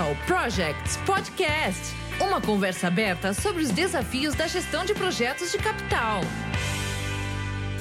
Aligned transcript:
Capital 0.00 0.16
Projects 0.26 0.96
Podcast 1.04 1.94
uma 2.22 2.40
conversa 2.40 2.86
aberta 2.86 3.34
sobre 3.34 3.62
os 3.62 3.70
desafios 3.70 4.34
da 4.34 4.46
gestão 4.46 4.82
de 4.82 4.94
projetos 4.94 5.52
de 5.52 5.58
capital. 5.58 6.22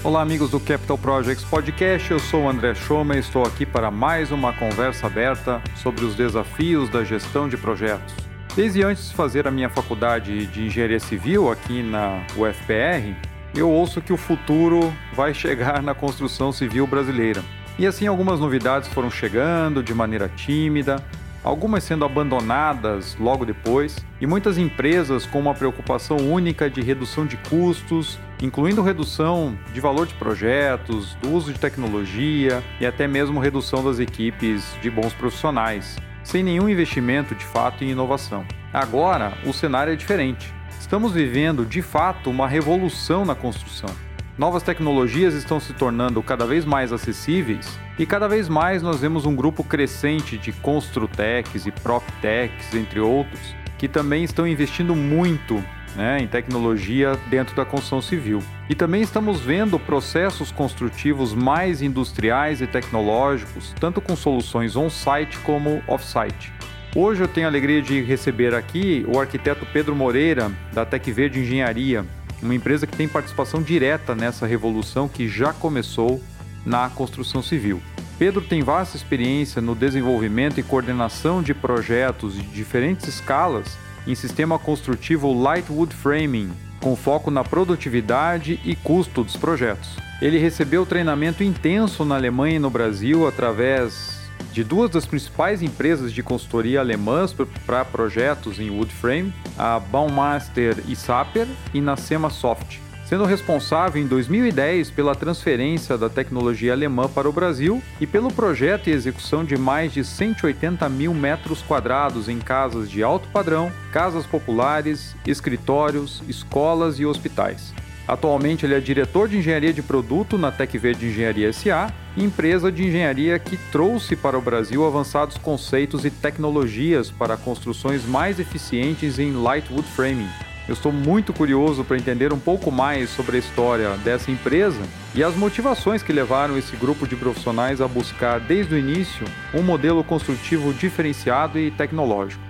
Olá, 0.03 0.21
amigos 0.21 0.49
do 0.51 0.59
Capital 0.59 0.97
Projects 0.97 1.45
Podcast. 1.45 2.11
Eu 2.11 2.19
sou 2.19 2.43
o 2.43 2.49
André 2.49 2.75
Schoma 2.75 3.15
e 3.15 3.19
estou 3.19 3.43
aqui 3.45 3.65
para 3.65 3.89
mais 3.89 4.31
uma 4.31 4.51
conversa 4.51 5.07
aberta 5.07 5.61
sobre 5.77 6.03
os 6.03 6.13
desafios 6.13 6.89
da 6.89 7.05
gestão 7.05 7.47
de 7.47 7.55
projetos. 7.55 8.13
Desde 8.53 8.83
antes 8.83 9.09
de 9.09 9.15
fazer 9.15 9.47
a 9.47 9.51
minha 9.51 9.69
faculdade 9.69 10.45
de 10.47 10.65
engenharia 10.65 10.99
civil 10.99 11.49
aqui 11.49 11.81
na 11.81 12.21
UFPR, 12.35 13.15
eu 13.55 13.69
ouço 13.69 14.01
que 14.01 14.11
o 14.11 14.17
futuro 14.17 14.93
vai 15.13 15.33
chegar 15.33 15.81
na 15.81 15.93
construção 15.93 16.51
civil 16.51 16.85
brasileira. 16.85 17.41
E 17.77 17.87
assim 17.87 18.07
algumas 18.07 18.41
novidades 18.41 18.89
foram 18.89 19.09
chegando 19.09 19.81
de 19.81 19.93
maneira 19.93 20.27
tímida, 20.27 21.01
algumas 21.43 21.83
sendo 21.83 22.05
abandonadas 22.05 23.15
logo 23.19 23.45
depois, 23.45 23.97
e 24.19 24.27
muitas 24.27 24.57
empresas 24.57 25.25
com 25.25 25.39
uma 25.39 25.53
preocupação 25.53 26.17
única 26.17 26.69
de 26.69 26.81
redução 26.81 27.25
de 27.25 27.37
custos, 27.37 28.19
incluindo 28.41 28.81
redução 28.81 29.57
de 29.73 29.79
valor 29.79 30.07
de 30.07 30.13
projetos, 30.15 31.15
do 31.15 31.31
uso 31.31 31.53
de 31.53 31.59
tecnologia 31.59 32.63
e 32.79 32.85
até 32.85 33.07
mesmo 33.07 33.39
redução 33.39 33.83
das 33.83 33.99
equipes 33.99 34.75
de 34.81 34.89
bons 34.89 35.13
profissionais, 35.13 35.97
sem 36.23 36.43
nenhum 36.43 36.69
investimento 36.69 37.33
de 37.35 37.45
fato 37.45 37.83
em 37.83 37.91
inovação. 37.91 38.45
Agora, 38.73 39.33
o 39.45 39.53
cenário 39.53 39.93
é 39.93 39.95
diferente. 39.95 40.53
Estamos 40.79 41.11
vivendo 41.11 41.65
de 41.65 41.81
fato 41.81 42.29
uma 42.29 42.47
revolução 42.47 43.25
na 43.25 43.35
construção. 43.35 44.08
Novas 44.39 44.63
tecnologias 44.63 45.33
estão 45.33 45.59
se 45.59 45.73
tornando 45.73 46.23
cada 46.23 46.45
vez 46.45 46.63
mais 46.63 46.93
acessíveis 46.93 47.77
e 47.97 48.05
cada 48.05 48.25
vez 48.25 48.47
mais 48.47 48.81
nós 48.81 49.01
vemos 49.01 49.25
um 49.25 49.35
grupo 49.35 49.65
crescente 49.65 50.37
de 50.37 50.53
construtecs 50.53 51.65
e 51.65 51.71
proptechs, 51.71 52.73
entre 52.73 53.01
outros, 53.01 53.53
que 53.77 53.85
também 53.85 54.23
estão 54.23 54.47
investindo 54.47 54.95
muito 54.95 55.61
né, 55.93 56.19
em 56.21 56.27
tecnologia 56.27 57.19
dentro 57.29 57.53
da 57.53 57.65
construção 57.65 58.01
civil. 58.01 58.41
E 58.69 58.75
também 58.75 59.01
estamos 59.01 59.41
vendo 59.41 59.77
processos 59.77 60.53
construtivos 60.53 61.33
mais 61.33 61.81
industriais 61.81 62.61
e 62.61 62.67
tecnológicos, 62.67 63.75
tanto 63.77 63.99
com 63.99 64.15
soluções 64.15 64.77
on-site 64.77 65.37
como 65.39 65.83
off-site. 65.85 66.53
Hoje 66.95 67.21
eu 67.21 67.27
tenho 67.27 67.45
a 67.45 67.49
alegria 67.49 67.81
de 67.81 68.01
receber 68.01 68.55
aqui 68.55 69.05
o 69.05 69.19
arquiteto 69.19 69.67
Pedro 69.73 69.93
Moreira, 69.93 70.49
da 70.71 70.85
Tec 70.85 71.11
Verde 71.11 71.41
Engenharia, 71.41 72.05
uma 72.41 72.55
empresa 72.55 72.87
que 72.87 72.95
tem 72.95 73.07
participação 73.07 73.61
direta 73.61 74.15
nessa 74.15 74.45
revolução 74.45 75.07
que 75.07 75.27
já 75.27 75.53
começou 75.53 76.21
na 76.65 76.89
construção 76.89 77.41
civil. 77.41 77.81
Pedro 78.17 78.41
tem 78.41 78.61
vasta 78.61 78.97
experiência 78.97 79.61
no 79.61 79.73
desenvolvimento 79.73 80.59
e 80.59 80.63
coordenação 80.63 81.41
de 81.41 81.53
projetos 81.53 82.35
de 82.35 82.43
diferentes 82.43 83.07
escalas 83.07 83.77
em 84.05 84.13
sistema 84.13 84.59
construtivo 84.59 85.31
Light 85.41 85.71
Wood 85.71 85.95
Framing, 85.95 86.51
com 86.81 86.95
foco 86.95 87.31
na 87.31 87.43
produtividade 87.43 88.59
e 88.65 88.75
custo 88.75 89.23
dos 89.23 89.37
projetos. 89.37 89.97
Ele 90.21 90.37
recebeu 90.37 90.85
treinamento 90.85 91.43
intenso 91.43 92.03
na 92.03 92.15
Alemanha 92.15 92.57
e 92.57 92.59
no 92.59 92.69
Brasil 92.69 93.25
através 93.25 94.18
de 94.51 94.63
duas 94.63 94.89
das 94.89 95.05
principais 95.05 95.61
empresas 95.61 96.11
de 96.11 96.23
consultoria 96.23 96.79
alemãs 96.79 97.35
para 97.65 97.85
projetos 97.85 98.59
em 98.59 98.69
wood 98.69 98.93
frame, 98.93 99.33
a 99.57 99.79
Baumaster 99.79 100.83
e 100.87 100.95
Saper 100.95 101.47
e 101.73 101.79
na 101.79 101.95
Soft, 101.97 102.79
sendo 103.05 103.25
responsável 103.25 104.01
em 104.01 104.07
2010 104.07 104.91
pela 104.91 105.15
transferência 105.15 105.97
da 105.97 106.09
tecnologia 106.09 106.73
alemã 106.73 107.07
para 107.07 107.29
o 107.29 107.33
Brasil 107.33 107.81
e 107.99 108.07
pelo 108.07 108.31
projeto 108.31 108.87
e 108.87 108.93
execução 108.93 109.43
de 109.43 109.57
mais 109.57 109.93
de 109.93 110.03
180 110.03 110.87
mil 110.89 111.13
metros 111.13 111.61
quadrados 111.61 112.29
em 112.29 112.39
casas 112.39 112.89
de 112.89 113.03
alto 113.03 113.27
padrão, 113.29 113.71
casas 113.91 114.25
populares, 114.25 115.15
escritórios, 115.25 116.23
escolas 116.27 116.99
e 116.99 117.05
hospitais. 117.05 117.73
Atualmente 118.09 118.65
ele 118.65 118.73
é 118.73 118.79
diretor 118.79 119.27
de 119.27 119.37
engenharia 119.37 119.71
de 119.71 119.83
produto 119.83 120.35
na 120.35 120.51
TecVerde 120.51 121.05
Engenharia 121.05 121.53
SA, 121.53 121.93
empresa 122.17 122.71
de 122.71 122.83
engenharia 122.83 123.37
que 123.37 123.55
trouxe 123.55 124.15
para 124.15 124.35
o 124.35 124.41
Brasil 124.41 124.83
avançados 124.83 125.37
conceitos 125.37 126.03
e 126.03 126.09
tecnologias 126.09 127.11
para 127.11 127.37
construções 127.37 128.07
mais 128.07 128.39
eficientes 128.39 129.19
em 129.19 129.33
light 129.33 129.71
wood 129.71 129.87
framing. 129.89 130.27
Eu 130.67 130.73
estou 130.73 130.91
muito 130.91 131.31
curioso 131.31 131.83
para 131.83 131.97
entender 131.97 132.33
um 132.33 132.39
pouco 132.39 132.71
mais 132.71 133.11
sobre 133.11 133.35
a 133.35 133.39
história 133.39 133.91
dessa 133.97 134.31
empresa 134.31 134.81
e 135.13 135.23
as 135.23 135.35
motivações 135.35 136.01
que 136.01 136.11
levaram 136.11 136.57
esse 136.57 136.75
grupo 136.75 137.07
de 137.07 137.15
profissionais 137.15 137.79
a 137.79 137.87
buscar 137.87 138.39
desde 138.39 138.73
o 138.73 138.77
início 138.79 139.23
um 139.53 139.61
modelo 139.61 140.03
construtivo 140.03 140.73
diferenciado 140.73 141.59
e 141.59 141.69
tecnológico. 141.69 142.48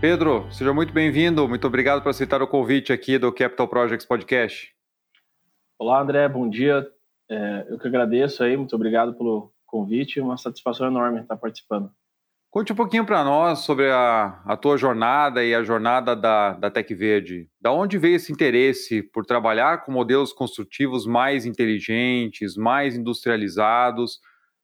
Pedro, 0.00 0.50
seja 0.50 0.72
muito 0.72 0.94
bem-vindo. 0.94 1.46
Muito 1.46 1.66
obrigado 1.66 2.02
por 2.02 2.08
aceitar 2.08 2.40
o 2.40 2.48
convite 2.48 2.90
aqui 2.90 3.18
do 3.18 3.30
Capital 3.30 3.68
Projects 3.68 4.06
Podcast. 4.06 4.74
Olá, 5.78 6.00
André. 6.00 6.26
Bom 6.26 6.48
dia. 6.48 6.88
É, 7.30 7.66
eu 7.68 7.78
que 7.78 7.86
agradeço 7.86 8.42
aí. 8.42 8.56
Muito 8.56 8.74
obrigado 8.74 9.12
pelo 9.12 9.52
convite. 9.66 10.18
Uma 10.18 10.38
satisfação 10.38 10.86
enorme 10.86 11.20
estar 11.20 11.36
participando. 11.36 11.90
Conte 12.50 12.72
um 12.72 12.76
pouquinho 12.76 13.04
para 13.04 13.22
nós 13.22 13.58
sobre 13.58 13.90
a, 13.90 14.40
a, 14.46 14.56
tua 14.56 14.78
jornada 14.78 15.44
e 15.44 15.54
a 15.54 15.62
jornada 15.62 16.16
da, 16.16 16.54
da 16.54 16.70
Tec 16.70 16.88
Verde. 16.94 17.46
Da 17.60 17.70
onde 17.70 17.98
veio 17.98 18.16
esse 18.16 18.32
interesse 18.32 19.02
por 19.02 19.26
trabalhar 19.26 19.84
com 19.84 19.92
modelos 19.92 20.32
construtivos 20.32 21.06
mais 21.06 21.44
inteligentes, 21.44 22.56
mais 22.56 22.96
industrializados? 22.96 24.18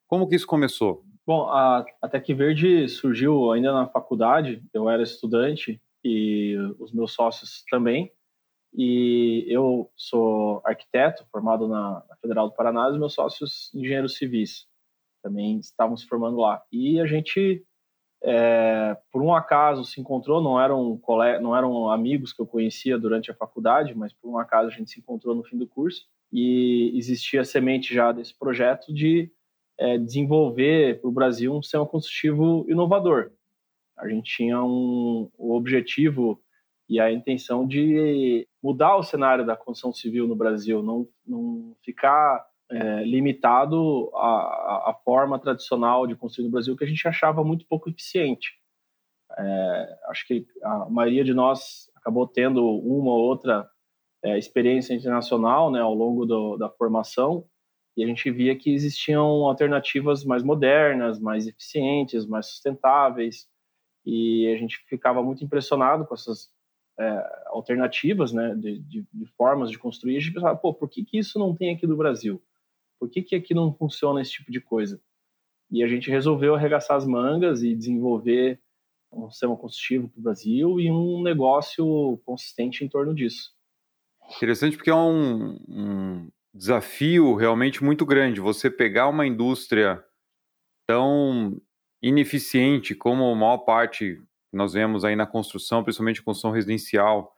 Como 0.07 0.27
que 0.27 0.35
isso 0.35 0.47
começou? 0.47 1.03
Bom, 1.27 1.49
a, 1.49 1.85
a 2.01 2.07
Tec 2.07 2.25
Verde 2.33 2.87
surgiu 2.87 3.51
ainda 3.51 3.73
na 3.73 3.85
faculdade, 3.85 4.63
eu 4.73 4.89
era 4.89 5.03
estudante 5.03 5.81
e 6.01 6.55
os 6.79 6.93
meus 6.93 7.11
sócios 7.11 7.65
também. 7.69 8.09
E 8.73 9.45
eu 9.49 9.91
sou 9.93 10.61
arquiteto, 10.63 11.25
formado 11.29 11.67
na, 11.67 12.01
na 12.07 12.15
Federal 12.21 12.47
do 12.47 12.55
Paraná, 12.55 12.87
e 12.87 12.91
os 12.91 12.97
meus 12.97 13.13
sócios 13.13 13.69
engenheiros 13.75 14.15
civis 14.15 14.67
também 15.21 15.59
estavam 15.59 15.97
se 15.97 16.07
formando 16.07 16.37
lá. 16.37 16.63
E 16.71 16.97
a 17.01 17.05
gente, 17.05 17.61
é, 18.23 18.95
por 19.11 19.21
um 19.21 19.33
acaso, 19.33 19.83
se 19.83 19.99
encontrou, 19.99 20.41
não 20.41 20.61
eram, 20.61 20.97
não 21.41 21.53
eram 21.53 21.91
amigos 21.91 22.31
que 22.31 22.41
eu 22.41 22.47
conhecia 22.47 22.97
durante 22.97 23.29
a 23.31 23.35
faculdade, 23.35 23.93
mas 23.93 24.13
por 24.13 24.29
um 24.29 24.37
acaso 24.37 24.69
a 24.69 24.71
gente 24.71 24.91
se 24.91 25.01
encontrou 25.01 25.35
no 25.35 25.43
fim 25.43 25.57
do 25.57 25.67
curso 25.67 26.05
e 26.31 26.93
existia 26.95 27.43
semente 27.43 27.93
já 27.93 28.13
desse 28.13 28.33
projeto 28.37 28.93
de 28.93 29.29
é, 29.79 29.97
desenvolver 29.97 30.99
para 30.99 31.09
o 31.09 31.13
Brasil 31.13 31.53
um 31.53 31.61
sistema 31.61 31.85
construtivo 31.85 32.65
inovador. 32.69 33.31
A 33.97 34.07
gente 34.07 34.35
tinha 34.35 34.61
um, 34.63 35.29
o 35.37 35.55
objetivo 35.55 36.41
e 36.89 36.99
a 36.99 37.11
intenção 37.11 37.67
de 37.67 38.47
mudar 38.63 38.95
o 38.95 39.03
cenário 39.03 39.45
da 39.45 39.55
construção 39.55 39.91
civil 39.91 40.27
no 40.27 40.35
Brasil, 40.35 40.81
não, 40.81 41.07
não 41.25 41.75
ficar 41.83 42.45
é, 42.69 43.03
limitado 43.03 44.09
à, 44.15 44.89
à, 44.89 44.99
forma 45.03 45.39
tradicional 45.39 46.07
de 46.07 46.15
construir 46.15 46.45
no 46.45 46.51
Brasil, 46.51 46.75
que 46.75 46.83
a 46.83 46.87
gente 46.87 47.07
achava 47.07 47.43
muito 47.43 47.65
pouco 47.67 47.89
eficiente. 47.89 48.53
É, 49.37 49.99
acho 50.09 50.25
que 50.25 50.47
a 50.63 50.89
maioria 50.89 51.23
de 51.23 51.33
nós 51.33 51.91
acabou 51.95 52.27
tendo 52.27 52.63
uma 52.63 53.11
ou 53.11 53.19
outra 53.19 53.69
é, 54.23 54.37
experiência 54.37 54.93
internacional 54.93 55.69
né, 55.69 55.81
ao 55.81 55.93
longo 55.93 56.25
do, 56.25 56.57
da 56.57 56.69
formação, 56.69 57.45
e 57.97 58.03
a 58.03 58.07
gente 58.07 58.29
via 58.29 58.55
que 58.55 58.71
existiam 58.71 59.25
alternativas 59.47 60.23
mais 60.23 60.43
modernas, 60.43 61.19
mais 61.19 61.47
eficientes, 61.47 62.27
mais 62.27 62.45
sustentáveis, 62.45 63.49
e 64.05 64.47
a 64.53 64.55
gente 64.55 64.77
ficava 64.87 65.23
muito 65.23 65.43
impressionado 65.43 66.05
com 66.05 66.13
essas 66.13 66.47
é, 66.99 67.43
alternativas, 67.47 68.31
né, 68.31 68.53
de, 68.53 68.79
de, 68.79 69.07
de, 69.11 69.25
formas 69.35 69.71
de 69.71 69.79
construir. 69.79 70.15
A 70.15 70.19
gente 70.19 70.33
pensava, 70.33 70.55
pô, 70.55 70.71
por 70.75 70.87
que, 70.87 71.03
que 71.03 71.17
isso 71.17 71.39
não 71.39 71.55
tem 71.55 71.75
aqui 71.75 71.87
no 71.87 71.97
Brasil? 71.97 72.39
Por 72.99 73.09
que, 73.09 73.23
que 73.23 73.35
aqui 73.35 73.55
não 73.55 73.73
funciona 73.73 74.21
esse 74.21 74.31
tipo 74.31 74.51
de 74.51 74.61
coisa? 74.61 75.01
E 75.71 75.83
a 75.83 75.87
gente 75.87 76.11
resolveu 76.11 76.53
arregaçar 76.53 76.97
as 76.97 77.05
mangas 77.05 77.63
e 77.63 77.75
desenvolver 77.75 78.61
um 79.11 79.29
sistema 79.29 79.57
construtivo 79.57 80.07
para 80.07 80.19
o 80.19 80.23
Brasil 80.23 80.79
e 80.79 80.91
um 80.91 81.23
negócio 81.23 82.21
consistente 82.23 82.85
em 82.85 82.87
torno 82.87 83.15
disso. 83.15 83.55
Interessante 84.37 84.77
porque 84.77 84.89
é 84.89 84.95
um, 84.95 85.57
um 85.67 86.29
desafio 86.57 87.35
realmente 87.35 87.83
muito 87.83 88.05
grande. 88.05 88.41
Você 88.41 88.69
pegar 88.69 89.07
uma 89.07 89.25
indústria 89.25 90.03
tão 90.87 91.61
ineficiente 92.01 92.95
como 92.95 93.23
a 93.25 93.35
maior 93.35 93.59
parte 93.59 94.15
que 94.49 94.57
nós 94.57 94.73
vemos 94.73 95.03
aí 95.05 95.15
na 95.15 95.27
construção, 95.27 95.83
principalmente 95.83 96.23
construção 96.23 96.51
residencial, 96.51 97.31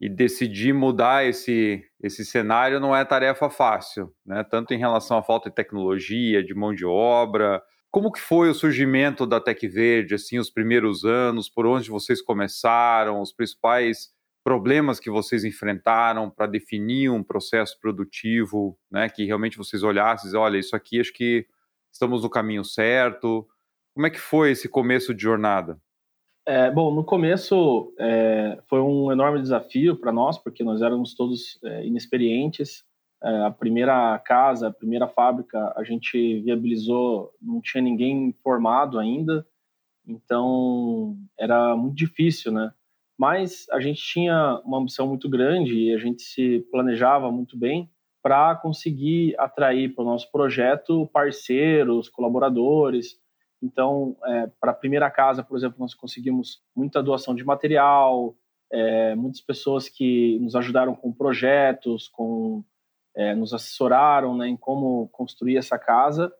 e 0.00 0.08
decidir 0.08 0.74
mudar 0.74 1.24
esse, 1.24 1.82
esse 2.02 2.24
cenário 2.24 2.80
não 2.80 2.94
é 2.94 3.04
tarefa 3.04 3.48
fácil, 3.48 4.12
né? 4.26 4.44
Tanto 4.44 4.74
em 4.74 4.78
relação 4.78 5.16
à 5.16 5.22
falta 5.22 5.48
de 5.48 5.54
tecnologia, 5.54 6.42
de 6.42 6.52
mão 6.52 6.74
de 6.74 6.84
obra. 6.84 7.62
Como 7.90 8.10
que 8.10 8.20
foi 8.20 8.50
o 8.50 8.54
surgimento 8.54 9.24
da 9.24 9.40
Tec 9.40 9.62
Verde, 9.68 10.16
assim, 10.16 10.38
os 10.38 10.50
primeiros 10.50 11.04
anos, 11.04 11.48
por 11.48 11.64
onde 11.64 11.88
vocês 11.88 12.20
começaram, 12.20 13.20
os 13.20 13.32
principais 13.32 14.10
problemas 14.44 15.00
que 15.00 15.10
vocês 15.10 15.42
enfrentaram 15.42 16.28
para 16.28 16.46
definir 16.46 17.10
um 17.10 17.22
processo 17.22 17.80
produtivo, 17.80 18.78
né, 18.90 19.08
que 19.08 19.24
realmente 19.24 19.56
vocês 19.56 19.82
olhassem, 19.82 20.36
olha, 20.36 20.58
isso 20.58 20.76
aqui 20.76 21.00
acho 21.00 21.14
que 21.14 21.46
estamos 21.90 22.22
no 22.22 22.28
caminho 22.28 22.62
certo. 22.62 23.48
Como 23.94 24.06
é 24.06 24.10
que 24.10 24.20
foi 24.20 24.50
esse 24.50 24.68
começo 24.68 25.14
de 25.14 25.22
jornada? 25.22 25.80
É, 26.46 26.70
bom, 26.70 26.94
no 26.94 27.02
começo 27.02 27.94
é, 27.98 28.60
foi 28.68 28.80
um 28.80 29.10
enorme 29.10 29.40
desafio 29.40 29.96
para 29.96 30.12
nós, 30.12 30.36
porque 30.36 30.62
nós 30.62 30.82
éramos 30.82 31.14
todos 31.14 31.58
é, 31.64 31.86
inexperientes. 31.86 32.84
É, 33.22 33.46
a 33.46 33.50
primeira 33.50 34.18
casa, 34.18 34.68
a 34.68 34.72
primeira 34.72 35.08
fábrica, 35.08 35.72
a 35.74 35.82
gente 35.82 36.42
viabilizou, 36.42 37.32
não 37.40 37.62
tinha 37.62 37.82
ninguém 37.82 38.34
formado 38.42 38.98
ainda, 38.98 39.46
então 40.06 41.16
era 41.38 41.74
muito 41.74 41.96
difícil, 41.96 42.52
né? 42.52 42.70
Mas 43.18 43.66
a 43.70 43.80
gente 43.80 44.02
tinha 44.02 44.60
uma 44.64 44.78
ambição 44.78 45.06
muito 45.06 45.28
grande 45.28 45.74
e 45.74 45.94
a 45.94 45.98
gente 45.98 46.22
se 46.22 46.60
planejava 46.70 47.30
muito 47.30 47.56
bem 47.56 47.90
para 48.22 48.56
conseguir 48.56 49.34
atrair 49.38 49.94
para 49.94 50.02
o 50.02 50.06
nosso 50.06 50.30
projeto 50.32 51.06
parceiros, 51.12 52.08
colaboradores. 52.08 53.18
Então, 53.62 54.16
é, 54.24 54.50
para 54.60 54.72
a 54.72 54.74
primeira 54.74 55.10
casa, 55.10 55.42
por 55.42 55.56
exemplo, 55.56 55.76
nós 55.78 55.94
conseguimos 55.94 56.62
muita 56.74 57.02
doação 57.02 57.34
de 57.34 57.44
material, 57.44 58.34
é, 58.72 59.14
muitas 59.14 59.40
pessoas 59.40 59.88
que 59.88 60.38
nos 60.40 60.56
ajudaram 60.56 60.94
com 60.94 61.12
projetos, 61.12 62.08
com, 62.08 62.64
é, 63.14 63.34
nos 63.34 63.54
assessoraram 63.54 64.36
né, 64.36 64.48
em 64.48 64.56
como 64.56 65.08
construir 65.08 65.56
essa 65.56 65.78
casa 65.78 66.32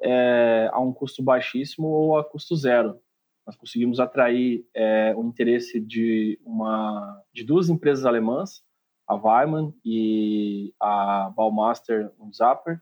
é, 0.00 0.70
a 0.72 0.80
um 0.80 0.92
custo 0.92 1.22
baixíssimo 1.22 1.88
ou 1.88 2.18
a 2.18 2.24
custo 2.24 2.56
zero. 2.56 2.98
Nós 3.52 3.56
conseguimos 3.56 4.00
atrair 4.00 4.66
é, 4.74 5.14
o 5.14 5.22
interesse 5.24 5.78
de, 5.78 6.40
uma, 6.42 7.22
de 7.34 7.44
duas 7.44 7.68
empresas 7.68 8.06
alemãs, 8.06 8.62
a 9.06 9.14
Weimann 9.14 9.74
e 9.84 10.72
a 10.80 11.30
Baumaster 11.36 12.10
Zapper, 12.34 12.80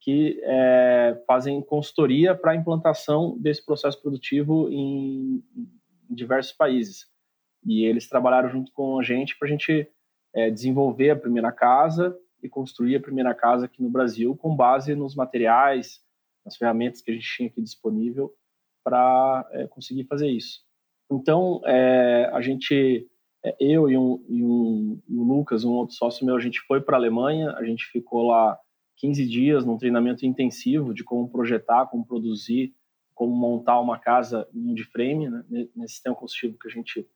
que 0.00 0.40
é, 0.42 1.22
fazem 1.24 1.62
consultoria 1.62 2.34
para 2.34 2.50
a 2.50 2.56
implantação 2.56 3.38
desse 3.38 3.64
processo 3.64 4.00
produtivo 4.02 4.68
em, 4.70 5.44
em, 5.56 6.14
diversos 6.14 6.52
países. 6.52 7.06
E 7.64 7.84
eles 7.84 8.08
trabalharam 8.08 8.48
junto 8.48 8.72
com 8.72 8.98
a 8.98 9.04
gente 9.04 9.38
para 9.38 9.46
a 9.46 9.50
gente 9.50 9.88
é, 10.34 10.50
desenvolver 10.50 11.10
a 11.10 11.16
primeira 11.16 11.52
casa 11.52 12.16
e 12.42 12.48
construir 12.48 12.96
a 12.96 13.00
primeira 13.00 13.32
casa 13.34 13.66
aqui 13.66 13.80
no 13.80 13.90
Brasil 13.90 14.36
com 14.36 14.56
base 14.56 14.96
nos 14.96 15.14
materiais, 15.14 16.00
nas 16.44 16.56
ferramentas 16.56 17.00
que 17.02 17.12
a 17.12 17.14
gente 17.14 17.36
tinha 17.36 17.48
aqui 17.48 17.62
disponível 17.62 18.34
para 18.88 19.46
é, 19.52 19.66
conseguir 19.66 20.04
fazer 20.04 20.28
isso. 20.28 20.62
Então, 21.10 21.60
é, 21.66 22.30
a 22.32 22.40
gente 22.40 23.06
é, 23.44 23.54
eu 23.60 23.90
e, 23.90 23.98
um, 23.98 24.24
e, 24.26 24.42
um, 24.42 25.02
e 25.06 25.16
o 25.16 25.22
Lucas, 25.22 25.62
um 25.62 25.72
outro 25.72 25.94
sócio 25.94 26.24
meu, 26.24 26.34
a 26.34 26.40
gente 26.40 26.60
foi 26.60 26.80
para 26.80 26.96
a 26.96 26.98
Alemanha, 26.98 27.52
a 27.52 27.64
gente 27.64 27.84
ficou 27.84 28.28
lá 28.28 28.58
15 28.96 29.28
dias 29.28 29.64
num 29.66 29.76
treinamento 29.76 30.24
intensivo 30.24 30.94
de 30.94 31.04
como 31.04 31.28
projetar, 31.28 31.86
como 31.86 32.06
produzir, 32.06 32.74
como 33.14 33.36
montar 33.36 33.78
uma 33.78 33.98
casa 33.98 34.48
em 34.54 34.72
de 34.72 34.84
frame, 34.84 35.28
né, 35.28 35.44
nesse 35.76 35.94
sistema 35.94 36.16
construtivo 36.16 36.58
que 36.58 36.68
a 36.68 36.70
gente 36.70 37.06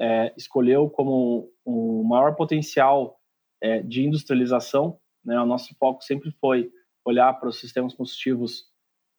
é, 0.00 0.34
escolheu 0.36 0.90
como 0.90 1.48
o 1.64 2.02
maior 2.02 2.34
potencial 2.34 3.20
de 3.86 4.04
industrialização. 4.04 4.98
Né, 5.24 5.40
o 5.40 5.46
nosso 5.46 5.74
foco 5.76 6.02
sempre 6.02 6.30
foi 6.32 6.70
olhar 7.02 7.32
para 7.34 7.48
os 7.48 7.58
sistemas 7.58 7.94
construtivos 7.94 8.73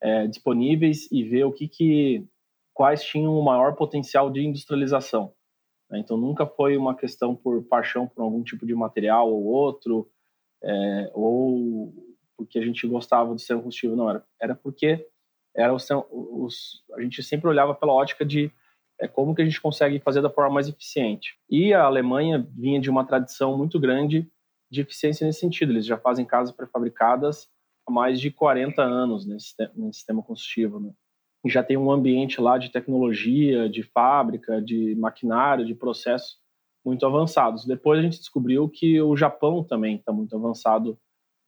é, 0.05 0.27
disponíveis 0.27 1.11
e 1.11 1.23
ver 1.23 1.45
o 1.45 1.51
que, 1.51 1.67
que 1.67 2.27
quais 2.75 3.03
tinham 3.03 3.35
o 3.35 3.43
maior 3.43 3.75
potencial 3.75 4.29
de 4.29 4.45
industrialização. 4.45 5.33
Né? 5.89 5.97
Então 5.97 6.15
nunca 6.15 6.45
foi 6.45 6.77
uma 6.77 6.95
questão 6.95 7.35
por 7.35 7.63
paixão 7.63 8.07
por 8.07 8.21
algum 8.21 8.43
tipo 8.43 8.67
de 8.67 8.75
material 8.75 9.33
ou 9.33 9.43
outro, 9.45 10.07
é, 10.63 11.11
ou 11.11 11.91
porque 12.37 12.59
a 12.59 12.61
gente 12.61 12.85
gostava 12.85 13.33
do 13.33 13.39
sistema 13.39 13.61
combustível, 13.61 13.95
não, 13.95 14.07
era, 14.07 14.23
era 14.39 14.53
porque 14.53 15.07
era 15.55 15.73
os, 15.73 15.87
os, 16.11 16.83
a 16.93 17.01
gente 17.01 17.23
sempre 17.23 17.49
olhava 17.49 17.73
pela 17.73 17.93
ótica 17.93 18.23
de 18.23 18.51
é, 18.99 19.07
como 19.07 19.33
que 19.33 19.41
a 19.41 19.45
gente 19.45 19.59
consegue 19.59 19.99
fazer 19.99 20.21
da 20.21 20.29
forma 20.29 20.53
mais 20.53 20.67
eficiente. 20.67 21.35
E 21.49 21.73
a 21.73 21.83
Alemanha 21.83 22.45
vinha 22.55 22.79
de 22.79 22.91
uma 22.91 23.05
tradição 23.05 23.57
muito 23.57 23.79
grande 23.79 24.29
de 24.69 24.81
eficiência 24.81 25.25
nesse 25.25 25.39
sentido, 25.39 25.71
eles 25.71 25.85
já 25.85 25.97
fazem 25.97 26.25
casas 26.25 26.53
pré-fabricadas 26.53 27.49
há 27.85 27.91
mais 27.91 28.19
de 28.19 28.31
40 28.31 28.81
anos 28.81 29.25
nesse, 29.25 29.53
nesse 29.75 29.99
sistema 29.99 30.21
combustível, 30.21 30.79
né? 30.79 30.91
já 31.47 31.63
tem 31.63 31.77
um 31.77 31.91
ambiente 31.91 32.41
lá 32.41 32.57
de 32.57 32.69
tecnologia, 32.69 33.69
de 33.69 33.83
fábrica, 33.83 34.61
de 34.61 34.95
maquinário, 34.95 35.65
de 35.65 35.75
processos 35.75 36.39
muito 36.83 37.05
avançados. 37.05 37.65
Depois 37.65 37.99
a 37.99 38.01
gente 38.01 38.17
descobriu 38.17 38.69
que 38.69 39.01
o 39.01 39.15
Japão 39.15 39.63
também 39.63 39.95
está 39.95 40.11
muito 40.11 40.35
avançado 40.35 40.97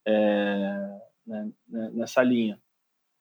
é, 0.05 0.99
né, 1.25 1.51
né, 1.67 1.91
nessa 1.93 2.23
linha. 2.23 2.59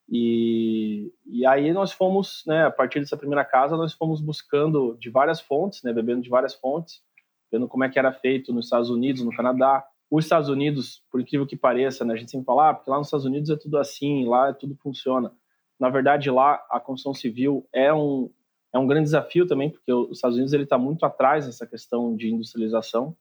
E, 0.09 1.13
e 1.27 1.45
aí 1.47 1.73
nós 1.73 1.93
fomos, 1.93 2.45
né, 2.47 2.67
a 2.67 2.71
partir 2.71 3.01
dessa 3.01 3.17
primeira 3.17 3.45
casa, 3.45 3.77
nós 3.77 3.93
fomos 3.93 4.21
buscando 4.21 4.97
de 5.01 5.11
várias 5.11 5.41
fontes, 5.41 5.83
né, 5.83 5.93
bebendo 5.93 6.23
de 6.23 6.31
várias 6.31 6.55
fontes, 6.55 7.03
vendo 7.51 7.67
como 7.67 7.85
é 7.85 7.89
que 7.89 7.99
era 7.99 8.13
feito 8.13 8.53
nos 8.53 8.67
Estados 8.67 8.89
Unidos, 8.89 9.23
no 9.23 9.35
Canadá. 9.35 9.85
Os 10.11 10.25
Estados 10.25 10.49
Unidos, 10.49 11.03
por 11.11 11.21
incrível 11.21 11.47
que 11.47 11.57
pareça, 11.57 12.05
né, 12.05 12.15
a 12.15 12.17
gente 12.17 12.31
sempre 12.31 12.47
fala, 12.47 12.71
ah, 12.71 12.75
porque 12.75 12.91
lá 12.91 12.99
nos 12.99 13.09
Estados 13.09 13.27
Unidos 13.27 13.51
é 13.51 13.57
tudo 13.57 13.79
assim, 13.79 14.27
lá 14.27 14.53
tudo 14.53 14.77
funciona 14.77 15.33
na 15.79 15.91
verdade, 15.91 16.31
lá 16.31 16.65
a 16.71 16.81
construção 16.81 17.15
civil 17.15 17.69
é 17.73 17.93
um, 17.93 18.31
é 18.73 18.79
um 18.79 18.87
grande 18.87 19.05
desafio 19.05 19.47
também, 19.47 19.71
porque 19.71 19.93
os 19.93 20.19
Estados 20.19 20.37
Unidos 20.37 20.53
está 20.55 20.79
muito 20.79 21.05
atrás 21.05 21.47
nessa 21.47 21.67
questão 21.67 22.17
de 22.17 22.31
industrialização, 22.31 23.17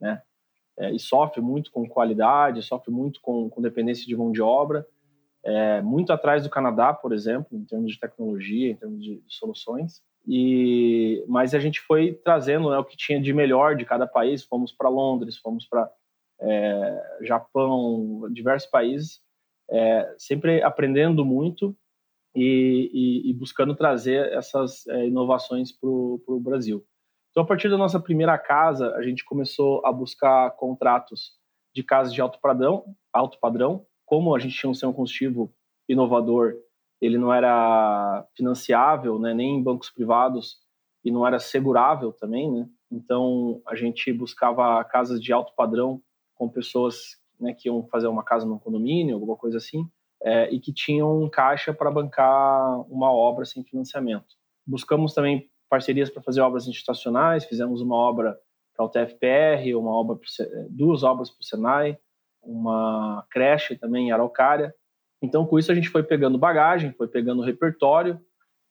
né? 0.00 0.22
É, 0.78 0.92
e 0.92 0.98
sofre 0.98 1.40
muito 1.40 1.72
com 1.72 1.88
qualidade, 1.88 2.62
sofre 2.62 2.90
muito 2.90 3.18
com, 3.22 3.48
com 3.48 3.62
dependência 3.62 4.06
de 4.06 4.14
mão 4.14 4.30
de 4.30 4.42
obra, 4.42 4.86
é, 5.42 5.80
muito 5.80 6.12
atrás 6.12 6.42
do 6.42 6.50
Canadá, 6.50 6.92
por 6.92 7.14
exemplo, 7.14 7.56
em 7.56 7.64
termos 7.64 7.92
de 7.92 7.98
tecnologia, 7.98 8.70
em 8.70 8.76
termos 8.76 9.02
de, 9.02 9.22
de 9.22 9.34
soluções. 9.34 10.02
E 10.28 11.24
mas 11.28 11.54
a 11.54 11.58
gente 11.58 11.80
foi 11.80 12.12
trazendo 12.12 12.68
né, 12.68 12.76
o 12.76 12.84
que 12.84 12.96
tinha 12.96 13.18
de 13.18 13.32
melhor 13.32 13.74
de 13.74 13.86
cada 13.86 14.06
país. 14.06 14.44
Fomos 14.44 14.70
para 14.70 14.90
Londres, 14.90 15.38
fomos 15.38 15.64
para 15.64 15.90
é, 16.40 17.18
Japão, 17.22 18.28
diversos 18.32 18.70
países, 18.70 19.20
é, 19.70 20.14
sempre 20.18 20.62
aprendendo 20.62 21.24
muito 21.24 21.76
e, 22.34 22.90
e, 22.92 23.30
e 23.30 23.34
buscando 23.34 23.74
trazer 23.74 24.32
essas 24.32 24.86
é, 24.86 25.06
inovações 25.06 25.72
para 25.72 25.88
o 25.88 26.40
Brasil. 26.40 26.84
Então, 27.30 27.42
a 27.42 27.46
partir 27.46 27.68
da 27.68 27.76
nossa 27.76 28.00
primeira 28.00 28.38
casa, 28.38 28.94
a 28.94 29.02
gente 29.02 29.24
começou 29.24 29.84
a 29.84 29.92
buscar 29.92 30.50
contratos 30.52 31.32
de 31.74 31.82
casas 31.82 32.14
de 32.14 32.20
alto 32.20 32.40
padrão, 32.40 32.94
alto 33.12 33.38
padrão. 33.38 33.84
Como 34.06 34.34
a 34.34 34.38
gente 34.38 34.56
tinha 34.56 34.70
um 34.70 34.74
sistema 34.74 34.92
combustível 34.92 35.52
inovador, 35.88 36.54
ele 37.00 37.18
não 37.18 37.32
era 37.32 38.26
financiável, 38.34 39.18
né, 39.18 39.34
nem 39.34 39.56
em 39.56 39.62
bancos 39.62 39.90
privados, 39.90 40.58
e 41.04 41.10
não 41.10 41.26
era 41.26 41.38
segurável 41.38 42.12
também, 42.12 42.50
né? 42.50 42.68
Então, 42.90 43.60
a 43.66 43.74
gente 43.74 44.12
buscava 44.12 44.82
casas 44.84 45.20
de 45.20 45.32
alto 45.32 45.52
padrão 45.54 46.00
com 46.36 46.48
pessoas 46.48 47.16
né, 47.40 47.52
que 47.52 47.68
iam 47.68 47.86
fazer 47.88 48.06
uma 48.06 48.22
casa 48.22 48.46
num 48.46 48.58
condomínio, 48.58 49.14
alguma 49.14 49.36
coisa 49.36 49.56
assim, 49.56 49.88
é, 50.22 50.50
e 50.50 50.60
que 50.60 50.72
tinham 50.72 51.22
um 51.22 51.28
caixa 51.28 51.72
para 51.74 51.90
bancar 51.90 52.80
uma 52.90 53.12
obra 53.12 53.44
sem 53.44 53.64
financiamento. 53.64 54.36
Buscamos 54.66 55.12
também 55.12 55.50
parcerias 55.68 56.10
para 56.10 56.22
fazer 56.22 56.40
obras 56.40 56.66
institucionais, 56.66 57.44
fizemos 57.44 57.80
uma 57.80 57.96
obra 57.96 58.38
para 58.76 58.84
o 58.84 58.88
TFPR, 58.88 59.74
uma 59.76 59.90
obra, 59.90 60.18
duas 60.70 61.02
obras 61.02 61.30
para 61.30 61.40
o 61.40 61.44
Senai, 61.44 61.98
uma 62.42 63.26
creche 63.30 63.76
também 63.76 64.08
em 64.08 64.12
Araucária. 64.12 64.74
Então, 65.20 65.46
com 65.46 65.58
isso, 65.58 65.72
a 65.72 65.74
gente 65.74 65.88
foi 65.88 66.02
pegando 66.02 66.38
bagagem, 66.38 66.92
foi 66.92 67.08
pegando 67.08 67.42
repertório, 67.42 68.20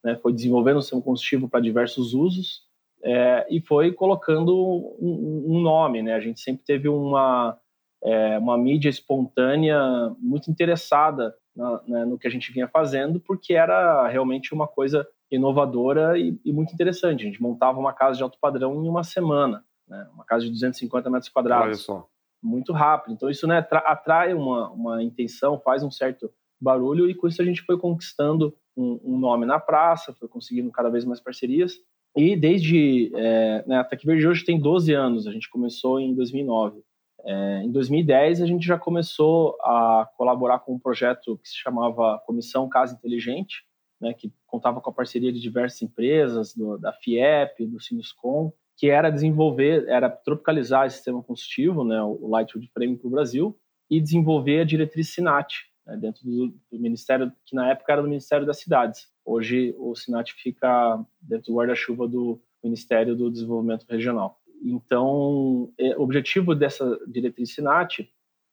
né, 0.03 0.15
foi 0.17 0.31
desenvolvendo 0.31 0.77
o 0.77 0.81
seu 0.81 1.01
combustível 1.01 1.49
para 1.49 1.59
diversos 1.59 2.13
usos 2.13 2.65
é, 3.03 3.45
e 3.49 3.61
foi 3.61 3.91
colocando 3.91 4.55
um, 4.99 5.43
um, 5.47 5.61
nome. 5.61 6.01
Né? 6.01 6.13
A 6.13 6.19
gente 6.19 6.39
sempre 6.39 6.63
teve 6.65 6.87
uma, 6.87 7.57
é, 8.03 8.37
uma 8.37 8.57
mídia 8.57 8.89
espontânea 8.89 9.79
muito 10.19 10.49
interessada 10.49 11.35
na, 11.55 11.81
né, 11.87 12.05
no 12.05 12.17
que 12.17 12.27
a 12.27 12.31
gente 12.31 12.51
vinha 12.51 12.67
fazendo, 12.67 13.19
porque 13.19 13.53
era 13.53 14.07
realmente 14.07 14.53
uma 14.53 14.67
coisa 14.67 15.07
inovadora 15.31 16.17
e, 16.17 16.37
e, 16.43 16.51
muito 16.51 16.73
interessante. 16.73 17.21
A 17.21 17.27
gente 17.27 17.41
montava 17.41 17.79
uma 17.79 17.93
casa 17.93 18.17
de 18.17 18.23
alto 18.23 18.37
padrão 18.39 18.83
em 18.83 18.87
uma 18.87 19.03
semana, 19.03 19.63
né, 19.87 20.07
uma 20.13 20.25
casa 20.25 20.45
de 20.45 20.51
250 20.51 21.09
metros 21.09 21.29
quadrados. 21.29 21.65
Olha 21.65 21.75
só. 21.75 22.07
Muito 22.43 22.73
rápido. 22.73 23.13
Então, 23.13 23.29
isso 23.29 23.47
né, 23.47 23.65
atrai 23.71 24.33
uma, 24.33 24.69
uma 24.69 25.03
intenção, 25.03 25.59
faz 25.59 25.81
um 25.83 25.89
certo 25.89 26.31
barulho, 26.61 27.09
e 27.09 27.15
com 27.15 27.27
isso 27.27 27.41
a 27.41 27.45
gente 27.45 27.61
foi 27.61 27.77
conquistando 27.77 28.55
um, 28.75 28.99
um 29.03 29.17
nome 29.17 29.45
na 29.45 29.59
praça, 29.59 30.13
foi 30.13 30.27
conseguindo 30.27 30.71
cada 30.71 30.89
vez 30.89 31.05
mais 31.05 31.19
parcerias. 31.19 31.73
E 32.15 32.35
desde. 32.35 33.11
É, 33.15 33.63
né, 33.67 33.77
a 33.77 33.83
Tec 33.83 34.03
Verde 34.05 34.27
hoje 34.27 34.45
tem 34.45 34.59
12 34.59 34.93
anos, 34.93 35.27
a 35.27 35.31
gente 35.31 35.49
começou 35.49 35.99
em 35.99 36.13
2009. 36.13 36.81
É, 37.25 37.63
em 37.63 37.71
2010, 37.71 38.41
a 38.41 38.45
gente 38.45 38.65
já 38.65 38.77
começou 38.77 39.57
a 39.61 40.07
colaborar 40.15 40.59
com 40.59 40.75
um 40.75 40.79
projeto 40.79 41.39
que 41.41 41.49
se 41.49 41.57
chamava 41.57 42.21
Comissão 42.25 42.69
Casa 42.69 42.93
Inteligente, 42.93 43.65
né, 43.99 44.13
que 44.13 44.31
contava 44.45 44.79
com 44.79 44.89
a 44.89 44.93
parceria 44.93 45.33
de 45.33 45.41
diversas 45.41 45.81
empresas, 45.81 46.53
do, 46.53 46.77
da 46.77 46.93
FIEP, 46.93 47.65
do 47.65 47.81
Sinuscom, 47.81 48.53
que 48.77 48.89
era 48.89 49.09
desenvolver, 49.09 49.87
era 49.87 50.09
tropicalizar 50.09 50.85
esse 50.85 50.97
sistema 50.97 51.23
construtivo, 51.23 51.83
né, 51.83 52.01
o 52.01 52.27
Lightwood 52.27 52.69
Frame 52.73 52.97
para 52.97 53.07
o 53.07 53.11
Brasil, 53.11 53.57
e 53.89 53.99
desenvolver 53.99 54.61
a 54.61 54.65
diretriz 54.65 55.13
SINAT, 55.13 55.65
né, 55.85 55.97
dentro 55.97 56.23
do, 56.23 56.47
do, 56.71 56.79
Ministério, 56.79 57.31
que 57.45 57.55
na 57.55 57.71
época 57.71 57.91
era 57.91 58.01
do 58.01 58.07
Ministério 58.07 58.45
das 58.45 58.59
Cidades. 58.59 59.07
Hoje 59.25 59.73
o 59.77 59.95
Sinat 59.95 60.33
fica 60.33 61.03
dentro 61.19 61.51
do 61.51 61.57
guarda-chuva 61.57 62.07
do 62.07 62.39
Ministério 62.63 63.15
do 63.15 63.31
Desenvolvimento 63.31 63.85
Regional. 63.89 64.39
Então, 64.63 65.71
é, 65.77 65.97
o 65.97 66.01
objetivo 66.01 66.53
dessa 66.53 66.99
diretriz 67.07 67.53
Sinat 67.53 68.07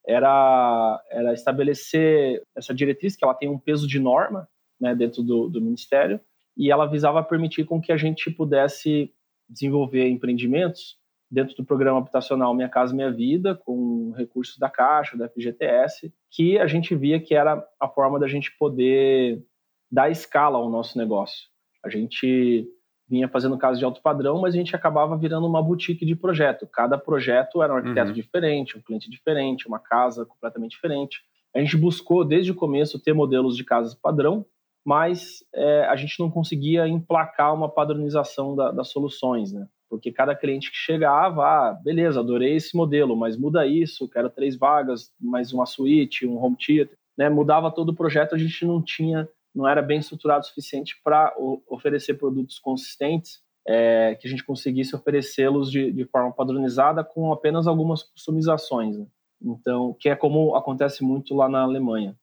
era, 0.07 1.02
era 1.11 1.33
estabelecer 1.33 2.43
essa 2.57 2.75
diretriz, 2.75 3.17
que 3.17 3.25
ela 3.25 3.35
tem 3.35 3.49
um 3.49 3.59
peso 3.59 3.87
de 3.87 4.00
norma 4.00 4.49
né, 4.81 4.95
dentro 4.95 5.23
do, 5.23 5.49
do 5.49 5.61
Ministério, 5.61 6.21
e 6.57 6.71
ela 6.71 6.87
visava 6.87 7.23
permitir 7.23 7.64
com 7.64 7.81
que 7.81 7.93
a 7.93 7.97
gente 7.97 8.31
pudesse 8.31 9.12
desenvolver 9.49 10.09
empreendimentos 10.09 10.99
dentro 11.31 11.57
do 11.57 11.64
programa 11.64 11.99
habitacional 11.99 12.55
Minha 12.55 12.69
Casa 12.69 12.95
Minha 12.95 13.11
Vida, 13.11 13.55
com 13.55 14.12
recursos 14.12 14.59
da 14.59 14.69
Caixa, 14.69 15.17
da 15.17 15.29
FGTS, 15.29 16.12
que 16.31 16.59
a 16.59 16.67
gente 16.67 16.95
via 16.95 17.21
que 17.21 17.35
era 17.35 17.67
a 17.81 17.88
forma 17.88 18.19
da 18.19 18.29
gente 18.29 18.55
poder 18.59 19.43
dar 19.92 20.11
escala 20.11 20.56
ao 20.56 20.70
nosso 20.70 20.96
negócio. 20.96 21.49
A 21.84 21.90
gente 21.90 22.66
vinha 23.08 23.28
fazendo 23.28 23.58
casos 23.58 23.78
de 23.78 23.84
alto 23.84 24.00
padrão, 24.00 24.40
mas 24.40 24.54
a 24.54 24.56
gente 24.56 24.75
acabava 24.75 25.18
virando 25.18 25.46
uma 25.46 25.62
boutique 25.62 26.06
de 26.06 26.16
projeto. 26.16 26.66
Cada 26.66 26.96
projeto 26.96 27.62
era 27.62 27.75
um 27.75 27.76
arquiteto 27.76 28.08
uhum. 28.08 28.14
diferente, 28.14 28.78
um 28.78 28.80
cliente 28.80 29.11
diferente, 29.11 29.68
uma 29.68 29.78
casa 29.78 30.25
completamente 30.25 30.70
diferente. 30.70 31.20
A 31.54 31.58
gente 31.61 31.76
buscou 31.76 32.25
desde 32.25 32.50
o 32.50 32.54
começo 32.54 32.99
ter 32.99 33.12
modelos 33.12 33.54
de 33.54 33.64
casas 33.64 33.94
padrão, 33.94 34.46
mas 34.82 35.44
é, 35.54 35.84
a 35.84 35.94
gente 35.94 36.18
não 36.18 36.30
conseguia 36.30 36.88
emplacar 36.88 37.54
uma 37.54 37.68
padronização 37.68 38.56
da, 38.56 38.70
das 38.70 38.88
soluções, 38.88 39.52
né? 39.52 39.68
Porque 39.90 40.11
cada 40.11 40.34
cliente 40.34 40.70
que 40.70 40.76
chegava, 40.76 41.44
ah, 41.44 41.72
beleza, 41.84 42.18
adorei 42.18 42.56
esse 42.56 42.75
modelo, 42.75 43.14
mas 43.14 43.37
muda 43.37 43.66
isso, 43.66 44.08
quero 44.08 44.30
três 44.30 44.56
vagas, 44.56 45.12
mais 45.20 45.52
uma 45.52 45.66
suíte, 45.66 46.26
um 46.26 46.42
home 46.42 46.56
theater, 46.56 46.96
né? 47.16 47.28
Mudava 47.28 47.70
todo 47.70 47.90
o 47.90 47.94
projeto, 47.94 48.34
a 48.34 48.38
gente 48.38 48.64
não 48.64 48.82
tinha 48.82 49.28
não 49.54 49.68
era 49.68 49.82
bem 49.82 49.99
estruturado 49.99 50.44
o 50.44 50.49
suficiente 50.49 50.99
para 51.04 51.35
oferecer 51.68 52.14
produtos 52.14 52.59
consistentes 52.59 53.42
é, 53.66 54.16
que 54.16 54.26
a 54.26 54.30
gente 54.30 54.44
conseguisse 54.44 54.94
oferecê-los 54.97 55.71
de, 55.71 55.92
de, 55.92 56.04
forma 56.06 56.32
padronizada 56.32 57.04
com 57.04 57.32
apenas 57.32 57.66
algumas 57.66 58.02
customizações. 58.02 58.99
Né? 58.99 59.06
Então, 59.40 59.94
que 59.99 60.09
é 60.09 60.16
como 60.16 60.56
acontece 60.56 61.04
muito 61.04 61.35
lá 61.35 61.49
na 61.49 61.62
Alemanha. 61.62 62.16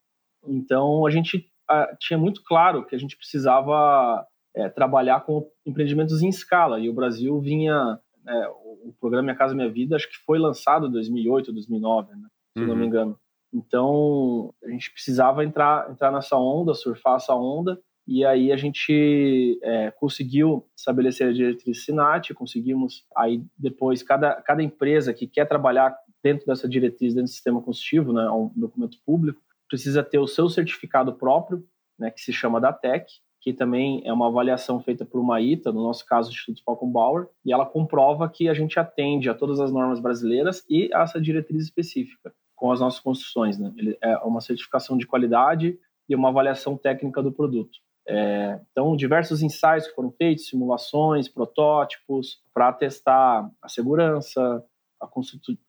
Então, 0.45 1.05
a 1.05 1.09
gente 1.09 1.49
a, 1.67 1.95
tinha 1.97 2.17
muito 2.17 2.43
claro 2.43 2.85
que 2.85 2.95
a 2.95 2.99
gente 2.99 3.15
precisava 3.15 4.25
é, 4.55 4.67
trabalhar 4.69 5.21
com 5.21 5.49
empreendimentos 5.65 6.21
em 6.21 6.29
escala 6.29 6.79
e 6.79 6.89
o 6.89 6.93
Brasil 6.93 7.39
vinha 7.39 7.99
é, 8.27 8.47
o 8.47 8.93
programa 8.99 9.23
Minha 9.23 9.35
Casa 9.35 9.55
Minha 9.55 9.71
Vida 9.71 9.95
acho 9.95 10.09
que 10.09 10.17
foi 10.25 10.39
lançado 10.39 10.87
em 10.87 10.91
2008, 10.91 11.53
2009, 11.53 12.15
né? 12.15 12.27
se 12.53 12.59
uhum. 12.61 12.67
não 12.67 12.75
me 12.75 12.81
uhum. 12.81 12.87
engano. 12.87 13.19
Então, 13.53 14.53
a 14.63 14.69
gente 14.69 14.91
precisava 14.91 15.43
entrar, 15.43 15.89
entrar 15.89 16.11
nessa 16.11 16.37
onda, 16.37 16.73
surfar 16.73 17.15
essa 17.15 17.33
onda, 17.35 17.79
e 18.07 18.25
aí 18.25 18.51
a 18.51 18.57
gente 18.57 19.59
é, 19.61 19.91
conseguiu 19.91 20.65
estabelecer 20.75 21.27
a 21.27 21.33
diretriz 21.33 21.85
SINAT, 21.85 22.33
conseguimos 22.33 23.05
aí 23.15 23.43
depois, 23.57 24.01
cada, 24.01 24.35
cada 24.41 24.63
empresa 24.63 25.13
que 25.13 25.27
quer 25.27 25.45
trabalhar 25.45 25.95
dentro 26.23 26.45
dessa 26.45 26.67
diretriz, 26.67 27.13
dentro 27.13 27.29
do 27.29 27.33
sistema 27.33 27.61
constitutivo, 27.61 28.11
né, 28.11 28.29
um 28.29 28.51
documento 28.55 28.97
público, 29.05 29.41
precisa 29.67 30.03
ter 30.03 30.17
o 30.17 30.27
seu 30.27 30.49
certificado 30.49 31.13
próprio, 31.13 31.63
né, 31.99 32.09
que 32.09 32.21
se 32.21 32.33
chama 32.33 32.59
DATEC, 32.59 33.05
que 33.41 33.53
também 33.53 34.01
é 34.03 34.11
uma 34.11 34.27
avaliação 34.27 34.81
feita 34.81 35.05
por 35.05 35.21
uma 35.21 35.39
ITA, 35.39 35.71
no 35.71 35.83
nosso 35.83 36.05
caso, 36.05 36.29
o 36.29 36.31
Instituto 36.31 36.63
Falcon 36.63 36.91
Bauer, 36.91 37.27
e 37.45 37.53
ela 37.53 37.65
comprova 37.65 38.27
que 38.27 38.49
a 38.49 38.53
gente 38.53 38.79
atende 38.79 39.29
a 39.29 39.35
todas 39.35 39.59
as 39.59 39.71
normas 39.71 39.99
brasileiras 39.99 40.65
e 40.69 40.89
a 40.93 41.03
essa 41.03 41.21
diretriz 41.21 41.63
específica 41.63 42.33
com 42.59 42.73
as 42.73 42.81
nossas 42.81 42.99
construções. 42.99 43.57
Né? 43.57 43.73
Ele 43.77 43.97
é 44.03 44.17
uma 44.17 44.41
certificação 44.41 44.97
de 44.97 45.07
qualidade 45.07 45.79
e 46.09 46.15
uma 46.15 46.27
avaliação 46.27 46.75
técnica 46.75 47.23
do 47.23 47.31
produto. 47.31 47.79
É, 48.05 48.59
então, 48.71 48.95
diversos 48.97 49.41
ensaios 49.41 49.87
que 49.87 49.95
foram 49.95 50.11
feitos, 50.11 50.47
simulações, 50.47 51.29
protótipos, 51.29 52.43
para 52.53 52.73
testar 52.73 53.49
a 53.61 53.69
segurança, 53.69 54.63
a 54.99 55.07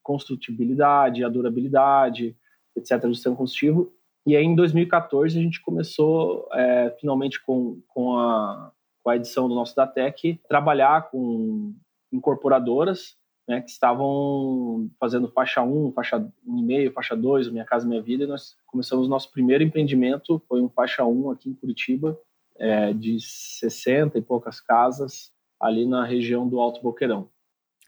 construtibilidade, 0.03 1.23
a 1.23 1.29
durabilidade, 1.29 2.37
etc., 2.75 3.03
do 3.03 3.15
sistema 3.15 3.37
construtivo. 3.37 3.93
E 4.27 4.35
aí, 4.35 4.45
em 4.45 4.57
2014, 4.57 5.39
a 5.39 5.43
gente 5.43 5.61
começou, 5.63 6.49
é, 6.53 6.97
finalmente, 6.99 7.41
com, 7.45 7.81
com, 7.87 8.19
a, 8.19 8.73
com 9.05 9.11
a 9.11 9.17
edição 9.17 9.49
do 9.49 9.55
nosso 9.55 9.77
DATEC, 9.77 10.41
trabalhar 10.49 11.11
com 11.11 11.73
incorporadoras 12.13 13.20
né, 13.51 13.61
que 13.61 13.71
estavam 13.71 14.89
fazendo 15.01 15.27
faixa 15.29 15.61
1, 15.61 15.93
faixa 15.93 16.21
1,5, 16.47 16.93
faixa 16.93 17.17
2, 17.17 17.51
Minha 17.51 17.65
Casa 17.65 17.85
Minha 17.85 18.01
Vida, 18.01 18.23
e 18.23 18.27
nós 18.29 18.57
começamos 18.65 19.09
o 19.09 19.11
nosso 19.11 19.29
primeiro 19.33 19.65
empreendimento, 19.65 20.41
foi 20.49 20.63
um 20.63 20.69
faixa 20.69 21.05
1 21.05 21.33
aqui 21.33 21.51
em 21.51 21.55
Curitiba, 21.55 22.17
é, 22.57 22.93
de 22.93 23.19
60 23.21 24.17
e 24.17 24.23
poucas 24.23 24.61
casas, 24.61 25.33
ali 25.59 25.85
na 25.85 26.05
região 26.05 26.49
do 26.49 26.61
Alto 26.61 26.81
Boqueirão. 26.81 27.29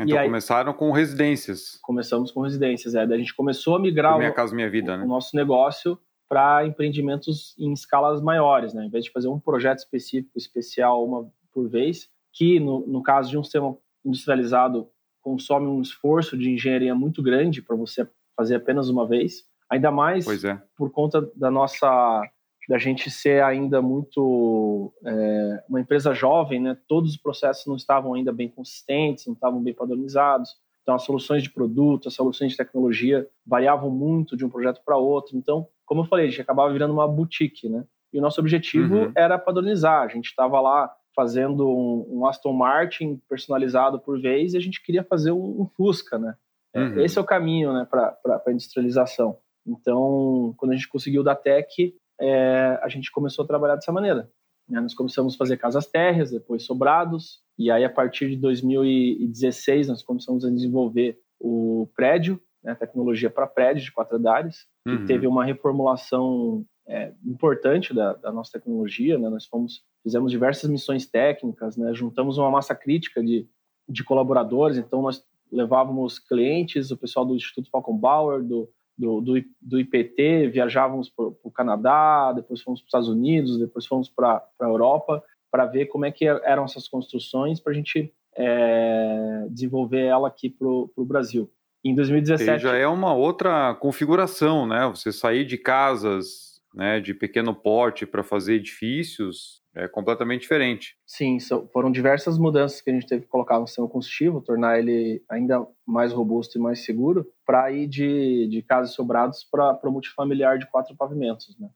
Então 0.01 0.19
aí, 0.19 0.27
começaram 0.27 0.73
com 0.75 0.91
residências. 0.91 1.79
Começamos 1.81 2.33
com 2.33 2.41
residências, 2.41 2.97
é. 2.97 3.07
Daí 3.07 3.15
a 3.15 3.21
gente 3.21 3.35
começou 3.35 3.77
a 3.77 3.79
migrar 3.79 4.19
minha 4.19 4.31
o, 4.31 4.35
casa, 4.35 4.53
minha 4.53 4.69
vida, 4.69 4.95
o, 4.95 4.97
né? 4.97 5.05
o 5.05 5.07
nosso 5.07 5.37
negócio 5.37 5.97
para 6.29 6.67
empreendimentos 6.67 7.55
em 7.57 7.73
escalas 7.73 8.21
maiores, 8.21 8.75
né? 8.75 8.85
Em 8.85 8.91
vez 8.91 9.05
de 9.05 9.13
fazer 9.13 9.29
um 9.29 9.39
projeto 9.39 9.79
específico, 9.79 10.37
especial, 10.37 11.07
uma 11.07 11.31
por 11.53 11.69
vez, 11.69 12.11
que 12.33 12.59
no, 12.59 12.85
no 12.85 13.01
caso 13.01 13.31
de 13.31 13.39
um 13.39 13.45
sistema 13.45 13.77
industrializado 14.05 14.89
consome 15.23 15.67
um 15.67 15.81
esforço 15.81 16.37
de 16.37 16.51
engenharia 16.51 16.95
muito 16.95 17.23
grande 17.23 17.63
para 17.63 17.77
você 17.77 18.07
fazer 18.37 18.57
apenas 18.57 18.89
uma 18.89 19.07
vez. 19.07 19.45
Ainda 19.71 19.91
mais 19.91 20.27
é. 20.45 20.61
por 20.77 20.91
conta 20.91 21.31
da 21.35 21.51
nossa 21.51 22.23
da 22.69 22.79
gente 22.79 23.11
ser 23.11 23.43
ainda 23.43 23.83
muito 23.83 24.93
é, 25.05 25.65
uma 25.69 25.81
empresa 25.81 26.15
jovem, 26.15 26.61
né? 26.61 26.77
Todos 26.87 27.13
os 27.13 27.17
processos 27.17 27.67
não 27.67 27.77
estavam 27.77 28.15
ainda 28.15 28.33
bem 28.33 28.49
consistentes, 28.49 29.27
não 29.27 29.35
estavam 29.35 29.61
bem 29.61 29.75
padronizados. 29.75 30.51
Então, 30.83 30.95
as 30.95 31.03
soluções 31.03 31.43
de 31.43 31.51
produto, 31.51 32.09
as 32.09 32.15
soluções 32.15 32.53
de 32.53 32.57
tecnologia 32.57 33.27
variavam 33.47 33.91
muito 33.91 34.37
de 34.37 34.45
um 34.45 34.49
projeto 34.49 34.81
para 34.85 34.97
outro. 34.97 35.37
Então, 35.37 35.67
como 35.85 36.03
eu 36.03 36.05
falei, 36.05 36.27
a 36.27 36.29
gente 36.29 36.41
acabava 36.41 36.73
virando 36.73 36.93
uma 36.93 37.07
boutique, 37.07 37.69
né? 37.69 37.85
E 38.13 38.19
o 38.19 38.23
nosso 38.23 38.41
objetivo 38.41 38.95
uhum. 38.95 39.13
era 39.17 39.39
padronizar. 39.39 40.03
A 40.03 40.09
gente 40.09 40.27
estava 40.27 40.61
lá 40.61 40.91
fazendo 41.15 41.69
um, 41.69 42.19
um, 42.19 42.27
Aston 42.27 42.53
Martin 42.53 43.21
personalizado 43.29 43.99
por 43.99 44.21
vez 44.21 44.55
e 44.55 44.57
a 44.57 44.61
gente 44.61 44.83
queria 44.83 45.05
fazer 45.05 45.33
um, 45.33 45.63
um 45.63 45.67
Fusca, 45.67 46.19
né? 46.19 46.35
É, 46.75 46.81
uhum. 46.81 47.01
Esse 47.01 47.19
é 47.19 47.21
o 47.21 47.25
caminho, 47.25 47.73
né, 47.73 47.87
para 47.89 48.17
a 48.47 48.51
industrialização. 48.51 49.39
Então, 49.67 50.55
quando 50.57 50.73
a 50.73 50.75
gente 50.75 50.89
conseguiu 50.89 51.21
o 51.21 51.25
Datec, 51.25 51.95
é, 52.21 52.79
a 52.83 52.89
gente 52.89 53.11
começou 53.11 53.45
a 53.45 53.49
trabalhar 53.49 53.75
dessa 53.75 53.93
maneira. 53.93 54.31
Né? 54.69 54.81
Nós 54.81 54.95
começamos 54.95 55.35
a 55.35 55.39
fazer 55.39 55.57
casas 55.57 55.87
térreas, 55.87 56.31
depois 56.31 56.65
sobrados, 56.65 57.43
e 57.59 57.71
aí 57.71 57.85
a 57.85 57.91
partir 57.91 58.31
de 58.31 58.37
2016 58.37 59.89
nós 59.89 60.03
começamos 60.03 60.45
a 60.45 60.51
desenvolver 60.51 61.19
o 61.39 61.89
prédio, 61.95 62.41
né, 62.63 62.75
tecnologia 62.75 63.31
para 63.31 63.47
prédio 63.47 63.85
de 63.85 63.93
quatro 63.93 64.17
andares, 64.17 64.67
que 64.87 64.95
uhum. 64.95 65.07
teve 65.07 65.27
uma 65.27 65.45
reformulação 65.45 66.65
é, 66.87 67.13
importante 67.25 67.95
da, 67.95 68.15
da, 68.15 68.33
nossa 68.33 68.53
tecnologia. 68.53 69.19
Né? 69.19 69.29
Nós 69.29 69.47
fomos, 69.47 69.83
fizemos 70.03 70.31
diversas 70.31 70.69
missões 70.71 71.07
técnicas, 71.07 71.77
né? 71.77 71.93
juntamos 71.95 72.39
uma 72.39 72.51
massa 72.51 72.75
crítica 72.75 73.23
de, 73.23 73.49
de 73.89 74.05
colaboradores. 74.05 74.77
Então, 74.77 75.03
nós 75.03 75.25
levávamos 75.51 76.19
clientes, 76.19 76.91
o 76.91 76.97
pessoal 76.97 77.27
do 77.27 77.37
Instituto 77.37 77.71
Falcon 77.71 77.97
Bauer, 77.97 78.43
do, 78.43 78.69
do, 78.97 79.21
do, 79.21 79.35
do 79.61 79.81
IPT, 79.81 80.49
viajávamos 80.49 81.11
para 81.11 81.27
o 81.27 81.51
Canadá, 81.51 82.33
depois 82.33 82.63
fomos 82.63 82.81
para 82.81 82.87
os 82.87 82.89
Estados 82.89 83.09
Unidos, 83.09 83.59
depois 83.59 83.87
fomos 83.87 84.09
para 84.09 84.45
a 84.61 84.65
Europa, 84.65 85.23
para 85.51 85.67
ver 85.67 85.87
como 85.87 86.07
é 86.07 86.11
que 86.11 86.25
eram 86.25 86.65
essas 86.65 86.89
construções, 86.89 87.61
para 87.61 87.73
a 87.73 87.75
gente 87.75 88.13
é, 88.35 89.47
desenvolver 89.51 90.05
ela 90.05 90.29
aqui 90.29 90.49
para 90.49 90.67
o 90.67 91.05
Brasil. 91.05 91.51
Em 91.85 91.95
2017... 91.95 92.63
já 92.63 92.77
é 92.77 92.87
uma 92.87 93.13
outra 93.13 93.75
configuração, 93.75 94.67
né? 94.67 94.89
Você 94.89 95.13
sair 95.13 95.45
de 95.45 95.59
casas 95.59 96.61
né, 96.75 97.01
de 97.01 97.13
pequeno 97.13 97.55
porte 97.55 98.07
para 98.07 98.23
fazer 98.23 98.55
edifícios 98.55 99.63
é 99.75 99.89
completamente 99.89 100.43
diferente. 100.43 100.97
Sim, 101.07 101.39
foram 101.73 101.91
diversas 101.91 102.39
mudanças 102.39 102.83
que 102.83 102.91
a 102.91 102.93
gente 102.93 103.07
teve 103.07 103.23
que 103.23 103.29
colocar 103.29 103.59
no 103.59 103.67
sistema 103.67 103.89
construtivo, 103.89 104.43
tornar 104.43 104.79
ele 104.79 105.23
ainda 105.31 105.67
mais 105.87 106.13
robusto 106.13 106.59
e 106.59 106.61
mais 106.61 106.85
seguro, 106.85 107.27
para 107.47 107.73
ir 107.73 107.87
de, 107.87 108.49
de 108.49 108.63
casas 108.63 108.95
sobrados 108.95 109.45
para 109.51 109.79
o 109.85 109.91
multifamiliar 109.91 110.59
de 110.59 110.71
quatro 110.71 110.95
pavimentos. 110.95 111.57
Né? 111.59 111.71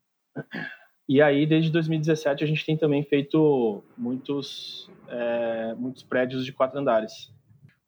E 1.09 1.21
aí, 1.21 1.45
desde 1.47 1.71
2017, 1.71 2.43
a 2.43 2.47
gente 2.47 2.65
tem 2.65 2.77
também 2.77 3.03
feito 3.03 3.83
muitos, 3.97 4.91
é, 5.07 5.73
muitos 5.75 6.03
prédios 6.03 6.45
de 6.45 6.53
quatro 6.53 6.79
andares. 6.79 7.31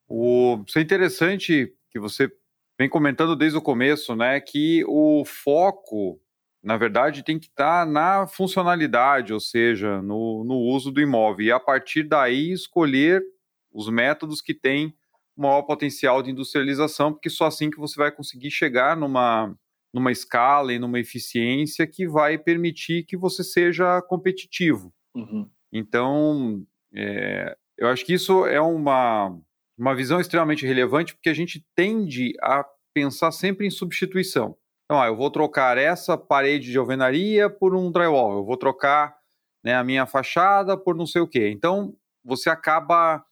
O, 0.07 0.63
isso 0.65 0.79
é 0.79 0.81
interessante 0.81 1.71
que 1.89 1.99
você 1.99 2.31
vem 2.77 2.89
comentando 2.89 3.35
desde 3.35 3.57
o 3.57 3.61
começo, 3.61 4.15
né, 4.15 4.39
que 4.39 4.83
o 4.87 5.23
foco 5.25 6.19
na 6.61 6.77
verdade, 6.77 7.23
tem 7.23 7.39
que 7.39 7.47
estar 7.47 7.85
tá 7.85 7.91
na 7.91 8.27
funcionalidade, 8.27 9.33
ou 9.33 9.39
seja, 9.39 10.01
no, 10.01 10.43
no 10.43 10.57
uso 10.57 10.91
do 10.91 11.01
imóvel. 11.01 11.45
E 11.45 11.51
a 11.51 11.59
partir 11.59 12.03
daí 12.03 12.51
escolher 12.51 13.23
os 13.71 13.89
métodos 13.89 14.41
que 14.41 14.53
têm 14.53 14.93
maior 15.37 15.61
potencial 15.61 16.21
de 16.21 16.31
industrialização, 16.31 17.13
porque 17.13 17.29
só 17.29 17.45
assim 17.45 17.69
que 17.69 17.79
você 17.79 17.95
vai 17.95 18.11
conseguir 18.11 18.51
chegar 18.51 18.97
numa, 18.97 19.55
numa 19.93 20.11
escala 20.11 20.73
e 20.73 20.79
numa 20.79 20.99
eficiência 20.99 21.87
que 21.87 22.05
vai 22.05 22.37
permitir 22.37 23.05
que 23.05 23.15
você 23.15 23.41
seja 23.41 24.01
competitivo. 24.01 24.93
Uhum. 25.15 25.49
Então, 25.71 26.61
é, 26.93 27.55
eu 27.77 27.87
acho 27.87 28.05
que 28.05 28.13
isso 28.13 28.45
é 28.45 28.59
uma, 28.59 29.39
uma 29.79 29.95
visão 29.95 30.19
extremamente 30.19 30.65
relevante, 30.65 31.15
porque 31.15 31.29
a 31.29 31.33
gente 31.33 31.65
tende 31.75 32.33
a 32.41 32.65
pensar 32.93 33.31
sempre 33.31 33.65
em 33.65 33.69
substituição. 33.69 34.57
Então, 34.85 35.01
ah, 35.01 35.07
eu 35.07 35.15
vou 35.15 35.31
trocar 35.31 35.77
essa 35.77 36.17
parede 36.17 36.71
de 36.71 36.77
alvenaria 36.77 37.49
por 37.49 37.75
um 37.75 37.91
drywall, 37.91 38.37
eu 38.37 38.45
vou 38.45 38.57
trocar 38.57 39.15
né, 39.63 39.75
a 39.75 39.83
minha 39.83 40.05
fachada 40.05 40.75
por 40.75 40.95
não 40.95 41.05
sei 41.05 41.21
o 41.21 41.27
quê. 41.27 41.49
Então, 41.49 41.93
você 42.23 42.49
acaba 42.49 43.23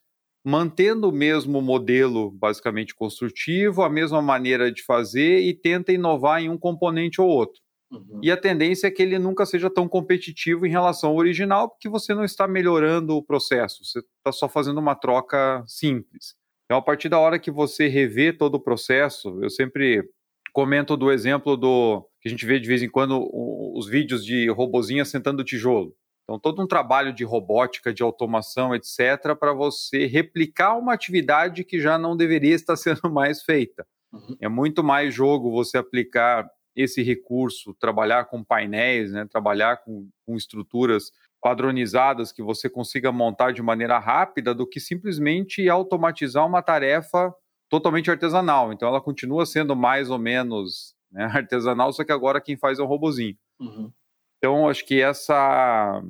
mantendo 0.44 1.08
o 1.10 1.12
mesmo 1.12 1.60
modelo, 1.60 2.30
basicamente 2.30 2.94
construtivo, 2.94 3.82
a 3.82 3.90
mesma 3.90 4.22
maneira 4.22 4.72
de 4.72 4.82
fazer 4.82 5.40
e 5.40 5.52
tenta 5.52 5.92
inovar 5.92 6.40
em 6.40 6.48
um 6.48 6.56
componente 6.56 7.20
ou 7.20 7.28
outro. 7.28 7.60
Uhum. 7.90 8.20
E 8.22 8.30
a 8.30 8.36
tendência 8.36 8.86
é 8.86 8.90
que 8.90 9.02
ele 9.02 9.18
nunca 9.18 9.46
seja 9.46 9.70
tão 9.70 9.88
competitivo 9.88 10.66
em 10.66 10.70
relação 10.70 11.10
ao 11.10 11.16
original, 11.16 11.70
porque 11.70 11.88
você 11.88 12.14
não 12.14 12.24
está 12.24 12.46
melhorando 12.46 13.16
o 13.16 13.22
processo, 13.22 13.84
você 13.84 14.00
está 14.00 14.30
só 14.30 14.48
fazendo 14.48 14.78
uma 14.78 14.94
troca 14.94 15.64
simples. 15.66 16.34
Então, 16.66 16.76
a 16.76 16.82
partir 16.82 17.08
da 17.08 17.18
hora 17.18 17.38
que 17.38 17.50
você 17.50 17.88
revê 17.88 18.30
todo 18.30 18.56
o 18.56 18.60
processo, 18.60 19.38
eu 19.42 19.48
sempre 19.48 20.06
comento 20.52 20.96
do 20.96 21.10
exemplo 21.10 21.56
do 21.56 22.06
que 22.20 22.28
a 22.28 22.30
gente 22.30 22.44
vê 22.44 22.60
de 22.60 22.68
vez 22.68 22.82
em 22.82 22.90
quando 22.90 23.26
os 23.74 23.88
vídeos 23.88 24.24
de 24.24 24.50
robozinha 24.50 25.04
sentando 25.04 25.44
tijolo. 25.44 25.94
Então, 26.24 26.38
todo 26.38 26.62
um 26.62 26.66
trabalho 26.66 27.10
de 27.10 27.24
robótica, 27.24 27.94
de 27.94 28.02
automação, 28.02 28.74
etc., 28.74 29.34
para 29.38 29.54
você 29.54 30.04
replicar 30.04 30.76
uma 30.76 30.92
atividade 30.92 31.64
que 31.64 31.80
já 31.80 31.96
não 31.96 32.14
deveria 32.14 32.54
estar 32.54 32.76
sendo 32.76 33.10
mais 33.10 33.42
feita. 33.42 33.86
Uhum. 34.12 34.36
É 34.38 34.48
muito 34.48 34.84
mais 34.84 35.14
jogo 35.14 35.50
você 35.50 35.78
aplicar 35.78 36.46
esse 36.78 37.02
recurso, 37.02 37.74
trabalhar 37.74 38.26
com 38.26 38.44
painéis, 38.44 39.10
né, 39.10 39.26
trabalhar 39.26 39.78
com, 39.78 40.08
com 40.24 40.36
estruturas 40.36 41.10
padronizadas 41.40 42.30
que 42.30 42.40
você 42.40 42.70
consiga 42.70 43.10
montar 43.10 43.52
de 43.52 43.60
maneira 43.60 43.98
rápida, 43.98 44.54
do 44.54 44.66
que 44.66 44.78
simplesmente 44.78 45.68
automatizar 45.68 46.46
uma 46.46 46.62
tarefa 46.62 47.34
totalmente 47.68 48.10
artesanal. 48.10 48.72
Então, 48.72 48.88
ela 48.88 49.00
continua 49.00 49.44
sendo 49.44 49.74
mais 49.74 50.08
ou 50.08 50.18
menos 50.18 50.94
né, 51.10 51.24
artesanal, 51.34 51.92
só 51.92 52.04
que 52.04 52.12
agora 52.12 52.40
quem 52.40 52.56
faz 52.56 52.78
é 52.78 52.82
um 52.82 52.86
robozinho. 52.86 53.36
Uhum. 53.58 53.92
Então, 54.38 54.68
acho 54.68 54.86
que 54.86 55.00
essa, 55.00 56.00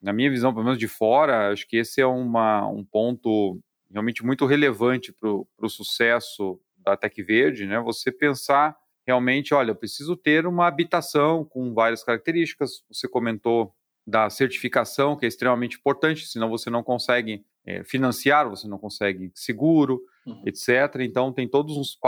na 0.00 0.14
minha 0.14 0.30
visão, 0.30 0.50
pelo 0.50 0.64
menos 0.64 0.78
de 0.78 0.88
fora, 0.88 1.52
acho 1.52 1.68
que 1.68 1.76
esse 1.76 2.00
é 2.00 2.06
uma, 2.06 2.66
um 2.66 2.82
ponto 2.82 3.60
realmente 3.90 4.24
muito 4.24 4.46
relevante 4.46 5.12
para 5.12 5.28
o 5.28 5.68
sucesso 5.68 6.58
da 6.78 6.96
Tec 6.96 7.14
Verde, 7.22 7.66
né? 7.66 7.78
Você 7.80 8.10
pensar 8.10 8.74
realmente, 9.06 9.54
olha, 9.54 9.70
eu 9.70 9.76
preciso 9.76 10.16
ter 10.16 10.46
uma 10.46 10.66
habitação 10.66 11.44
com 11.44 11.72
várias 11.72 12.02
características. 12.02 12.84
Você 12.90 13.08
comentou 13.08 13.72
da 14.06 14.30
certificação, 14.30 15.16
que 15.16 15.24
é 15.24 15.28
extremamente 15.28 15.76
importante, 15.76 16.26
senão 16.26 16.48
você 16.48 16.70
não 16.70 16.82
consegue 16.82 17.44
é, 17.64 17.82
financiar, 17.82 18.48
você 18.48 18.68
não 18.68 18.78
consegue 18.78 19.30
seguro, 19.34 20.00
uhum. 20.26 20.42
etc. 20.46 21.00
Então 21.00 21.32
tem 21.32 21.48
todos 21.48 21.76
uns 21.76 21.98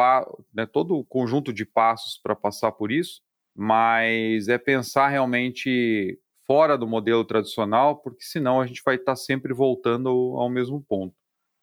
né, 0.55 0.67
todo 0.67 0.97
o 0.97 1.05
conjunto 1.05 1.53
de 1.53 1.65
passos 1.65 2.19
para 2.23 2.37
passar 2.37 2.73
por 2.73 2.93
isso 2.93 3.23
mas 3.61 4.47
é 4.47 4.57
pensar 4.57 5.09
realmente 5.09 6.17
fora 6.47 6.79
do 6.79 6.87
modelo 6.87 7.25
tradicional, 7.25 7.97
porque 7.97 8.23
senão 8.23 8.61
a 8.61 8.67
gente 8.69 8.81
vai 8.85 8.95
estar 8.95 9.17
sempre 9.17 9.53
voltando 9.53 10.09
ao 10.09 10.49
mesmo 10.49 10.81
ponto. 10.81 11.13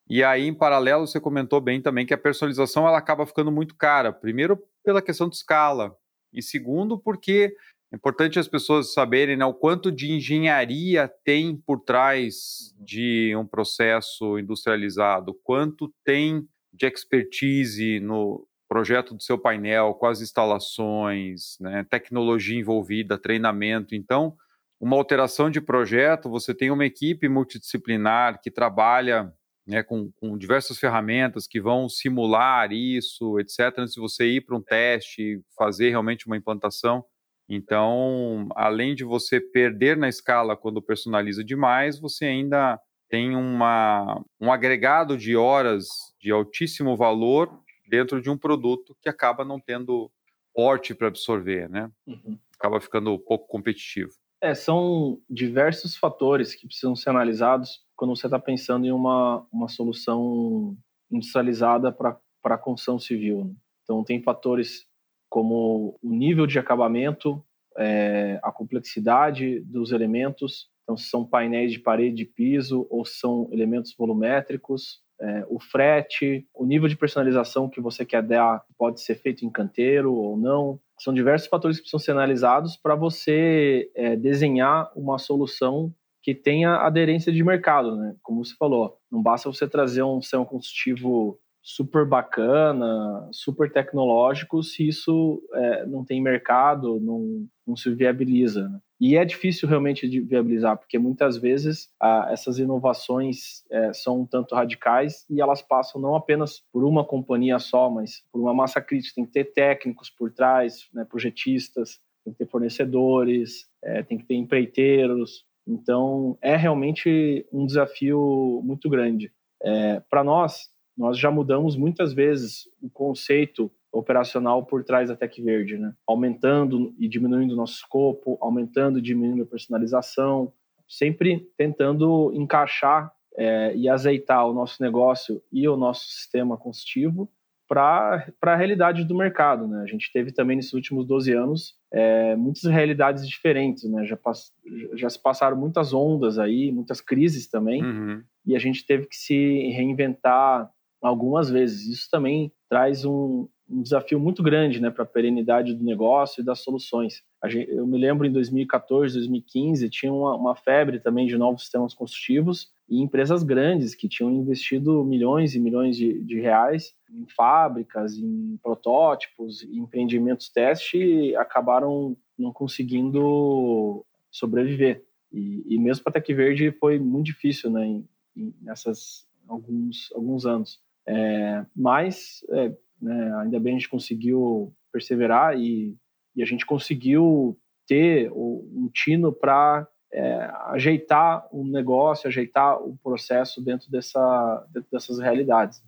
E 0.07 0.23
aí, 0.23 0.45
em 0.45 0.53
paralelo, 0.53 1.07
você 1.07 1.19
comentou 1.19 1.59
bem 1.59 1.81
também 1.81 2.05
que 2.05 2.13
a 2.13 2.17
personalização 2.17 2.87
ela 2.87 2.97
acaba 2.97 3.25
ficando 3.25 3.51
muito 3.51 3.75
cara. 3.75 4.13
Primeiro, 4.13 4.61
pela 4.83 5.01
questão 5.01 5.27
de 5.27 5.35
escala, 5.35 5.95
e 6.31 6.41
segundo, 6.41 6.99
porque 6.99 7.55
é 7.91 7.95
importante 7.95 8.37
as 8.37 8.47
pessoas 8.47 8.93
saberem 8.93 9.37
né, 9.37 9.45
o 9.45 9.53
quanto 9.53 9.91
de 9.91 10.11
engenharia 10.11 11.11
tem 11.23 11.55
por 11.55 11.79
trás 11.79 12.75
de 12.79 13.35
um 13.35 13.45
processo 13.45 14.37
industrializado, 14.37 15.33
quanto 15.43 15.93
tem 16.03 16.47
de 16.73 16.85
expertise 16.85 17.99
no, 17.99 18.45
projeto 18.67 19.13
do 19.13 19.23
seu 19.23 19.37
painel, 19.37 19.93
com 19.93 20.07
as 20.07 20.21
instalações, 20.21 21.57
né, 21.59 21.85
tecnologia 21.89 22.59
envolvida, 22.59 23.17
treinamento. 23.17 23.95
Então, 23.95 24.35
uma 24.79 24.95
alteração 24.95 25.49
de 25.49 25.61
projeto, 25.61 26.29
você 26.29 26.53
tem 26.53 26.71
uma 26.71 26.85
equipe 26.85 27.29
multidisciplinar 27.29 28.41
que 28.41 28.51
trabalha 28.51 29.31
né, 29.65 29.81
com, 29.83 30.11
com, 30.19 30.37
diversas 30.37 30.77
ferramentas 30.77 31.47
que 31.47 31.59
vão 31.59 31.89
simular 31.89 32.71
isso, 32.71 33.39
etc., 33.39 33.73
antes 33.79 33.93
de 33.93 33.99
você 33.99 34.25
ir 34.25 34.41
para 34.41 34.55
um 34.55 34.61
teste, 34.61 35.41
fazer 35.57 35.89
realmente 35.89 36.27
uma 36.27 36.37
implantação. 36.37 37.03
Então, 37.47 38.47
além 38.55 38.95
de 38.95 39.03
você 39.03 39.39
perder 39.39 39.97
na 39.97 40.09
escala 40.09 40.57
quando 40.57 40.81
personaliza 40.81 41.43
demais, 41.43 41.99
você 41.99 42.25
ainda 42.25 42.79
tem 43.09 43.35
uma, 43.35 44.23
um 44.39 44.51
agregado 44.51 45.17
de 45.17 45.35
horas 45.35 45.87
de 46.19 46.31
altíssimo 46.31 46.97
valor 46.97 47.51
dentro 47.87 48.21
de 48.21 48.29
um 48.29 48.37
produto 48.37 48.97
que 49.01 49.07
acaba 49.07 49.45
não 49.45 49.59
tendo 49.59 50.11
porte 50.53 50.95
para 50.95 51.07
absorver, 51.07 51.69
né? 51.69 51.91
Uhum. 52.07 52.39
Acaba 52.57 52.79
ficando 52.79 53.17
pouco 53.19 53.47
competitivo. 53.47 54.11
É, 54.41 54.55
são 54.55 55.19
diversos 55.29 55.95
fatores 55.95 56.55
que 56.55 56.67
precisam 56.67 56.95
ser 56.95 57.09
analisados 57.09 57.84
quando 57.95 58.15
você 58.15 58.27
está 58.27 58.39
pensando 58.39 58.85
em 58.85 58.91
uma, 58.91 59.45
uma 59.51 59.67
solução 59.67 60.75
industrializada 61.11 61.91
para 61.91 62.19
a 62.43 62.57
construção 62.57 62.99
civil. 62.99 63.45
Né? 63.45 63.53
Então, 63.83 64.03
tem 64.03 64.21
fatores 64.21 64.85
como 65.29 65.97
o 66.01 66.13
nível 66.13 66.47
de 66.47 66.57
acabamento, 66.59 67.43
é, 67.77 68.39
a 68.43 68.51
complexidade 68.51 69.59
dos 69.61 69.91
elementos, 69.91 70.69
então, 70.85 70.95
se 70.95 71.09
são 71.09 71.25
painéis 71.25 71.71
de 71.71 71.79
parede 71.79 72.21
e 72.21 72.25
piso 72.25 72.85
ou 72.91 73.03
são 73.03 73.49
elementos 73.51 73.93
volumétricos, 73.97 75.01
é, 75.19 75.45
o 75.49 75.59
frete, 75.59 76.47
o 76.53 76.65
nível 76.65 76.87
de 76.87 76.95
personalização 76.95 77.69
que 77.69 77.81
você 77.81 78.05
quer 78.05 78.21
dar 78.21 78.63
pode 78.77 79.01
ser 79.01 79.15
feito 79.15 79.45
em 79.45 79.49
canteiro 79.49 80.13
ou 80.13 80.37
não. 80.37 80.79
São 80.99 81.13
diversos 81.13 81.47
fatores 81.47 81.77
que 81.77 81.83
precisam 81.83 81.99
ser 81.99 82.11
analisados 82.11 82.77
para 82.77 82.95
você 82.95 83.89
é, 83.95 84.15
desenhar 84.15 84.91
uma 84.95 85.17
solução 85.17 85.91
que 86.25 86.33
tenha 86.33 86.77
aderência 86.77 87.31
de 87.31 87.43
mercado, 87.43 87.95
né? 87.95 88.15
Como 88.23 88.43
você 88.43 88.55
falou, 88.57 88.97
não 89.11 89.21
basta 89.21 89.47
você 89.47 89.67
trazer 89.67 90.01
um 90.01 90.19
sistema 90.19 90.43
combustível 90.43 91.39
super 91.61 92.03
bacana, 92.03 93.29
super 93.31 93.71
tecnológico, 93.71 94.63
se 94.63 94.87
isso 94.87 95.39
é, 95.53 95.85
não 95.85 96.03
tem 96.03 96.19
mercado, 96.19 96.99
não, 96.99 97.45
não 97.65 97.75
se 97.75 97.93
viabiliza. 97.93 98.67
Né? 98.67 98.79
E 98.99 99.15
é 99.15 99.23
difícil 99.23 99.69
realmente 99.69 100.09
de 100.09 100.19
viabilizar, 100.19 100.75
porque 100.75 100.97
muitas 100.97 101.37
vezes 101.37 101.89
essas 102.31 102.57
inovações 102.57 103.63
é, 103.69 103.93
são 103.93 104.21
um 104.21 104.25
tanto 104.25 104.55
radicais 104.55 105.27
e 105.29 105.39
elas 105.39 105.61
passam 105.61 106.01
não 106.01 106.15
apenas 106.15 106.63
por 106.73 106.83
uma 106.83 107.05
companhia 107.05 107.59
só, 107.59 107.87
mas 107.87 108.23
por 108.31 108.41
uma 108.41 108.53
massa 108.53 108.81
crítica. 108.81 109.13
Tem 109.15 109.25
que 109.25 109.31
ter 109.31 109.53
técnicos 109.53 110.09
por 110.09 110.31
trás, 110.31 110.89
né, 110.91 111.05
projetistas, 111.05 111.99
tem 112.23 112.33
que 112.33 112.39
ter 112.39 112.49
fornecedores, 112.49 113.69
é, 113.83 114.01
tem 114.01 114.17
que 114.17 114.25
ter 114.25 114.33
empreiteiros. 114.33 115.45
Então, 115.67 116.37
é 116.41 116.55
realmente 116.55 117.45
um 117.51 117.65
desafio 117.65 118.61
muito 118.63 118.89
grande. 118.89 119.31
É, 119.63 119.99
Para 120.09 120.23
nós, 120.23 120.69
nós 120.97 121.17
já 121.17 121.31
mudamos 121.31 121.75
muitas 121.75 122.13
vezes 122.13 122.69
o 122.81 122.89
conceito 122.89 123.71
operacional 123.91 124.65
por 124.65 124.83
trás 124.83 125.09
da 125.09 125.15
Tech 125.15 125.41
Verde, 125.41 125.77
né? 125.77 125.93
aumentando 126.07 126.93
e 126.99 127.07
diminuindo 127.07 127.53
o 127.53 127.57
nosso 127.57 127.75
escopo, 127.75 128.37
aumentando 128.41 128.99
e 128.99 129.01
diminuindo 129.01 129.43
a 129.43 129.47
personalização, 129.47 130.53
sempre 130.87 131.49
tentando 131.57 132.31
encaixar 132.33 133.11
é, 133.37 133.75
e 133.75 133.89
azeitar 133.89 134.47
o 134.47 134.53
nosso 134.53 134.81
negócio 134.81 135.41
e 135.51 135.67
o 135.67 135.75
nosso 135.75 136.05
sistema 136.07 136.57
consultivo 136.57 137.29
para 137.75 138.53
a 138.53 138.55
realidade 138.55 139.03
do 139.03 139.15
mercado. 139.15 139.67
Né? 139.67 139.81
A 139.83 139.85
gente 139.85 140.09
teve 140.13 140.31
também 140.31 140.55
nesses 140.55 140.73
últimos 140.73 141.05
12 141.05 141.33
anos 141.33 141.75
é, 141.91 142.35
muitas 142.35 142.63
realidades 142.63 143.27
diferentes, 143.27 143.83
né? 143.83 144.05
já, 144.05 144.15
pass, 144.15 144.53
já 144.93 145.09
se 145.09 145.21
passaram 145.21 145.57
muitas 145.57 145.93
ondas 145.93 146.39
aí, 146.39 146.71
muitas 146.71 147.01
crises 147.01 147.49
também, 147.49 147.83
uhum. 147.83 148.23
e 148.45 148.55
a 148.55 148.59
gente 148.59 148.85
teve 148.85 149.07
que 149.07 149.15
se 149.15 149.69
reinventar 149.73 150.71
algumas 151.01 151.49
vezes. 151.49 151.85
Isso 151.87 152.09
também 152.09 152.49
traz 152.69 153.03
um, 153.03 153.47
um 153.69 153.81
desafio 153.81 154.19
muito 154.19 154.41
grande 154.41 154.79
né, 154.79 154.89
para 154.89 155.03
a 155.03 155.07
perenidade 155.07 155.73
do 155.73 155.83
negócio 155.83 156.41
e 156.41 156.45
das 156.45 156.59
soluções. 156.59 157.23
Gente, 157.45 157.69
eu 157.69 157.85
me 157.85 157.97
lembro 157.97 158.25
em 158.25 158.31
2014, 158.31 159.15
2015, 159.15 159.89
tinha 159.89 160.13
uma, 160.13 160.35
uma, 160.35 160.55
febre 160.55 160.99
também 160.99 161.27
de 161.27 161.37
novos 161.37 161.63
sistemas 161.63 161.93
construtivos 161.93 162.73
e 162.87 163.01
empresas 163.01 163.41
grandes 163.43 163.95
que 163.95 164.07
tinham 164.07 164.31
investido 164.31 165.03
milhões 165.03 165.55
e 165.55 165.59
milhões 165.59 165.97
de, 165.97 166.21
de 166.23 166.39
reais 166.39 166.93
em 167.11 167.25
fábricas, 167.35 168.17
em 168.17 168.57
protótipos, 168.61 169.63
em 169.63 169.79
empreendimentos 169.79 170.49
teste 170.49 171.35
acabaram 171.35 172.15
não 172.37 172.51
conseguindo 172.51 174.05
sobreviver. 174.29 175.03
E, 175.31 175.63
e 175.67 175.79
mesmo 175.79 176.03
para 176.03 176.11
a 176.11 176.13
Tec 176.13 176.35
Verde 176.35 176.71
foi 176.79 176.99
muito 176.99 177.25
difícil 177.25 177.71
né, 177.71 177.85
em, 177.85 178.07
em 178.35 178.53
nessas 178.61 179.27
alguns, 179.47 180.11
alguns 180.13 180.45
anos. 180.45 180.79
É, 181.07 181.65
mas 181.75 182.45
é, 182.49 182.73
né, 183.01 183.35
ainda 183.41 183.59
bem 183.59 183.75
a 183.75 183.77
gente 183.77 183.89
conseguiu 183.89 184.73
perseverar 184.91 185.59
e, 185.59 185.97
e 186.35 186.43
a 186.43 186.45
gente 186.45 186.65
conseguiu 186.65 187.57
ter 187.87 188.31
o, 188.31 188.67
um 188.73 188.89
tino 188.93 189.31
para 189.31 189.87
é, 190.15 190.49
ajeitar 190.67 191.45
o 191.51 191.63
negócio, 191.65 192.29
ajeitar 192.29 192.81
o 192.81 192.97
processo 193.03 193.61
dentro, 193.61 193.91
dessa, 193.91 194.65
dentro 194.73 194.89
dessas 194.89 195.19
realidades. 195.19 195.83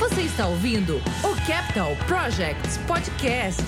Você 0.00 0.22
está 0.22 0.48
ouvindo 0.48 0.96
o 0.96 1.46
Capital 1.46 1.92
Projects 2.08 2.78
Podcast. 2.78 3.62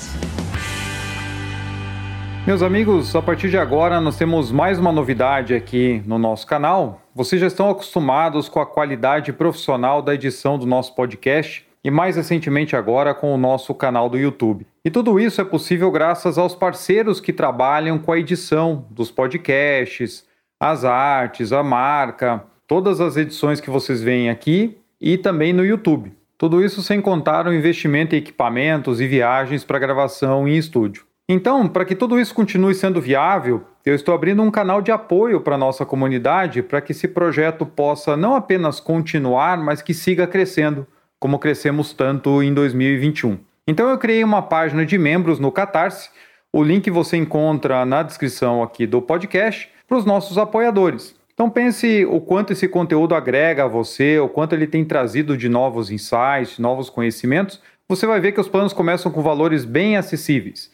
Meus 2.44 2.62
amigos, 2.62 3.14
a 3.14 3.22
partir 3.22 3.48
de 3.48 3.56
agora 3.56 4.00
nós 4.00 4.18
temos 4.18 4.50
mais 4.50 4.78
uma 4.78 4.90
novidade 4.90 5.54
aqui 5.54 6.02
no 6.04 6.18
nosso 6.18 6.46
canal. 6.46 7.00
Vocês 7.14 7.40
já 7.40 7.46
estão 7.46 7.70
acostumados 7.70 8.48
com 8.48 8.60
a 8.60 8.66
qualidade 8.66 9.32
profissional 9.32 10.02
da 10.02 10.14
edição 10.14 10.58
do 10.58 10.66
nosso 10.66 10.94
podcast 10.96 11.64
e 11.84 11.90
mais 11.90 12.16
recentemente 12.16 12.74
agora 12.74 13.12
com 13.12 13.34
o 13.34 13.36
nosso 13.36 13.74
canal 13.74 14.08
do 14.08 14.16
YouTube. 14.16 14.66
E 14.82 14.90
tudo 14.90 15.20
isso 15.20 15.40
é 15.40 15.44
possível 15.44 15.90
graças 15.90 16.38
aos 16.38 16.54
parceiros 16.54 17.20
que 17.20 17.32
trabalham 17.32 17.98
com 17.98 18.10
a 18.10 18.18
edição 18.18 18.86
dos 18.90 19.10
podcasts, 19.10 20.24
as 20.58 20.84
artes, 20.84 21.52
a 21.52 21.62
marca, 21.62 22.42
todas 22.66 23.00
as 23.00 23.18
edições 23.18 23.60
que 23.60 23.68
vocês 23.68 24.02
veem 24.02 24.30
aqui 24.30 24.78
e 24.98 25.18
também 25.18 25.52
no 25.52 25.64
YouTube. 25.64 26.12
Tudo 26.38 26.64
isso 26.64 26.82
sem 26.82 27.00
contar 27.00 27.46
o 27.46 27.52
investimento 27.52 28.14
em 28.14 28.18
equipamentos 28.18 29.00
e 29.00 29.06
viagens 29.06 29.62
para 29.62 29.78
gravação 29.78 30.48
em 30.48 30.56
estúdio. 30.56 31.04
Então, 31.28 31.66
para 31.66 31.84
que 31.84 31.94
tudo 31.94 32.18
isso 32.20 32.34
continue 32.34 32.74
sendo 32.74 33.00
viável, 33.00 33.64
eu 33.84 33.94
estou 33.94 34.14
abrindo 34.14 34.42
um 34.42 34.50
canal 34.50 34.82
de 34.82 34.90
apoio 34.90 35.40
para 35.40 35.56
nossa 35.56 35.84
comunidade 35.86 36.62
para 36.62 36.80
que 36.80 36.92
esse 36.92 37.08
projeto 37.08 37.64
possa 37.64 38.16
não 38.16 38.34
apenas 38.34 38.80
continuar, 38.80 39.56
mas 39.58 39.80
que 39.80 39.94
siga 39.94 40.26
crescendo, 40.26 40.86
como 41.18 41.38
crescemos 41.38 41.92
tanto 41.92 42.42
em 42.42 42.52
2021. 42.52 43.38
Então 43.66 43.88
eu 43.88 43.98
criei 43.98 44.22
uma 44.22 44.42
página 44.42 44.84
de 44.84 44.98
membros 44.98 45.38
no 45.38 45.50
Catarse. 45.50 46.10
O 46.52 46.62
link 46.62 46.90
você 46.90 47.16
encontra 47.16 47.84
na 47.84 48.02
descrição 48.02 48.62
aqui 48.62 48.86
do 48.86 49.00
podcast 49.00 49.70
para 49.86 49.98
os 49.98 50.04
nossos 50.04 50.38
apoiadores. 50.38 51.14
Então 51.32 51.50
pense 51.50 52.04
o 52.04 52.20
quanto 52.20 52.52
esse 52.52 52.68
conteúdo 52.68 53.14
agrega 53.14 53.64
a 53.64 53.68
você, 53.68 54.18
o 54.18 54.28
quanto 54.28 54.54
ele 54.54 54.66
tem 54.66 54.84
trazido 54.84 55.36
de 55.36 55.48
novos 55.48 55.90
insights, 55.90 56.58
novos 56.58 56.88
conhecimentos. 56.88 57.60
Você 57.88 58.06
vai 58.06 58.20
ver 58.20 58.32
que 58.32 58.40
os 58.40 58.48
planos 58.48 58.72
começam 58.72 59.10
com 59.10 59.22
valores 59.22 59.64
bem 59.64 59.96
acessíveis 59.96 60.70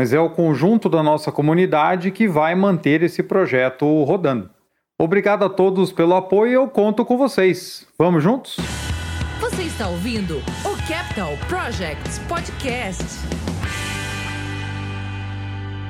mas 0.00 0.12
é 0.12 0.20
o 0.20 0.30
conjunto 0.30 0.88
da 0.88 1.02
nossa 1.02 1.30
comunidade 1.30 2.10
que 2.10 2.28
vai 2.28 2.54
manter 2.54 3.02
esse 3.02 3.22
projeto 3.22 3.84
rodando. 4.04 4.48
Obrigado 4.98 5.44
a 5.44 5.48
todos 5.48 5.92
pelo 5.92 6.14
apoio 6.14 6.50
e 6.50 6.54
eu 6.54 6.68
conto 6.68 7.04
com 7.04 7.16
vocês. 7.16 7.86
Vamos 7.98 8.22
juntos? 8.22 8.56
Você 9.40 9.62
está 9.62 9.88
ouvindo 9.88 10.36
o 10.36 10.76
Capital 10.86 11.32
Projects 11.48 12.18
Podcast. 12.28 13.02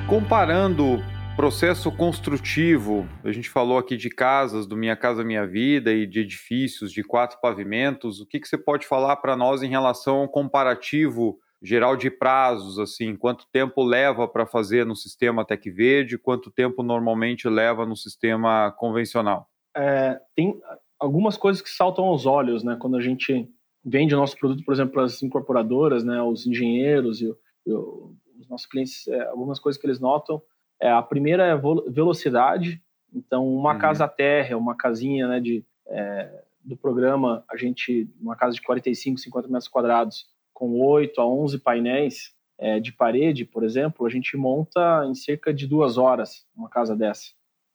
Comparando 0.07 1.03
processo 1.35 1.91
construtivo, 1.91 3.05
a 3.21 3.31
gente 3.33 3.49
falou 3.49 3.77
aqui 3.77 3.97
de 3.97 4.09
casas, 4.09 4.65
do 4.65 4.77
Minha 4.77 4.95
Casa 4.95 5.21
Minha 5.21 5.45
Vida 5.45 5.91
e 5.91 6.07
de 6.07 6.21
edifícios 6.21 6.93
de 6.93 7.03
quatro 7.03 7.41
pavimentos. 7.41 8.21
O 8.21 8.25
que, 8.25 8.39
que 8.39 8.47
você 8.47 8.57
pode 8.57 8.87
falar 8.87 9.17
para 9.17 9.35
nós 9.35 9.61
em 9.61 9.69
relação 9.69 10.19
ao 10.19 10.29
comparativo 10.29 11.37
geral 11.61 11.97
de 11.97 12.09
prazos, 12.09 12.79
assim, 12.79 13.17
quanto 13.17 13.45
tempo 13.51 13.83
leva 13.83 14.29
para 14.29 14.45
fazer 14.45 14.85
no 14.85 14.95
sistema 14.95 15.45
Tec 15.45 15.69
Verde, 15.69 16.17
quanto 16.17 16.49
tempo 16.49 16.81
normalmente 16.81 17.49
leva 17.49 17.85
no 17.85 17.97
sistema 17.97 18.73
convencional? 18.77 19.49
É, 19.75 20.17
tem 20.35 20.59
algumas 21.01 21.35
coisas 21.35 21.61
que 21.61 21.69
saltam 21.69 22.05
aos 22.05 22.27
olhos, 22.27 22.63
né? 22.63 22.77
Quando 22.79 22.95
a 22.95 23.01
gente 23.01 23.49
vende 23.83 24.13
o 24.13 24.17
nosso 24.17 24.37
produto, 24.37 24.63
por 24.63 24.73
exemplo, 24.73 24.93
para 24.93 25.03
as 25.03 25.21
incorporadoras, 25.23 26.03
né? 26.03 26.21
Os 26.21 26.45
engenheiros 26.45 27.21
e, 27.21 27.35
e 27.65 27.73
os 27.73 28.47
nossos 28.47 28.67
clientes, 28.67 29.07
é, 29.07 29.27
algumas 29.27 29.59
coisas 29.59 29.81
que 29.81 29.87
eles 29.87 29.99
notam. 29.99 30.41
É, 30.79 30.91
a 30.91 31.01
primeira 31.01 31.43
é 31.43 31.57
velocidade. 31.89 32.81
Então, 33.11 33.47
uma 33.47 33.73
uhum. 33.73 33.79
casa 33.79 34.07
terra, 34.07 34.55
uma 34.55 34.75
casinha, 34.75 35.27
né? 35.27 35.39
De 35.39 35.65
é, 35.87 36.43
do 36.63 36.77
programa, 36.77 37.43
a 37.49 37.57
gente, 37.57 38.07
uma 38.21 38.35
casa 38.35 38.53
de 38.53 38.61
45, 38.61 39.19
50 39.19 39.47
metros 39.47 39.67
quadrados, 39.67 40.27
com 40.53 40.79
8 40.79 41.19
a 41.19 41.25
11 41.25 41.57
painéis 41.57 42.35
é, 42.59 42.79
de 42.79 42.91
parede, 42.91 43.43
por 43.43 43.63
exemplo, 43.63 44.05
a 44.05 44.09
gente 44.09 44.37
monta 44.37 45.03
em 45.07 45.15
cerca 45.15 45.51
de 45.51 45.65
duas 45.65 45.97
horas 45.97 46.45
uma 46.55 46.69
casa 46.69 46.95
dessa. 46.95 47.31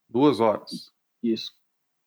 Duas 0.09 0.39
horas? 0.39 0.93
Isso. 1.21 1.51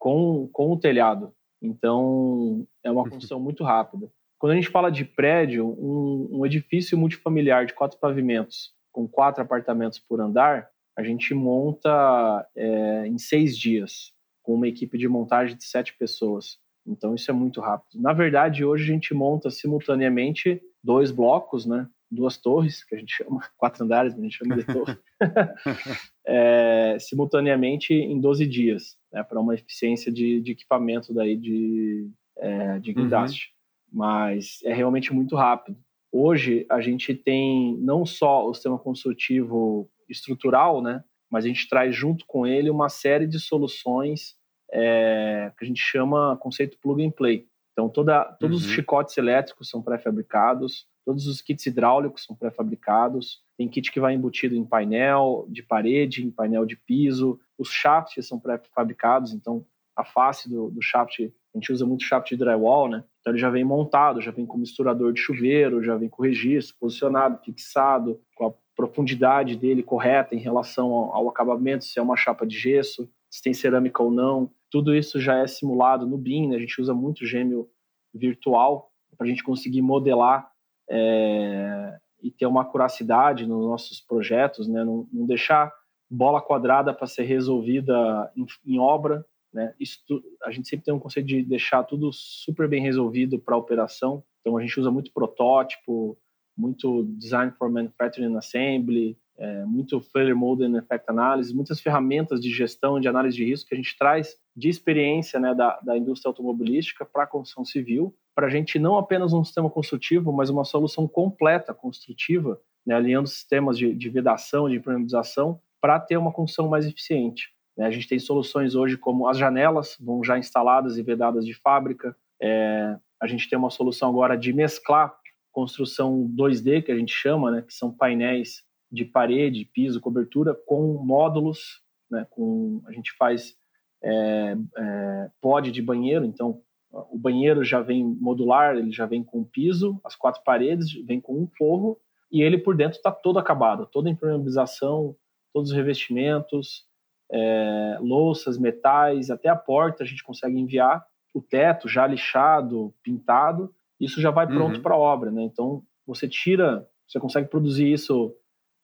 Com, 0.01 0.49
com 0.53 0.73
o 0.73 0.81
telhado. 0.81 1.33
Então, 1.63 2.67
é 2.83 2.91
uma 2.91 3.09
construção 3.09 3.39
muito 3.39 3.63
rápida. 3.63 4.11
Quando 4.39 4.53
a 4.53 4.55
gente 4.55 4.71
fala 4.71 4.91
de 4.91 5.05
prédio, 5.05 5.67
um, 5.67 6.41
um 6.41 6.47
edifício 6.47 6.97
multifamiliar 6.97 7.67
de 7.67 7.75
quatro 7.75 7.99
pavimentos, 7.99 8.73
com 8.91 9.07
quatro 9.07 9.43
apartamentos 9.43 9.99
por 9.99 10.21
andar, 10.21 10.71
a 10.97 11.03
gente 11.03 11.35
monta 11.35 12.49
é, 12.57 13.07
em 13.07 13.19
seis 13.19 13.57
dias, 13.57 14.13
com 14.43 14.55
uma 14.55 14.67
equipe 14.67 14.97
de 14.97 15.07
montagem 15.07 15.57
de 15.57 15.65
sete 15.65 15.97
pessoas. 15.97 16.59
Então, 16.87 17.15
isso 17.15 17.31
é 17.31 17.35
muito 17.35 17.61
rápido. 17.61 18.01
Na 18.01 18.13
verdade, 18.13 18.65
hoje 18.65 18.85
a 18.85 18.95
gente 18.95 19.13
monta 19.15 19.51
simultaneamente 19.51 20.61
dois 20.83 21.11
blocos, 21.11 21.67
né? 21.67 21.87
Duas 22.11 22.37
torres, 22.37 22.83
que 22.83 22.95
a 22.95 22.99
gente 22.99 23.15
chama, 23.15 23.41
quatro 23.57 23.85
andares, 23.85 24.15
a 24.15 24.21
gente 24.21 24.37
chama 24.37 24.57
de 24.57 24.65
torre, 24.65 24.99
é, 26.27 26.97
simultaneamente 26.99 27.93
em 27.93 28.21
12 28.21 28.47
dias, 28.47 28.97
né, 29.13 29.23
para 29.23 29.41
uma 29.41 29.55
eficiência 29.55 30.11
de, 30.11 30.41
de, 30.41 30.53
equipamento 30.53 31.13
daí 31.13 31.37
de, 31.37 32.11
é, 32.37 32.79
de 32.79 32.93
guindaste. 32.93 33.53
Uhum. 33.93 33.99
Mas 33.99 34.59
é 34.65 34.73
realmente 34.73 35.13
muito 35.13 35.35
rápido. 35.35 35.79
Hoje 36.13 36.67
a 36.69 36.81
gente 36.81 37.15
tem 37.15 37.77
não 37.79 38.05
só 38.05 38.47
o 38.49 38.55
sistema 38.55 38.79
construtivo 38.79 39.91
estrutural, 40.09 40.83
né, 40.83 41.05
mas 41.31 41.45
a 41.45 41.49
gente 41.49 41.69
traz 41.69 41.95
junto 41.95 42.25
com 42.27 42.47
ele 42.47 42.71
uma 42.71 42.89
série 42.89 43.27
de 43.27 43.39
soluções 43.39 44.35
é, 44.73 45.53
que 45.57 45.65
a 45.65 45.67
gente 45.67 45.81
chama 45.81 46.37
conceito 46.37 46.79
plug 46.81 47.05
and 47.05 47.11
play. 47.11 47.47
Então, 47.73 47.89
toda, 47.89 48.25
todos 48.39 48.63
uhum. 48.63 48.69
os 48.69 48.75
chicotes 48.75 49.17
elétricos 49.17 49.69
são 49.69 49.81
pré-fabricados, 49.81 50.87
todos 51.05 51.27
os 51.27 51.41
kits 51.41 51.65
hidráulicos 51.67 52.25
são 52.25 52.37
pré-fabricados, 52.37 53.43
tem 53.61 53.69
kit 53.69 53.93
que 53.93 54.01
vai 54.01 54.15
embutido 54.15 54.57
em 54.57 54.65
painel 54.65 55.45
de 55.47 55.63
parede, 55.63 56.25
em 56.25 56.31
painel 56.31 56.65
de 56.65 56.77
piso, 56.77 57.39
os 57.59 57.69
shafts 57.69 58.27
são 58.27 58.41
pré-fabricados, 58.41 59.35
então 59.35 59.67
a 59.95 60.03
face 60.03 60.49
do, 60.49 60.71
do 60.71 60.81
shaft, 60.81 61.21
a 61.21 61.59
gente 61.59 61.71
usa 61.71 61.85
muito 61.85 62.05
shaft 62.05 62.31
de 62.31 62.39
drywall, 62.39 62.89
né? 62.89 63.05
Então 63.21 63.35
ele 63.35 63.39
já 63.39 63.51
vem 63.51 63.63
montado, 63.63 64.23
já 64.23 64.31
vem 64.31 64.47
com 64.47 64.57
misturador 64.57 65.13
de 65.13 65.21
chuveiro, 65.21 65.85
já 65.85 65.95
vem 65.95 66.09
com 66.09 66.23
registro, 66.23 66.75
posicionado, 66.81 67.39
fixado, 67.45 68.19
com 68.35 68.47
a 68.47 68.55
profundidade 68.75 69.55
dele 69.57 69.83
correta 69.83 70.35
em 70.35 70.39
relação 70.39 70.91
ao, 70.95 71.15
ao 71.17 71.29
acabamento, 71.29 71.85
se 71.85 71.99
é 71.99 72.03
uma 72.03 72.17
chapa 72.17 72.47
de 72.47 72.59
gesso, 72.59 73.11
se 73.29 73.43
tem 73.43 73.53
cerâmica 73.53 74.03
ou 74.03 74.11
não. 74.11 74.51
Tudo 74.71 74.95
isso 74.95 75.21
já 75.21 75.37
é 75.37 75.47
simulado 75.47 76.07
no 76.07 76.17
BIM, 76.17 76.49
né? 76.49 76.57
a 76.57 76.61
gente 76.61 76.81
usa 76.81 76.95
muito 76.95 77.27
gêmeo 77.27 77.69
virtual 78.15 78.91
para 79.19 79.27
a 79.27 79.29
gente 79.29 79.45
conseguir 79.45 79.83
modelar 79.83 80.51
é, 80.89 81.99
e 82.23 82.31
ter 82.31 82.47
uma 82.47 82.65
curacidade 82.65 83.47
nos 83.47 83.65
nossos 83.65 84.01
projetos, 84.01 84.69
né? 84.69 84.85
não, 84.85 85.09
não 85.13 85.27
deixar 85.27 85.73
bola 86.11 86.41
quadrada 86.41 86.93
para 86.93 87.07
ser 87.07 87.23
resolvida 87.23 88.31
em, 88.37 88.47
em 88.67 88.79
obra. 88.79 89.25
Né? 89.53 89.75
Isso, 89.79 90.01
a 90.43 90.51
gente 90.51 90.69
sempre 90.69 90.85
tem 90.85 90.95
um 90.95 90.99
conceito 90.99 91.27
de 91.27 91.43
deixar 91.43 91.85
tudo 91.85 92.13
super 92.13 92.69
bem 92.69 92.83
resolvido 92.83 93.39
para 93.39 93.55
a 93.55 93.59
operação. 93.59 94.23
Então 94.41 94.57
a 94.57 94.63
gente 94.63 94.79
usa 94.79 94.91
muito 94.91 95.13
protótipo, 95.13 96.19
muito 96.57 97.05
design 97.19 97.53
for 97.53 97.71
manufacturing 97.71 98.37
assembly, 98.37 99.17
é, 99.39 99.65
muito 99.65 100.01
failure 100.01 100.35
mode 100.35 100.65
and 100.65 100.77
effect 100.77 101.07
analysis, 101.09 101.53
muitas 101.53 101.81
ferramentas 101.81 102.41
de 102.41 102.51
gestão 102.51 103.01
de 103.01 103.09
análise 103.09 103.37
de 103.37 103.45
risco 103.45 103.69
que 103.69 103.75
a 103.75 103.79
gente 103.79 103.97
traz 103.97 104.37
de 104.55 104.69
experiência 104.69 105.41
né, 105.41 105.55
da, 105.55 105.81
da 105.81 105.97
indústria 105.97 106.29
automobilística 106.29 107.07
para 107.07 107.25
a 107.25 107.27
construção 107.27 107.65
civil, 107.65 108.15
para 108.41 108.47
a 108.47 108.51
gente 108.51 108.79
não 108.79 108.97
apenas 108.97 109.35
um 109.35 109.45
sistema 109.45 109.69
construtivo, 109.69 110.33
mas 110.33 110.49
uma 110.49 110.65
solução 110.65 111.07
completa 111.07 111.75
construtiva, 111.75 112.59
né, 112.87 112.95
alinhando 112.95 113.29
sistemas 113.29 113.77
de, 113.77 113.95
de 113.95 114.09
vedação, 114.09 114.67
de 114.67 114.77
impermeabilização, 114.77 115.61
para 115.79 116.01
ter 116.01 116.17
uma 116.17 116.33
construção 116.33 116.67
mais 116.67 116.87
eficiente. 116.87 117.51
Né? 117.77 117.85
A 117.85 117.91
gente 117.91 118.09
tem 118.09 118.19
soluções 118.19 118.75
hoje 118.75 118.97
como 118.97 119.29
as 119.29 119.37
janelas, 119.37 119.95
vão 120.01 120.25
já 120.25 120.39
instaladas 120.39 120.97
e 120.97 121.03
vedadas 121.03 121.45
de 121.45 121.53
fábrica, 121.53 122.17
é, 122.41 122.97
a 123.21 123.27
gente 123.27 123.47
tem 123.47 123.59
uma 123.59 123.69
solução 123.69 124.09
agora 124.09 124.39
de 124.39 124.55
mesclar 124.55 125.15
construção 125.53 126.27
2D, 126.35 126.83
que 126.83 126.93
a 126.93 126.97
gente 126.97 127.13
chama, 127.13 127.51
né, 127.51 127.61
que 127.61 127.75
são 127.75 127.93
painéis 127.93 128.63
de 128.91 129.05
parede, 129.05 129.67
piso, 129.67 130.01
cobertura 130.01 130.55
com 130.55 130.95
módulos, 131.05 131.83
né, 132.11 132.27
com, 132.31 132.81
a 132.87 132.93
gente 132.93 133.13
faz 133.19 133.55
é, 134.03 134.57
é, 134.79 135.31
pod 135.43 135.71
de 135.71 135.83
banheiro, 135.83 136.25
então 136.25 136.63
o 136.93 137.19
banheiro 137.19 137.65
já 137.65 137.81
vem 137.81 138.05
modular, 138.05 138.77
ele 138.77 138.91
já 138.91 139.07
vem 139.07 139.23
com 139.23 139.45
piso, 139.45 140.01
as 140.05 140.17
quatro 140.17 140.43
paredes, 140.43 140.93
vem 141.05 141.21
com 141.21 141.41
um 141.41 141.47
forro, 141.47 141.99
e 142.31 142.43
ele 142.43 142.59
por 142.59 142.77
dentro 142.77 142.97
está 142.97 143.11
todo 143.11 143.39
acabado, 143.39 143.87
toda 143.87 144.09
a 144.09 144.13
impermeabilização, 144.13 145.17
todos 145.53 145.71
os 145.71 145.77
revestimentos, 145.77 146.85
é, 147.31 147.99
louças, 148.01 148.59
metais, 148.59 149.31
até 149.31 149.49
a 149.49 149.57
porta 149.57 150.03
a 150.03 150.07
gente 150.07 150.25
consegue 150.25 150.59
enviar, 150.59 151.05
o 151.33 151.41
teto 151.41 151.89
já 151.89 152.07
lixado, 152.07 152.93
pintado, 153.03 153.73
isso 154.01 154.21
já 154.21 154.31
vai 154.31 154.47
pronto 154.47 154.77
uhum. 154.77 154.83
para 154.83 154.95
a 154.95 154.99
obra, 154.99 155.31
né? 155.31 155.43
Então 155.43 155.83
você 156.07 156.29
tira, 156.29 156.89
você 157.07 157.21
consegue 157.21 157.49
produzir 157.49 157.93
isso 157.93 158.35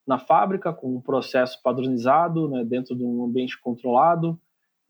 na 0.06 0.18
fábrica 0.18 0.72
com 0.72 0.94
um 0.94 1.00
processo 1.00 1.60
padronizado, 1.60 2.48
né, 2.48 2.64
dentro 2.64 2.94
de 2.94 3.02
um 3.02 3.24
ambiente 3.24 3.58
controlado, 3.60 4.38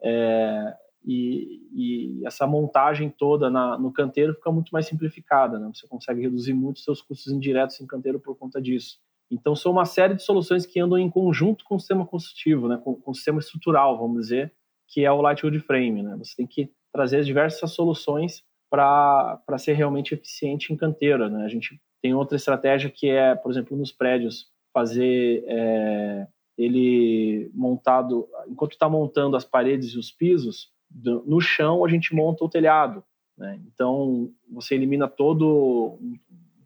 é, 0.02 0.74
e, 1.07 1.61
e, 1.73 2.27
essa 2.27 2.47
montagem 2.47 3.09
toda 3.09 3.49
na, 3.49 3.79
no 3.79 3.92
canteiro 3.92 4.35
fica 4.35 4.51
muito 4.51 4.71
mais 4.71 4.87
simplificada, 4.87 5.59
né? 5.59 5.71
Você 5.73 5.87
consegue 5.87 6.21
reduzir 6.21 6.53
muito 6.53 6.81
seus 6.81 7.01
custos 7.01 7.33
indiretos 7.33 7.81
em 7.81 7.87
canteiro 7.87 8.19
por 8.19 8.37
conta 8.37 8.61
disso. 8.61 8.99
Então, 9.31 9.55
são 9.57 9.73
uma 9.73 9.85
série 9.85 10.14
de 10.14 10.23
soluções 10.23 10.66
que 10.66 10.81
andam 10.81 10.99
em 10.99 11.11
conjunto 11.11 11.64
com 11.64 11.77
o 11.77 11.79
sistema 11.79 12.07
construtivo, 12.07 12.69
né? 12.69 12.81
com, 12.83 12.95
com 12.95 13.11
o 13.11 13.14
sistema 13.14 13.40
estrutural, 13.40 13.99
vamos 13.99 14.23
dizer, 14.23 14.53
que 14.88 15.05
é 15.05 15.11
o 15.11 15.21
Lightwood 15.21 15.59
Frame. 15.61 16.03
Né? 16.03 16.16
Você 16.19 16.37
tem 16.37 16.47
que 16.47 16.71
trazer 16.92 17.25
diversas 17.25 17.73
soluções 17.73 18.45
para 18.71 19.59
ser 19.59 19.73
realmente 19.73 20.14
eficiente 20.14 20.73
em 20.73 20.77
canteiro. 20.77 21.29
Né? 21.29 21.45
A 21.45 21.49
gente 21.49 21.81
tem 22.01 22.14
outra 22.14 22.37
estratégia 22.37 22.90
que 22.90 23.09
é, 23.09 23.35
por 23.35 23.51
exemplo, 23.51 23.77
nos 23.77 23.90
prédios, 23.90 24.49
fazer 24.73 25.45
é, 25.49 26.27
ele 26.57 27.51
montado, 27.53 28.29
enquanto 28.47 28.73
está 28.73 28.88
montando 28.88 29.37
as 29.37 29.45
paredes 29.45 29.92
e 29.92 29.99
os 29.99 30.12
pisos, 30.12 30.71
do, 30.96 31.22
no 31.26 31.40
chão 31.40 31.85
a 31.85 31.88
gente 31.88 32.14
monta 32.14 32.44
o 32.44 32.48
telhado. 32.48 33.04
Né? 33.37 33.61
Então, 33.66 34.30
você 34.50 34.74
elimina 34.74 35.06
todo 35.06 35.98
um 36.00 36.18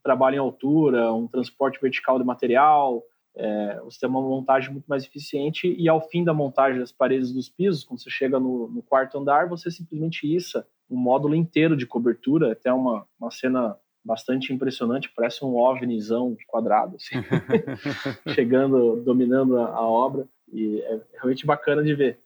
trabalho 0.03 0.37
em 0.37 0.39
altura, 0.39 1.13
um 1.13 1.27
transporte 1.27 1.81
vertical 1.81 2.19
de 2.19 2.25
material, 2.25 3.03
é, 3.35 3.81
você 3.85 4.01
tem 4.01 4.09
uma 4.09 4.21
montagem 4.21 4.71
muito 4.71 4.87
mais 4.87 5.05
eficiente 5.05 5.75
e 5.79 5.89
ao 5.89 6.01
fim 6.01 6.25
da 6.25 6.35
montagem 6.35 6.81
das 6.81 6.93
paredes 6.93 7.33
dos 7.33 7.49
pisos, 7.49 7.85
quando 7.85 8.01
você 8.01 8.11
chega 8.11 8.41
no, 8.41 8.69
no 8.69 8.83
quarto 8.83 9.19
andar, 9.19 9.49
você 9.49 9.71
simplesmente 9.71 10.33
issa 10.33 10.67
um 10.89 10.97
módulo 10.97 11.35
inteiro 11.35 11.77
de 11.77 11.87
cobertura, 11.87 12.53
até 12.53 12.73
uma, 12.73 13.07
uma 13.19 13.31
cena 13.31 13.77
bastante 14.05 14.53
impressionante, 14.53 15.13
parece 15.15 15.45
um 15.45 15.57
ovnizão 15.57 16.37
quadrado, 16.49 16.97
assim, 16.97 17.15
chegando, 18.35 19.03
dominando 19.03 19.59
a, 19.59 19.69
a, 19.69 19.89
obra, 19.89 20.27
e 20.53 20.81
é 20.81 21.01
realmente 21.15 21.47
bacana 21.47 21.83
de 21.83 21.95
ver. 21.95 22.21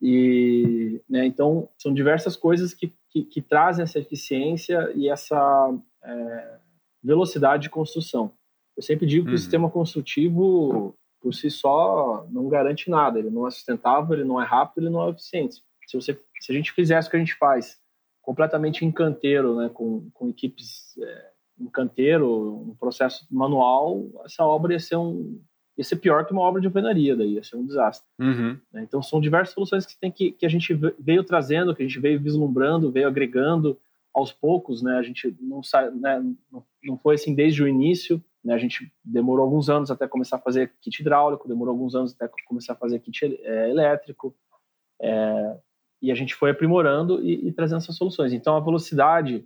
E, 0.00 1.02
né, 1.08 1.26
então, 1.26 1.68
são 1.76 1.92
diversas 1.92 2.36
coisas 2.36 2.72
que, 2.72 2.94
que, 3.10 3.24
que, 3.24 3.42
trazem 3.42 3.82
essa 3.82 3.98
eficiência 3.98 4.92
e 4.94 5.08
essa 5.08 5.74
é, 6.04 6.58
velocidade 7.02 7.64
de 7.64 7.70
construção. 7.70 8.32
Eu 8.76 8.82
sempre 8.82 9.06
digo 9.06 9.24
que 9.24 9.30
uhum. 9.30 9.34
o 9.34 9.38
sistema 9.38 9.70
construtivo, 9.70 10.94
por 11.20 11.34
si 11.34 11.50
só, 11.50 12.26
não 12.30 12.48
garante 12.48 12.88
nada. 12.88 13.18
Ele 13.18 13.30
não 13.30 13.46
é 13.46 13.50
sustentável, 13.50 14.14
ele 14.14 14.24
não 14.24 14.40
é 14.40 14.44
rápido, 14.44 14.84
ele 14.84 14.90
não 14.90 15.04
é 15.06 15.10
eficiente. 15.10 15.56
Se, 15.86 15.96
você, 15.96 16.20
se 16.40 16.52
a 16.52 16.54
gente 16.54 16.72
fizesse 16.72 17.08
o 17.08 17.10
que 17.10 17.16
a 17.16 17.20
gente 17.20 17.34
faz, 17.34 17.80
completamente 18.22 18.84
em 18.84 18.92
canteiro, 18.92 19.56
né, 19.56 19.68
com, 19.68 20.08
com 20.10 20.28
equipes 20.28 20.96
é, 20.98 21.30
em 21.58 21.66
canteiro, 21.66 22.68
um 22.68 22.76
processo 22.76 23.26
manual, 23.30 24.06
essa 24.24 24.44
obra 24.44 24.74
ia 24.74 24.80
ser 24.80 24.96
um 24.96 25.42
ia 25.78 25.84
ser 25.84 25.96
pior 25.96 26.26
que 26.26 26.32
uma 26.32 26.42
obra 26.42 26.60
de 26.60 26.66
alvenaria, 26.66 27.16
daí 27.16 27.34
ia 27.34 27.42
ser 27.44 27.56
um 27.56 27.64
desastre. 27.64 28.06
Uhum. 28.20 28.58
Né, 28.72 28.82
então 28.82 29.00
são 29.00 29.20
diversas 29.20 29.54
soluções 29.54 29.86
que 29.86 29.98
tem 29.98 30.10
que, 30.10 30.32
que 30.32 30.44
a 30.44 30.48
gente 30.48 30.74
veio 30.98 31.22
trazendo, 31.22 31.74
que 31.74 31.82
a 31.82 31.86
gente 31.86 32.00
veio 32.00 32.20
vislumbrando, 32.20 32.90
veio 32.90 33.06
agregando 33.06 33.78
aos 34.12 34.32
poucos, 34.32 34.82
né? 34.82 34.96
A 34.96 35.02
gente 35.02 35.36
não 35.40 35.62
sai, 35.62 35.90
né, 35.90 36.20
não 36.82 36.98
foi 36.98 37.14
assim 37.14 37.34
desde 37.34 37.62
o 37.62 37.68
início. 37.68 38.22
Né? 38.44 38.54
A 38.54 38.58
gente 38.58 38.92
demorou 39.04 39.44
alguns 39.44 39.68
anos 39.68 39.90
até 39.90 40.08
começar 40.08 40.36
a 40.36 40.40
fazer 40.40 40.72
kit 40.80 41.00
hidráulico, 41.00 41.48
demorou 41.48 41.72
alguns 41.72 41.94
anos 41.94 42.14
até 42.14 42.30
começar 42.46 42.72
a 42.72 42.76
fazer 42.76 42.98
kit 43.00 43.38
é, 43.42 43.70
elétrico, 43.70 44.34
é, 45.00 45.56
e 46.00 46.10
a 46.10 46.14
gente 46.14 46.34
foi 46.34 46.50
aprimorando 46.50 47.22
e, 47.22 47.48
e, 47.48 47.52
trazendo 47.52 47.78
essas 47.78 47.96
soluções. 47.96 48.32
Então, 48.32 48.56
a 48.56 48.60
velocidade 48.60 49.44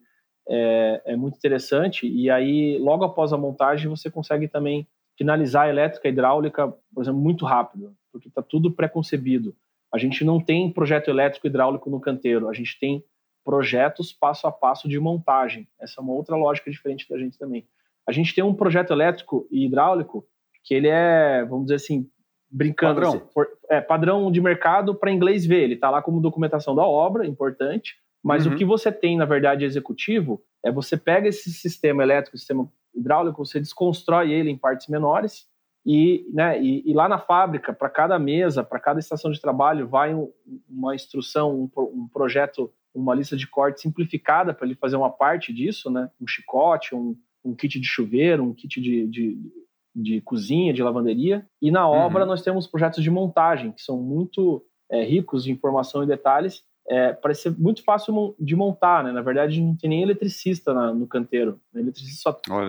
é, 0.49 1.03
é, 1.07 1.17
muito 1.17 1.37
interessante, 1.37 2.07
e 2.07 2.31
aí, 2.31 2.79
logo 2.79 3.05
após 3.05 3.33
a 3.33 3.39
montagem, 3.39 3.89
você 3.89 4.11
consegue 4.11 4.49
também 4.49 4.87
finalizar 5.23 5.67
a 5.67 5.69
elétrica 5.69 6.09
e 6.09 6.11
hidráulica, 6.11 6.75
por 6.93 7.03
exemplo, 7.03 7.21
muito 7.21 7.45
rápido, 7.45 7.95
porque 8.11 8.27
está 8.27 8.43
tudo 8.43 8.73
pré-concebido. 8.73 9.55
A 9.95 9.97
gente 9.97 10.25
não 10.25 10.41
tem 10.41 10.69
projeto 10.73 11.09
elétrico 11.09 11.47
e 11.47 11.49
hidráulico 11.49 11.89
no 11.89 12.01
canteiro, 12.01 12.49
a 12.49 12.53
gente 12.53 12.77
tem 12.81 13.05
projetos 13.45 14.13
passo 14.13 14.49
a 14.49 14.53
passo 14.53 14.89
de 14.89 14.99
montagem. 14.99 15.69
Essa 15.81 16.01
é 16.01 16.03
uma 16.03 16.13
outra 16.13 16.35
lógica 16.35 16.71
diferente 16.71 17.09
da 17.09 17.17
gente 17.17 17.39
também. 17.39 17.65
A 18.09 18.11
gente 18.11 18.35
tem 18.35 18.43
um 18.43 18.53
projeto 18.55 18.93
elétrico 18.93 19.47
e 19.49 19.65
hidráulico 19.65 20.27
que 20.65 20.75
ele 20.75 20.89
é, 20.89 21.45
vamos 21.45 21.67
dizer 21.67 21.77
assim, 21.77 22.09
brincando, 22.51 23.01
padrão, 23.01 23.15
assim, 23.15 23.51
é, 23.71 23.81
padrão 23.81 24.33
de 24.33 24.41
mercado 24.41 24.93
para 24.93 25.13
inglês 25.13 25.47
ver. 25.47 25.63
Ele 25.63 25.75
está 25.75 25.89
lá 25.89 26.03
como 26.03 26.21
documentação 26.21 26.75
da 26.75 26.85
obra, 26.85 27.27
importante. 27.27 27.95
Mas 28.25 28.45
uhum. 28.45 28.55
o 28.55 28.57
que 28.57 28.65
você 28.65 28.91
tem, 28.91 29.17
na 29.17 29.25
verdade, 29.25 29.65
executivo, 29.65 30.43
é 30.65 30.71
você 30.71 30.97
pega 30.97 31.29
esse 31.29 31.53
sistema 31.53 32.03
elétrico, 32.03 32.37
sistema 32.37 32.69
hidráulico, 32.95 33.45
você 33.45 33.61
desconstrói 33.61 34.33
ele 34.33 34.51
em 34.51 34.57
partes 34.57 34.89
menores 34.89 35.47
e, 35.85 36.27
né, 36.33 36.63
e, 36.63 36.89
e 36.89 36.95
lá 36.95 37.09
na 37.09 37.19
fábrica, 37.19 37.73
para 37.73 37.91
cada 37.91 38.19
mesa, 38.19 38.63
para 38.63 38.79
cada 38.79 39.01
estação 39.01 39.31
de 39.31 39.41
trabalho, 39.41 39.89
vai 39.89 40.15
um, 40.15 40.31
uma 40.69 40.95
instrução, 40.95 41.55
um, 41.55 41.71
um 41.77 42.09
projeto 42.09 42.73
uma 42.95 43.15
lista 43.15 43.37
de 43.37 43.47
cortes 43.47 43.83
simplificada 43.83 44.53
para 44.53 44.67
ele 44.67 44.75
fazer 44.75 44.97
uma 44.97 45.11
parte 45.11 45.53
disso, 45.53 45.91
né? 45.91 46.11
Um 46.21 46.27
chicote, 46.27 46.95
um, 46.95 47.17
um 47.45 47.55
kit 47.55 47.81
de 47.81 47.87
chuveiro, 47.87 48.45
um 48.45 48.55
kit 48.55 48.81
de, 48.81 49.07
de, 49.07 49.53
de 49.95 50.21
cozinha, 50.21 50.73
de 50.73 50.83
lavanderia. 50.83 51.47
E 51.61 51.71
na 51.71 51.89
obra 51.89 52.23
uhum. 52.23 52.29
nós 52.29 52.43
temos 52.43 52.67
projetos 52.67 53.03
de 53.03 53.11
montagem, 53.11 53.73
que 53.73 53.83
são 53.83 54.01
muito 54.01 54.65
é, 54.91 55.03
ricos 55.03 55.45
de 55.45 55.53
informação 55.53 56.03
e 56.03 56.07
detalhes. 56.07 56.63
É, 56.89 57.13
parece 57.13 57.43
ser 57.43 57.59
muito 57.59 57.85
fácil 57.85 58.35
de 58.39 58.57
montar, 58.57 59.05
né? 59.05 59.13
Na 59.13 59.23
verdade, 59.23 59.61
não 59.61 59.77
tem 59.77 59.91
nem 59.91 60.03
eletricista 60.03 60.75
na, 60.75 60.93
no 60.93 61.07
canteiro. 61.07 61.61
O 61.73 61.79
eletricista 61.79 62.23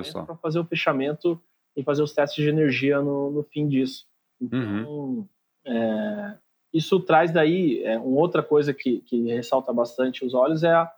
só 0.03 0.23
para 0.23 0.35
fazer 0.35 0.59
o 0.59 0.65
fechamento 0.65 1.41
e 1.75 1.83
fazer 1.83 2.03
os 2.03 2.13
testes 2.13 2.43
de 2.43 2.49
energia 2.49 3.01
no, 3.01 3.31
no 3.31 3.43
fim 3.43 3.67
disso. 3.67 4.05
Então, 4.39 4.59
uhum. 4.59 5.27
é, 5.65 6.37
isso 6.73 6.99
traz 6.99 7.31
daí 7.31 7.83
é, 7.83 7.97
uma 7.97 8.19
outra 8.19 8.43
coisa 8.43 8.73
que, 8.73 9.01
que 9.01 9.27
ressalta 9.31 9.71
bastante 9.73 10.25
os 10.25 10.33
olhos 10.33 10.63
é 10.63 10.73
a, 10.73 10.91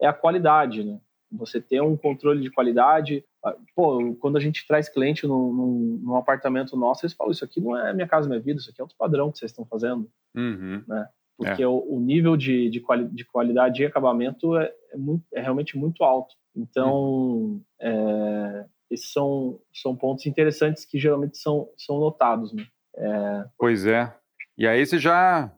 é 0.00 0.06
a 0.06 0.12
qualidade, 0.12 0.84
né? 0.84 1.00
Você 1.32 1.60
ter 1.60 1.82
um 1.82 1.96
controle 1.96 2.40
de 2.40 2.50
qualidade. 2.50 3.24
Ah, 3.44 3.56
pô, 3.74 4.14
quando 4.20 4.36
a 4.36 4.40
gente 4.40 4.66
traz 4.66 4.88
cliente 4.88 5.26
num, 5.26 5.52
num, 5.52 6.00
num, 6.02 6.16
apartamento 6.16 6.76
nosso, 6.76 7.04
eles 7.04 7.14
falam: 7.14 7.32
Isso 7.32 7.44
aqui 7.44 7.60
não 7.60 7.76
é 7.76 7.92
minha 7.92 8.06
casa, 8.06 8.28
minha 8.28 8.40
vida, 8.40 8.60
isso 8.60 8.70
aqui 8.70 8.80
é 8.80 8.84
outro 8.84 8.96
padrão 8.96 9.32
que 9.32 9.38
vocês 9.38 9.50
estão 9.50 9.64
fazendo. 9.66 10.08
Uhum. 10.36 10.84
Né? 10.86 11.08
Porque 11.36 11.62
é. 11.62 11.66
o, 11.66 11.84
o, 11.88 12.00
nível 12.00 12.36
de, 12.36 12.70
de, 12.70 12.80
quali, 12.80 13.06
de, 13.08 13.24
qualidade 13.24 13.82
e 13.82 13.86
acabamento 13.86 14.56
é, 14.56 14.72
é, 14.92 14.96
muito, 14.96 15.24
é 15.34 15.40
realmente 15.40 15.76
muito 15.76 16.02
alto. 16.02 16.34
Então, 16.54 17.60
é, 17.80 18.64
esses 18.90 19.12
são, 19.12 19.60
são 19.72 19.94
pontos 19.94 20.24
interessantes 20.26 20.84
que 20.84 20.98
geralmente 20.98 21.36
são, 21.36 21.68
são 21.76 21.98
notados. 21.98 22.52
Né? 22.54 22.66
É, 22.96 23.44
pois 23.58 23.86
é. 23.86 24.14
E 24.56 24.66
aí 24.66 24.84
você 24.84 24.98
já 24.98 25.52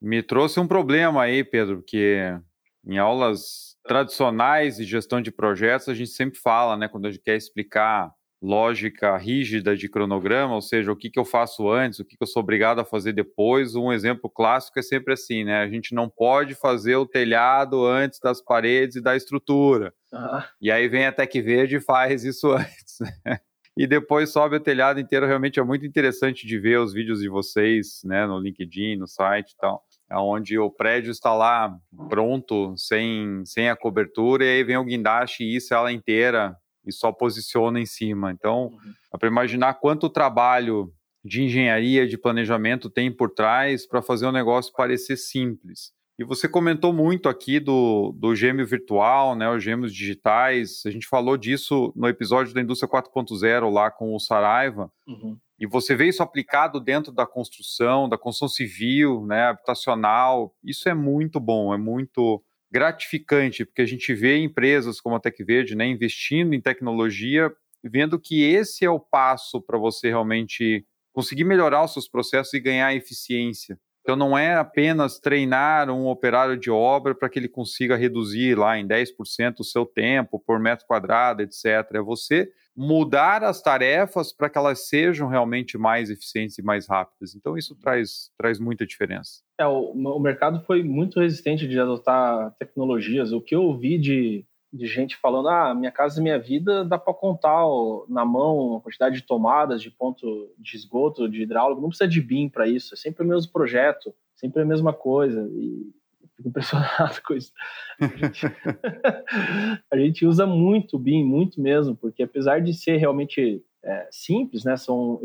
me 0.00 0.22
trouxe 0.22 0.60
um 0.60 0.68
problema 0.68 1.22
aí, 1.22 1.42
Pedro, 1.42 1.78
porque 1.78 2.38
em 2.86 2.98
aulas 2.98 3.76
tradicionais 3.86 4.76
de 4.76 4.84
gestão 4.84 5.22
de 5.22 5.30
projetos 5.30 5.88
a 5.88 5.94
gente 5.94 6.10
sempre 6.10 6.38
fala, 6.38 6.76
né, 6.76 6.88
quando 6.88 7.06
a 7.06 7.10
gente 7.10 7.22
quer 7.22 7.36
explicar 7.36 8.12
lógica 8.42 9.16
rígida 9.16 9.76
de 9.76 9.88
cronograma, 9.88 10.54
ou 10.54 10.60
seja, 10.60 10.92
o 10.92 10.96
que, 10.96 11.08
que 11.08 11.18
eu 11.18 11.24
faço 11.24 11.70
antes, 11.70 11.98
o 11.98 12.04
que, 12.04 12.16
que 12.16 12.22
eu 12.22 12.26
sou 12.26 12.42
obrigado 12.42 12.80
a 12.80 12.84
fazer 12.84 13.12
depois. 13.12 13.74
Um 13.74 13.92
exemplo 13.92 14.28
clássico 14.28 14.78
é 14.78 14.82
sempre 14.82 15.14
assim, 15.14 15.44
né? 15.44 15.62
A 15.62 15.68
gente 15.68 15.94
não 15.94 16.08
pode 16.08 16.54
fazer 16.54 16.96
o 16.96 17.06
telhado 17.06 17.86
antes 17.86 18.20
das 18.20 18.42
paredes 18.42 18.96
e 18.96 19.00
da 19.00 19.16
estrutura. 19.16 19.94
Uhum. 20.12 20.42
E 20.60 20.70
aí 20.70 20.88
vem 20.88 21.06
a 21.06 21.12
Tec 21.12 21.34
Verde 21.40 21.76
e 21.76 21.80
faz 21.80 22.24
isso 22.24 22.52
antes. 22.52 22.98
Né? 23.24 23.38
e 23.76 23.86
depois 23.86 24.30
sobe 24.30 24.56
o 24.56 24.60
telhado 24.60 25.00
inteiro. 25.00 25.26
Realmente 25.26 25.58
é 25.58 25.62
muito 25.62 25.84
interessante 25.84 26.46
de 26.46 26.58
ver 26.58 26.78
os 26.78 26.92
vídeos 26.92 27.20
de 27.20 27.28
vocês, 27.28 28.00
né, 28.04 28.26
no 28.26 28.38
LinkedIn, 28.38 28.96
no 28.96 29.06
site 29.06 29.52
e 29.52 29.56
tal, 29.56 29.84
onde 30.12 30.58
o 30.58 30.70
prédio 30.70 31.10
está 31.10 31.34
lá 31.34 31.76
pronto, 32.08 32.74
sem, 32.76 33.42
sem 33.44 33.68
a 33.68 33.76
cobertura, 33.76 34.44
e 34.44 34.48
aí 34.48 34.64
vem 34.64 34.76
o 34.76 34.84
guindaste 34.84 35.42
e 35.42 35.56
isso 35.56 35.74
ela 35.74 35.92
inteira 35.92 36.56
e 36.86 36.92
só 36.92 37.12
posiciona 37.12 37.80
em 37.80 37.86
cima. 37.86 38.30
Então, 38.32 38.66
uhum. 38.66 38.92
dá 39.12 39.18
para 39.18 39.28
imaginar 39.28 39.74
quanto 39.74 40.08
trabalho 40.08 40.92
de 41.24 41.42
engenharia, 41.42 42.06
de 42.06 42.18
planejamento 42.18 42.90
tem 42.90 43.10
por 43.10 43.30
trás 43.30 43.86
para 43.86 44.02
fazer 44.02 44.26
o 44.26 44.32
negócio 44.32 44.72
parecer 44.72 45.16
simples. 45.16 45.92
E 46.18 46.22
você 46.22 46.48
comentou 46.48 46.92
muito 46.92 47.28
aqui 47.28 47.58
do, 47.58 48.12
do 48.16 48.36
gêmeo 48.36 48.64
virtual, 48.64 49.34
né, 49.34 49.50
os 49.50 49.64
gêmeos 49.64 49.92
digitais. 49.92 50.82
A 50.86 50.90
gente 50.90 51.08
falou 51.08 51.36
disso 51.36 51.92
no 51.96 52.06
episódio 52.06 52.54
da 52.54 52.60
Indústria 52.60 52.88
4.0 52.88 53.68
lá 53.72 53.90
com 53.90 54.14
o 54.14 54.20
Saraiva. 54.20 54.92
Uhum. 55.08 55.36
E 55.58 55.66
você 55.66 55.96
vê 55.96 56.06
isso 56.06 56.22
aplicado 56.22 56.78
dentro 56.78 57.10
da 57.10 57.26
construção, 57.26 58.08
da 58.08 58.18
construção 58.18 58.48
civil, 58.48 59.26
né, 59.26 59.46
habitacional. 59.46 60.54
Isso 60.62 60.88
é 60.88 60.94
muito 60.94 61.40
bom, 61.40 61.74
é 61.74 61.78
muito 61.78 62.42
gratificante, 62.74 63.64
porque 63.64 63.82
a 63.82 63.86
gente 63.86 64.12
vê 64.12 64.36
empresas 64.36 65.00
como 65.00 65.14
a 65.14 65.20
Tec 65.20 65.38
Verde 65.44 65.76
né, 65.76 65.86
investindo 65.86 66.54
em 66.54 66.60
tecnologia, 66.60 67.48
vendo 67.84 68.18
que 68.18 68.42
esse 68.42 68.84
é 68.84 68.90
o 68.90 68.98
passo 68.98 69.62
para 69.62 69.78
você 69.78 70.08
realmente 70.08 70.84
conseguir 71.12 71.44
melhorar 71.44 71.84
os 71.84 71.92
seus 71.92 72.08
processos 72.08 72.52
e 72.52 72.58
ganhar 72.58 72.92
eficiência. 72.92 73.78
Então 74.04 74.16
não 74.16 74.36
é 74.36 74.54
apenas 74.54 75.18
treinar 75.18 75.88
um 75.88 76.06
operário 76.08 76.58
de 76.58 76.70
obra 76.70 77.14
para 77.14 77.30
que 77.30 77.38
ele 77.38 77.48
consiga 77.48 77.96
reduzir 77.96 78.54
lá 78.54 78.78
em 78.78 78.86
10% 78.86 79.60
o 79.60 79.64
seu 79.64 79.86
tempo 79.86 80.38
por 80.38 80.60
metro 80.60 80.86
quadrado, 80.86 81.40
etc. 81.40 81.64
É 81.94 82.02
você 82.02 82.50
mudar 82.76 83.42
as 83.42 83.62
tarefas 83.62 84.30
para 84.30 84.50
que 84.50 84.58
elas 84.58 84.88
sejam 84.88 85.26
realmente 85.26 85.78
mais 85.78 86.10
eficientes 86.10 86.58
e 86.58 86.62
mais 86.62 86.86
rápidas. 86.86 87.34
Então, 87.34 87.56
isso 87.56 87.74
traz, 87.76 88.30
traz 88.36 88.58
muita 88.58 88.84
diferença. 88.84 89.42
É, 89.58 89.66
o, 89.66 89.92
o 89.92 90.20
mercado 90.20 90.60
foi 90.66 90.82
muito 90.82 91.18
resistente 91.20 91.66
de 91.66 91.80
adotar 91.80 92.54
tecnologias. 92.58 93.32
O 93.32 93.40
que 93.40 93.54
eu 93.54 93.62
ouvi 93.62 93.96
de, 93.96 94.44
de 94.74 94.86
gente 94.88 95.16
falando, 95.16 95.48
ah, 95.48 95.72
minha 95.72 95.92
casa 95.92 96.18
e 96.18 96.22
minha 96.22 96.38
vida 96.38 96.84
dá 96.84 96.98
para 96.98 97.14
contar 97.14 97.64
ó, 97.64 98.04
na 98.08 98.24
mão 98.24 98.76
a 98.76 98.80
quantidade 98.80 99.14
de 99.14 99.22
tomadas, 99.22 99.80
de 99.80 99.88
ponto 99.88 100.52
de 100.58 100.76
esgoto, 100.76 101.28
de 101.28 101.42
hidráulico, 101.42 101.80
não 101.80 101.90
precisa 101.90 102.08
de 102.08 102.20
BIM 102.20 102.48
para 102.48 102.66
isso, 102.66 102.92
é 102.92 102.96
sempre 102.96 103.24
o 103.24 103.28
mesmo 103.28 103.52
projeto, 103.52 104.12
sempre 104.34 104.62
a 104.62 104.64
mesma 104.64 104.92
coisa. 104.92 105.48
E 105.52 105.94
fico 106.36 106.48
impressionado 106.48 107.22
com 107.22 107.34
isso. 107.34 107.52
A 108.00 108.06
gente, 108.08 108.46
a 109.92 109.96
gente 109.96 110.26
usa 110.26 110.44
muito 110.44 110.96
o 110.96 110.98
BIM, 110.98 111.24
muito 111.24 111.60
mesmo, 111.60 111.94
porque 111.94 112.24
apesar 112.24 112.60
de 112.60 112.74
ser 112.74 112.96
realmente 112.96 113.64
é, 113.80 114.08
simples, 114.10 114.64
né, 114.64 114.76
são 114.76 115.20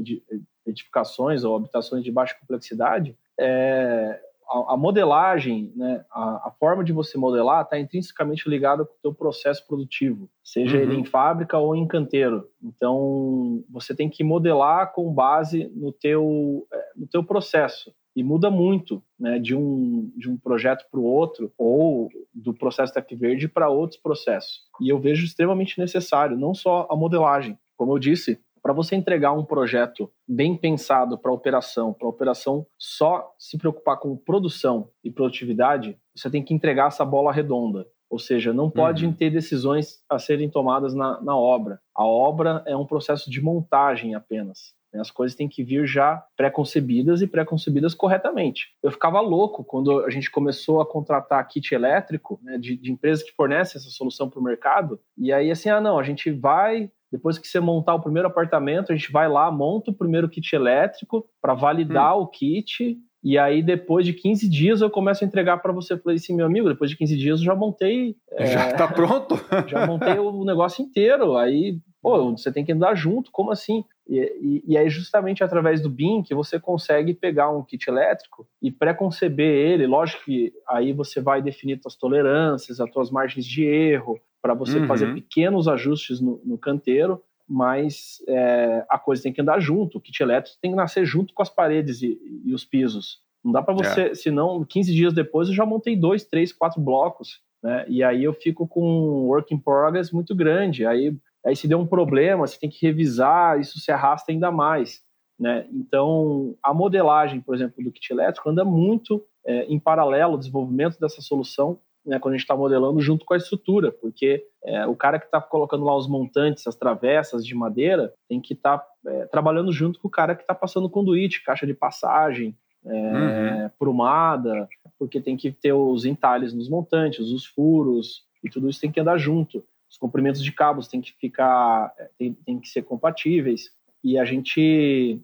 edificações 0.64 1.44
ou 1.44 1.56
habitações 1.56 2.04
de 2.04 2.12
baixa 2.12 2.38
complexidade, 2.40 3.18
é, 3.36 4.22
a, 4.50 4.74
a, 4.74 4.78
modelagem, 4.78 5.72
né, 5.76 6.04
a, 6.12 6.48
a, 6.48 6.52
forma 6.60 6.84
de 6.84 6.92
você 6.92 7.18
modelar 7.18 7.64
está 7.64 7.80
intrinsecamente 7.80 8.50
ligada 8.50 8.84
com 8.84 8.94
o 8.94 9.02
teu 9.02 9.14
processo 9.14 9.66
produtivo, 9.68 10.30
seja 10.44 10.78
uhum. 10.78 10.84
ele 10.84 10.96
em 10.96 11.06
fábrica 11.06 11.58
ou 11.58 11.76
em 11.76 11.88
canteiro. 11.88 12.50
Então, 12.62 13.64
você 13.70 13.96
tem 13.96 14.10
que 14.10 14.24
modelar 14.24 14.92
com 14.94 15.14
base 15.14 15.72
no 15.76 15.92
teu, 15.92 16.68
é, 16.74 16.84
no 16.96 17.08
teu 17.08 17.24
processo 17.24 17.94
e 18.16 18.24
muda 18.24 18.50
muito 18.50 19.02
né, 19.20 19.40
de, 19.40 19.56
um, 19.56 20.12
de 20.18 20.30
um 20.30 20.38
projeto 20.38 20.86
para 20.90 21.00
o 21.00 21.06
outro 21.06 21.54
ou 21.58 22.10
do 22.34 22.54
processo 22.54 22.94
Tec 22.94 23.10
Verde 23.16 23.48
para 23.48 23.70
outros 23.70 24.00
processos. 24.00 24.62
E 24.82 24.90
eu 24.90 25.00
vejo 25.00 25.24
extremamente 25.24 25.80
necessário, 25.80 26.38
não 26.38 26.54
só 26.54 26.88
a 26.90 26.96
modelagem. 26.96 27.58
Como 27.78 27.94
eu 27.94 28.00
disse, 28.00 28.38
para 28.62 28.74
você 28.74 28.96
entregar 28.96 29.34
um 29.34 29.46
projeto 29.46 30.12
bem 30.28 30.56
pensado 30.56 31.18
para 31.18 31.32
a 31.32 31.34
operação, 31.34 31.94
para 31.94 32.08
operação 32.08 32.66
só 32.78 33.34
se 33.38 33.58
preocupar 33.58 33.98
com 33.98 34.16
produção 34.16 34.90
e 35.04 35.12
produtividade, 35.12 35.98
você 36.16 36.30
tem 36.30 36.44
que 36.44 36.54
entregar 36.54 36.88
essa 36.88 37.06
bola 37.06 37.32
redonda. 37.32 37.86
Ou 38.10 38.18
seja, 38.18 38.52
não 38.52 38.72
pode 38.72 39.06
uhum. 39.06 39.14
ter 39.14 39.30
decisões 39.30 40.00
a 40.10 40.18
serem 40.18 40.50
tomadas 40.50 40.96
na, 40.96 41.22
na 41.22 41.38
obra. 41.38 41.80
A 41.96 42.04
obra 42.04 42.64
é 42.66 42.76
um 42.76 42.86
processo 42.86 43.30
de 43.30 43.40
montagem 43.40 44.16
apenas. 44.16 44.74
Né? 44.94 45.00
As 45.00 45.12
coisas 45.12 45.36
têm 45.36 45.48
que 45.48 45.64
vir 45.64 45.86
já 45.86 46.24
pré-concebidas 46.36 47.22
e 47.22 47.28
pré-concebidas 47.28 47.94
corretamente. 47.94 48.70
Eu 48.82 48.92
ficava 48.92 49.20
louco 49.22 49.64
quando 49.64 50.04
a 50.04 50.10
gente 50.10 50.32
começou 50.32 50.82
a 50.82 50.86
contratar 50.86 51.48
kit 51.48 51.74
elétrico 51.74 52.40
né, 52.42 52.58
de, 52.58 52.76
de 52.76 52.92
empresas 52.92 53.24
que 53.24 53.36
fornecem 53.36 53.80
essa 53.80 53.90
solução 53.90 54.30
para 54.30 54.40
o 54.40 54.44
mercado. 54.44 55.00
E 55.18 55.32
aí, 55.32 55.52
assim, 55.52 55.70
ah, 55.70 55.82
não, 55.82 56.00
a 56.00 56.04
gente 56.04 56.32
vai 56.32 56.92
depois 57.12 57.38
que 57.38 57.48
você 57.48 57.60
montar 57.60 57.96
o 57.96 58.02
primeiro 58.02 58.28
apartamento, 58.28 58.92
a 58.92 58.96
gente 58.96 59.12
vai 59.12 59.28
lá, 59.28 59.52
monta 59.52 59.92
o 59.92 59.94
primeiro 59.94 60.30
kit 60.30 60.56
elétrico 60.56 61.26
para 61.42 61.54
validar 61.54 62.18
hum. 62.18 62.22
o 62.22 62.28
kit. 62.28 62.98
E 63.22 63.38
aí, 63.38 63.62
depois 63.62 64.06
de 64.06 64.14
15 64.14 64.50
dias, 64.50 64.82
eu 64.82 64.90
começo 64.90 65.24
a 65.24 65.28
entregar 65.28 65.58
para 65.58 65.74
você. 65.74 65.94
Eu 65.94 66.00
falei 66.00 66.16
assim, 66.16 66.36
meu 66.36 66.46
amigo, 66.46 66.70
depois 66.70 66.90
de 66.90 66.98
15 66.98 67.18
dias 67.18 67.40
eu 67.40 67.46
já 67.46 67.56
montei. 67.56 68.16
Já 68.40 68.72
está 68.72 68.86
é, 68.86 68.94
pronto? 68.94 69.36
já 69.68 69.86
montei 69.86 70.18
o 70.18 70.46
negócio 70.46 70.82
inteiro. 70.84 71.36
Aí, 71.36 71.80
pô, 72.02 72.32
você 72.32 72.52
tem 72.52 72.64
que 72.64 72.72
andar 72.72 72.96
junto. 72.96 73.30
Como 73.32 73.52
assim? 73.52 73.84
E, 74.10 74.20
e, 74.42 74.74
e, 74.74 74.78
aí, 74.78 74.90
justamente 74.90 75.44
através 75.44 75.82
do 75.82 75.90
BIM, 75.90 76.24
que 76.24 76.34
você 76.34 76.60
consegue 76.60 77.14
pegar 77.14 77.52
um 77.52 77.64
kit 77.64 77.88
elétrico 77.88 78.48
e 78.60 78.72
pré-conceber 78.72 79.48
ele. 79.48 79.86
Lógico 79.86 80.26
que 80.26 80.52
aí 80.68 80.92
você 80.92 81.22
vai 81.22 81.44
definir 81.44 81.80
suas 81.80 81.96
tolerâncias, 81.96 82.80
as 82.80 82.92
suas 82.92 83.12
margens 83.12 83.46
de 83.46 83.64
erro, 83.64 84.20
para 84.42 84.56
você 84.56 84.80
uhum. 84.80 84.88
fazer 84.88 85.14
pequenos 85.14 85.68
ajustes 85.68 86.20
no, 86.20 86.42
no 86.44 86.58
canteiro, 86.58 87.22
mas 87.48 88.24
é, 88.28 88.84
a 88.90 88.98
coisa 88.98 89.22
tem 89.22 89.32
que 89.32 89.42
andar 89.42 89.60
junto. 89.60 90.00
O 90.00 90.02
kit 90.02 90.24
elétrico 90.24 90.58
tem 90.60 90.72
que 90.72 90.78
nascer 90.78 91.06
junto 91.06 91.32
com 91.32 91.44
as 91.44 91.50
paredes 91.50 92.02
e, 92.02 92.20
e 92.46 92.52
os 92.52 92.66
pisos. 92.66 93.20
Não 93.44 93.52
dá 93.52 93.62
para 93.62 93.76
você, 93.76 94.02
é. 94.02 94.16
senão 94.16 94.66
15 94.66 94.94
dias 94.94 95.14
depois 95.14 95.50
eu 95.50 95.54
já 95.54 95.66
montei 95.66 95.96
dois, 95.96 96.26
três, 96.26 96.52
quatro 96.52 96.82
blocos, 96.82 97.42
né? 97.64 97.86
E 97.88 98.04
aí 98.04 98.24
eu 98.24 98.34
fico 98.34 98.68
com 98.68 98.82
um 98.82 99.28
work 99.28 99.54
in 99.54 99.60
progress 99.60 100.12
muito 100.12 100.36
grande. 100.36 100.86
Aí 100.86 101.16
Aí 101.46 101.56
se 101.56 101.68
deu 101.68 101.80
um 101.80 101.88
problema, 101.88 102.46
você 102.46 102.60
tem 102.60 102.70
que 102.70 102.86
revisar, 102.86 103.60
isso 103.60 103.80
se 103.80 103.92
arrasta 103.92 104.32
ainda 104.32 104.52
mais. 104.52 105.02
Né? 105.40 105.66
Então, 105.72 106.56
a 106.62 106.74
modelagem, 106.74 107.40
por 107.40 107.56
exemplo, 107.56 107.82
do 107.84 107.92
kit 107.92 108.12
elétrico 108.12 108.50
anda 108.50 108.66
muito 108.66 109.26
é, 109.46 109.64
em 109.66 109.80
paralelo 109.80 110.34
ao 110.34 110.38
desenvolvimento 110.38 111.00
dessa 111.00 111.22
solução, 111.22 111.80
né, 112.06 112.20
quando 112.20 112.34
a 112.34 112.38
gente 112.38 112.44
está 112.44 112.56
modelando 112.56 113.00
junto 113.02 113.26
com 113.26 113.34
a 113.34 113.38
estrutura, 113.38 113.92
porque 113.92 114.44
é, 114.66 114.86
o 114.86 114.96
cara 114.96 115.20
que 115.20 115.26
está 115.26 115.40
colocando 115.40 115.86
lá 115.86 115.96
os 115.96 116.08
montantes, 116.08 116.66
as 116.68 116.76
travessas 116.76 117.46
de 117.46 117.56
madeira, 117.56 118.14
tem 118.28 118.42
que 118.42 118.54
estar 118.54 118.80
tá, 118.80 118.88
é, 119.08 119.26
trabalhando 119.28 119.72
junto 119.72 120.00
com 120.00 120.08
o 120.08 120.12
cara 120.12 120.36
que 120.36 120.42
está 120.42 120.56
passando 120.56 120.90
conduíte, 120.90 121.44
caixa 121.44 121.66
de 121.66 121.74
passagem, 121.74 122.58
é, 122.86 122.92
uhum. 122.92 123.70
prumada, 123.78 124.68
porque 124.98 125.22
tem 125.22 125.38
que 125.38 125.52
ter 125.52 125.74
os 125.74 126.06
entalhes 126.06 126.54
nos 126.54 126.70
montantes, 126.70 127.32
os 127.32 127.46
furos, 127.46 128.24
e 128.44 128.50
tudo 128.50 128.70
isso 128.70 128.80
tem 128.80 128.92
que 128.92 129.00
andar 129.00 129.18
junto 129.18 129.64
os 129.90 129.98
comprimentos 129.98 130.44
de 130.44 130.52
cabos 130.52 130.88
têm 130.88 131.02
que 131.02 131.14
ficar, 131.14 131.94
é, 131.98 132.10
tem, 132.18 132.34
tem 132.34 132.60
que 132.60 132.70
ser 132.70 132.84
compatíveis. 132.84 133.72
E 134.04 134.18
a 134.18 134.24
gente, 134.24 135.20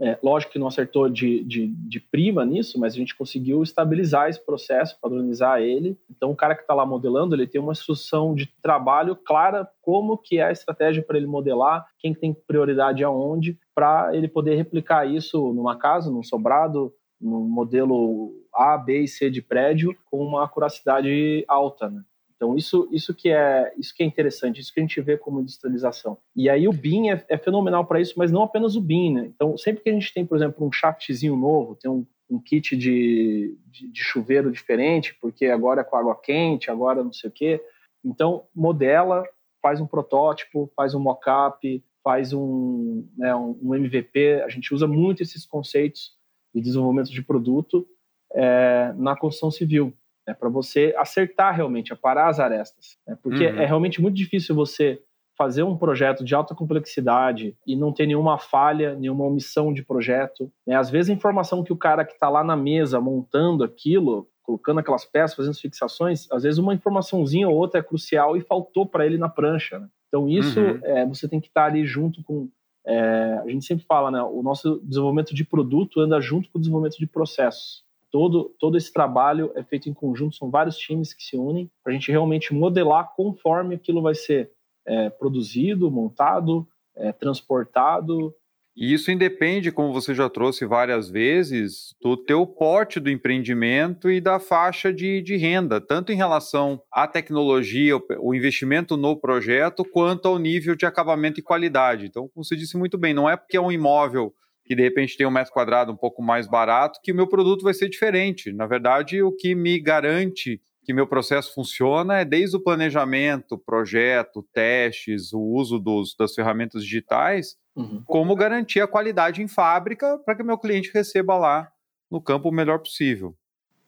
é, 0.00 0.18
lógico 0.22 0.52
que 0.52 0.58
não 0.58 0.66
acertou 0.66 1.08
de, 1.08 1.44
de, 1.44 1.68
de, 1.68 2.00
prima 2.00 2.44
nisso, 2.44 2.78
mas 2.78 2.92
a 2.92 2.96
gente 2.96 3.16
conseguiu 3.16 3.62
estabilizar 3.62 4.28
esse 4.28 4.44
processo, 4.44 4.98
padronizar 5.00 5.60
ele. 5.60 5.96
Então, 6.10 6.32
o 6.32 6.36
cara 6.36 6.54
que 6.54 6.62
está 6.62 6.74
lá 6.74 6.84
modelando, 6.84 7.34
ele 7.34 7.46
tem 7.46 7.60
uma 7.60 7.72
instrução 7.72 8.34
de 8.34 8.46
trabalho 8.60 9.14
clara 9.14 9.68
como 9.80 10.18
que 10.18 10.38
é 10.38 10.44
a 10.44 10.52
estratégia 10.52 11.02
para 11.02 11.16
ele 11.16 11.26
modelar, 11.26 11.86
quem 11.98 12.12
tem 12.12 12.34
prioridade 12.34 13.04
aonde, 13.04 13.58
para 13.74 14.14
ele 14.14 14.28
poder 14.28 14.56
replicar 14.56 15.06
isso 15.08 15.52
numa 15.52 15.78
casa, 15.78 16.10
num 16.10 16.22
sobrado, 16.22 16.92
no 17.20 17.40
modelo 17.40 18.32
A, 18.52 18.76
B 18.76 19.02
e 19.02 19.08
C 19.08 19.30
de 19.30 19.42
prédio 19.42 19.94
com 20.10 20.18
uma 20.24 20.44
acuracidade 20.44 21.44
alta, 21.46 21.88
né? 21.88 22.02
Então 22.40 22.56
isso, 22.56 22.88
isso 22.90 23.12
que 23.12 23.28
é 23.28 23.70
isso 23.76 23.94
que 23.94 24.02
é 24.02 24.06
interessante, 24.06 24.62
isso 24.62 24.72
que 24.72 24.80
a 24.80 24.82
gente 24.82 24.98
vê 25.02 25.18
como 25.18 25.42
industrialização. 25.42 26.16
E 26.34 26.48
aí 26.48 26.66
o 26.66 26.72
BIM 26.72 27.10
é, 27.10 27.22
é 27.28 27.36
fenomenal 27.36 27.84
para 27.84 28.00
isso, 28.00 28.14
mas 28.16 28.32
não 28.32 28.42
apenas 28.42 28.76
o 28.76 28.80
BIM, 28.80 29.12
né? 29.12 29.26
Então 29.26 29.58
sempre 29.58 29.82
que 29.82 29.90
a 29.90 29.92
gente 29.92 30.14
tem, 30.14 30.24
por 30.24 30.38
exemplo, 30.38 30.66
um 30.66 30.72
shaftzinho 30.72 31.36
novo, 31.36 31.76
tem 31.76 31.90
um, 31.90 32.06
um 32.30 32.40
kit 32.40 32.74
de, 32.78 33.58
de, 33.66 33.92
de, 33.92 34.02
chuveiro 34.02 34.50
diferente, 34.50 35.14
porque 35.20 35.46
agora 35.46 35.82
é 35.82 35.84
com 35.84 35.96
água 35.96 36.18
quente, 36.18 36.70
agora 36.70 37.04
não 37.04 37.12
sei 37.12 37.28
o 37.28 37.32
quê. 37.32 37.60
Então 38.02 38.46
modela, 38.54 39.22
faz 39.60 39.78
um 39.78 39.86
protótipo, 39.86 40.72
faz 40.74 40.94
um 40.94 41.00
mock-up, 41.00 41.84
faz 42.02 42.32
um, 42.32 43.06
né, 43.18 43.36
um, 43.36 43.74
MVP. 43.74 44.40
A 44.42 44.48
gente 44.48 44.72
usa 44.72 44.86
muito 44.86 45.22
esses 45.22 45.44
conceitos 45.44 46.12
de 46.54 46.62
desenvolvimento 46.62 47.10
de 47.10 47.20
produto 47.20 47.86
é, 48.32 48.94
na 48.96 49.14
construção 49.14 49.50
civil 49.50 49.94
né, 50.26 50.34
para 50.34 50.48
você 50.48 50.94
acertar 50.96 51.54
realmente, 51.54 51.92
aparar 51.92 52.28
as 52.28 52.38
arestas. 52.38 52.98
Né, 53.06 53.16
porque 53.22 53.46
uhum. 53.46 53.60
é 53.60 53.66
realmente 53.66 54.00
muito 54.00 54.16
difícil 54.16 54.54
você 54.54 55.00
fazer 55.40 55.62
um 55.62 55.74
projeto 55.74 56.22
de 56.22 56.34
alta 56.34 56.54
complexidade 56.54 57.56
e 57.66 57.74
não 57.74 57.94
ter 57.94 58.04
nenhuma 58.04 58.36
falha, 58.36 58.94
nenhuma 58.94 59.24
omissão 59.24 59.72
de 59.72 59.82
projeto. 59.82 60.52
Né? 60.66 60.76
Às 60.76 60.90
vezes 60.90 61.08
a 61.08 61.14
informação 61.14 61.64
que 61.64 61.72
o 61.72 61.76
cara 61.78 62.04
que 62.04 62.12
está 62.12 62.28
lá 62.28 62.44
na 62.44 62.54
mesa 62.54 63.00
montando 63.00 63.64
aquilo, 63.64 64.28
colocando 64.42 64.80
aquelas 64.80 65.06
peças, 65.06 65.34
fazendo 65.34 65.52
as 65.52 65.60
fixações, 65.60 66.30
às 66.30 66.42
vezes 66.42 66.58
uma 66.58 66.74
informaçãozinha 66.74 67.48
ou 67.48 67.56
outra 67.56 67.80
é 67.80 67.82
crucial 67.82 68.36
e 68.36 68.42
faltou 68.42 68.84
para 68.84 69.06
ele 69.06 69.16
na 69.16 69.30
prancha. 69.30 69.78
Né? 69.78 69.88
Então 70.08 70.28
isso 70.28 70.60
uhum. 70.60 70.78
é, 70.82 71.06
você 71.06 71.26
tem 71.26 71.40
que 71.40 71.48
estar 71.48 71.62
tá 71.62 71.66
ali 71.68 71.86
junto 71.86 72.22
com 72.22 72.50
é, 72.86 73.40
a 73.44 73.48
gente 73.48 73.64
sempre 73.64 73.84
fala, 73.84 74.10
né? 74.10 74.22
O 74.22 74.42
nosso 74.42 74.80
desenvolvimento 74.82 75.34
de 75.34 75.44
produto 75.44 76.00
anda 76.00 76.18
junto 76.18 76.50
com 76.50 76.58
o 76.58 76.60
desenvolvimento 76.60 76.98
de 76.98 77.06
processos 77.06 77.84
todo, 78.10 78.54
todo 78.58 78.76
esse 78.76 78.92
trabalho 78.92 79.52
é 79.54 79.62
feito 79.62 79.88
em 79.88 79.94
conjunto, 79.94 80.36
são 80.36 80.50
vários 80.50 80.76
times 80.76 81.14
que 81.14 81.22
se 81.22 81.36
unem 81.36 81.70
para 81.82 81.92
a 81.92 81.94
gente 81.94 82.10
realmente 82.10 82.52
modelar 82.52 83.12
conforme 83.14 83.74
aquilo 83.74 84.02
vai 84.02 84.14
ser 84.14 84.50
é, 84.86 85.10
produzido, 85.10 85.90
montado, 85.90 86.66
é, 86.96 87.12
transportado. 87.12 88.34
E 88.76 88.94
isso 88.94 89.10
independe, 89.10 89.72
como 89.72 89.92
você 89.92 90.14
já 90.14 90.28
trouxe 90.28 90.64
várias 90.64 91.10
vezes, 91.10 91.94
do 92.00 92.16
teu 92.16 92.46
porte 92.46 93.00
do 93.00 93.10
empreendimento 93.10 94.10
e 94.10 94.20
da 94.20 94.38
faixa 94.38 94.92
de, 94.92 95.20
de 95.20 95.36
renda, 95.36 95.80
tanto 95.80 96.12
em 96.12 96.16
relação 96.16 96.80
à 96.92 97.06
tecnologia, 97.06 98.00
o 98.20 98.34
investimento 98.34 98.96
no 98.96 99.16
projeto, 99.16 99.84
quanto 99.84 100.28
ao 100.28 100.38
nível 100.38 100.74
de 100.74 100.86
acabamento 100.86 101.40
e 101.40 101.42
qualidade. 101.42 102.06
Então, 102.06 102.28
como 102.28 102.44
você 102.44 102.56
disse 102.56 102.76
muito 102.76 102.96
bem, 102.96 103.12
não 103.12 103.28
é 103.28 103.36
porque 103.36 103.56
é 103.56 103.60
um 103.60 103.72
imóvel 103.72 104.32
que 104.70 104.76
de 104.76 104.82
repente 104.82 105.16
tem 105.16 105.26
um 105.26 105.32
metro 105.32 105.52
quadrado 105.52 105.90
um 105.90 105.96
pouco 105.96 106.22
mais 106.22 106.46
barato, 106.46 107.00
que 107.02 107.10
o 107.10 107.14
meu 107.14 107.26
produto 107.26 107.64
vai 107.64 107.74
ser 107.74 107.88
diferente. 107.88 108.52
Na 108.52 108.68
verdade, 108.68 109.20
o 109.20 109.32
que 109.32 109.52
me 109.52 109.80
garante 109.80 110.62
que 110.84 110.94
meu 110.94 111.08
processo 111.08 111.52
funciona 111.52 112.20
é 112.20 112.24
desde 112.24 112.56
o 112.56 112.62
planejamento, 112.62 113.58
projeto, 113.58 114.46
testes, 114.54 115.32
o 115.32 115.40
uso 115.40 115.76
dos, 115.76 116.14
das 116.16 116.36
ferramentas 116.36 116.84
digitais, 116.84 117.56
uhum. 117.74 118.00
como 118.06 118.36
garantir 118.36 118.80
a 118.80 118.86
qualidade 118.86 119.42
em 119.42 119.48
fábrica 119.48 120.16
para 120.24 120.36
que 120.36 120.44
meu 120.44 120.56
cliente 120.56 120.92
receba 120.94 121.36
lá 121.36 121.68
no 122.08 122.22
campo 122.22 122.48
o 122.48 122.54
melhor 122.54 122.78
possível. 122.78 123.34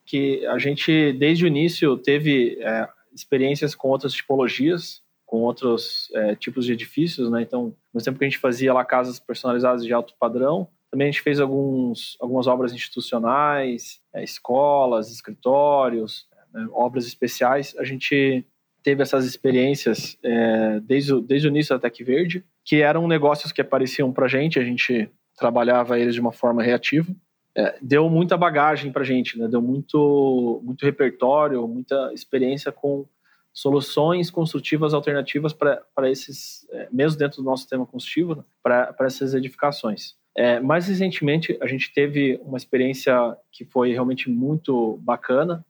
Que 0.05 0.45
a 0.47 0.59
gente, 0.59 1.13
desde 1.13 1.45
o 1.45 1.47
início, 1.47 1.97
teve 1.97 2.59
é, 2.61 2.89
experiências 3.15 3.77
com 3.77 3.87
outras 3.87 4.15
tipologias, 4.15 5.01
com 5.33 5.39
outros 5.39 6.11
é, 6.15 6.35
tipos 6.35 6.67
de 6.67 6.75
edifícios, 6.75 7.31
né? 7.31 7.41
Então, 7.41 7.75
no 7.91 8.03
tempo 8.03 8.19
que 8.19 8.25
a 8.27 8.29
gente 8.29 8.39
fazia 8.39 8.71
lá 8.71 8.85
casas 8.85 9.19
personalizadas 9.19 9.83
de 9.83 9.91
alto 9.91 10.13
padrão, 10.21 10.69
também 10.91 11.09
a 11.09 11.11
gente 11.11 11.23
fez 11.23 11.41
alguns, 11.41 12.19
algumas 12.21 12.47
obras 12.47 12.75
institucionais, 12.75 13.99
é, 14.13 14.23
escolas, 14.23 15.11
escritórios, 15.11 16.27
né, 16.53 16.69
obras 16.73 17.07
especiais. 17.07 17.75
A 17.79 17.85
gente 17.85 18.45
teve 18.83 19.01
essas 19.01 19.25
experiências 19.25 20.19
é, 20.23 20.81
desde, 20.81 21.15
o, 21.15 21.21
desde 21.23 21.49
o 21.49 21.51
início 21.51 21.75
da 21.75 21.81
Tec 21.81 22.05
Verde, 22.05 22.45
que 22.63 22.83
eram 22.83 23.09
negócios 23.09 23.53
que 23.53 23.63
apareciam 23.63 24.13
para 24.13 24.27
a 24.27 24.29
gente, 24.29 24.59
a 24.59 24.65
gente 24.65 25.09
trabalhava 25.39 25.99
eles 25.99 26.15
de 26.15 26.21
uma 26.21 26.33
forma 26.33 26.63
reativa. 26.63 27.11
É, 27.57 27.79
deu 27.81 28.07
muita 28.11 28.37
bagagem 28.37 28.93
para 28.93 29.01
a 29.01 29.07
gente, 29.07 29.39
né? 29.39 29.49
deu 29.49 29.63
muito, 29.63 30.61
muito 30.63 30.85
repertório, 30.85 31.67
muita 31.67 32.13
experiência 32.13 32.71
com 32.71 33.07
soluções 33.53 34.31
construtivas 34.31 34.95
alternativas 34.95 35.53
para 35.53 36.11
esses, 36.11 36.67
é, 36.71 36.89
mesmo 36.91 37.19
dentro 37.19 37.43
do 37.43 37.45
nosso 37.45 37.63
sistema 37.63 37.85
construtivo, 37.85 38.37
né? 38.37 38.45
para 38.63 38.95
essas 39.01 39.35
edificações. 39.35 40.17
É, 40.35 40.59
mais 40.61 40.89
recentemente, 40.89 41.59
a 41.61 41.67
gente 41.67 41.93
teve 41.93 42.41
uma 42.45 42.57
experiência 42.57 43.37
que 43.51 43.65
foi 43.65 43.93
realmente 43.93 44.31
muito 44.31 44.97
bacana 45.03 45.65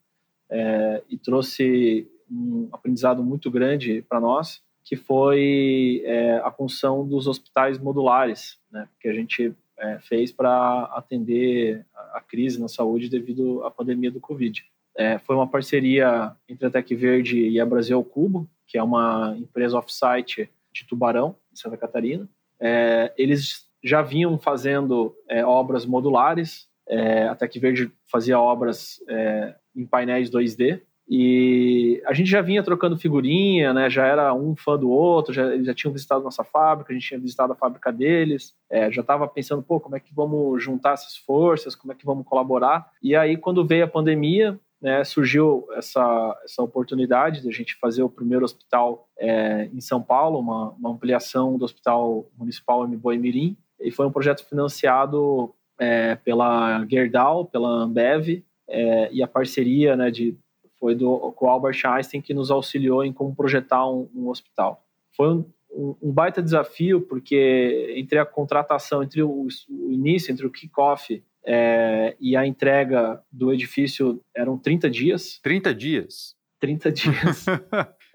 é, 0.48 1.02
e 1.08 1.18
trouxe 1.18 2.08
um 2.30 2.68
aprendizado 2.72 3.22
muito 3.22 3.50
grande 3.50 4.02
para 4.08 4.20
nós, 4.20 4.62
que 4.84 4.96
foi 4.96 6.02
é, 6.04 6.36
a 6.38 6.50
construção 6.50 7.06
dos 7.06 7.26
hospitais 7.26 7.78
modulares, 7.78 8.58
né, 8.70 8.88
que 9.00 9.08
a 9.08 9.12
gente 9.12 9.54
é, 9.78 9.98
fez 10.00 10.30
para 10.32 10.84
atender 10.94 11.84
a, 11.94 12.20
crise 12.20 12.60
na 12.60 12.68
saúde 12.68 13.08
devido 13.08 13.64
à 13.64 13.70
pandemia 13.70 14.10
do 14.10 14.20
Covid. 14.20 14.64
É, 14.96 15.18
foi 15.18 15.34
uma 15.36 15.46
parceria 15.46 16.34
entre 16.48 16.66
a 16.66 16.70
Tec 16.70 16.88
Verde 16.94 17.48
e 17.48 17.60
a 17.60 17.66
Brasil 17.66 18.02
Cubo, 18.04 18.48
que 18.66 18.78
é 18.78 18.82
uma 18.82 19.34
empresa 19.38 19.78
off-site 19.78 20.50
de 20.72 20.86
Tubarão, 20.86 21.36
em 21.52 21.56
Santa 21.56 21.76
Catarina. 21.76 22.28
É, 22.60 23.12
eles 23.16 23.66
já 23.82 24.02
vinham 24.02 24.38
fazendo 24.38 25.14
é, 25.28 25.44
obras 25.44 25.84
modulares, 25.84 26.68
é, 26.88 27.26
a 27.26 27.34
Tec 27.34 27.54
Verde 27.58 27.90
fazia 28.10 28.38
obras 28.38 29.02
é, 29.08 29.54
em 29.74 29.86
painéis 29.86 30.30
2D, 30.30 30.80
e 31.08 32.02
a 32.06 32.14
gente 32.14 32.30
já 32.30 32.40
vinha 32.40 32.62
trocando 32.62 32.98
figurinha, 32.98 33.74
né? 33.74 33.90
Já 33.90 34.06
era 34.06 34.32
um 34.32 34.56
fã 34.56 34.78
do 34.78 34.88
outro, 34.88 35.34
já, 35.34 35.52
eles 35.52 35.66
já 35.66 35.74
tinham 35.74 35.92
visitado 35.92 36.24
nossa 36.24 36.44
fábrica, 36.44 36.90
a 36.90 36.94
gente 36.94 37.06
tinha 37.06 37.20
visitado 37.20 37.52
a 37.52 37.56
fábrica 37.56 37.92
deles, 37.92 38.54
é, 38.70 38.90
já 38.90 39.02
estava 39.02 39.26
pensando, 39.28 39.62
pô, 39.62 39.80
como 39.80 39.96
é 39.96 40.00
que 40.00 40.14
vamos 40.14 40.62
juntar 40.62 40.94
essas 40.94 41.16
forças, 41.16 41.74
como 41.74 41.92
é 41.92 41.96
que 41.96 42.06
vamos 42.06 42.24
colaborar. 42.24 42.90
E 43.02 43.14
aí, 43.14 43.36
quando 43.36 43.66
veio 43.66 43.84
a 43.84 43.88
pandemia, 43.88 44.58
né, 44.82 45.04
surgiu 45.04 45.66
essa, 45.74 46.36
essa 46.44 46.60
oportunidade 46.60 47.40
de 47.40 47.48
a 47.48 47.52
gente 47.52 47.76
fazer 47.76 48.02
o 48.02 48.08
primeiro 48.08 48.44
hospital 48.44 49.08
é, 49.16 49.70
em 49.72 49.80
São 49.80 50.02
Paulo, 50.02 50.40
uma, 50.40 50.70
uma 50.70 50.90
ampliação 50.90 51.56
do 51.56 51.64
Hospital 51.64 52.26
Municipal 52.36 52.84
M. 52.84 52.96
Boimirim, 52.96 53.56
e 53.80 53.92
foi 53.92 54.06
um 54.06 54.12
projeto 54.12 54.44
financiado 54.44 55.54
é, 55.78 56.16
pela 56.16 56.84
Gerdau, 56.86 57.44
pela 57.44 57.68
Ambev, 57.68 58.42
é, 58.68 59.12
e 59.12 59.22
a 59.22 59.28
parceria 59.28 59.94
né, 59.94 60.10
de, 60.10 60.36
foi 60.80 60.96
do, 60.96 61.32
com 61.32 61.46
o 61.46 61.48
Albert 61.48 61.80
Einstein 61.84 62.20
que 62.20 62.34
nos 62.34 62.50
auxiliou 62.50 63.04
em 63.04 63.12
como 63.12 63.36
projetar 63.36 63.88
um, 63.88 64.08
um 64.12 64.28
hospital. 64.28 64.84
Foi 65.16 65.28
um, 65.28 65.44
um, 65.70 65.96
um, 66.02 66.12
baita 66.12 66.42
desafio, 66.42 67.02
porque 67.02 67.94
entre 67.96 68.18
a 68.18 68.26
contratação, 68.26 69.02
entre 69.02 69.22
o, 69.22 69.46
o 69.70 69.92
início, 69.92 70.32
entre 70.32 70.44
o 70.44 70.50
kickoff 70.50 71.22
é, 71.44 72.16
e 72.20 72.36
a 72.36 72.46
entrega 72.46 73.22
do 73.30 73.52
edifício 73.52 74.20
eram 74.34 74.56
30 74.56 74.88
dias. 74.88 75.40
30 75.42 75.74
dias? 75.74 76.36
30 76.60 76.92
dias. 76.92 77.46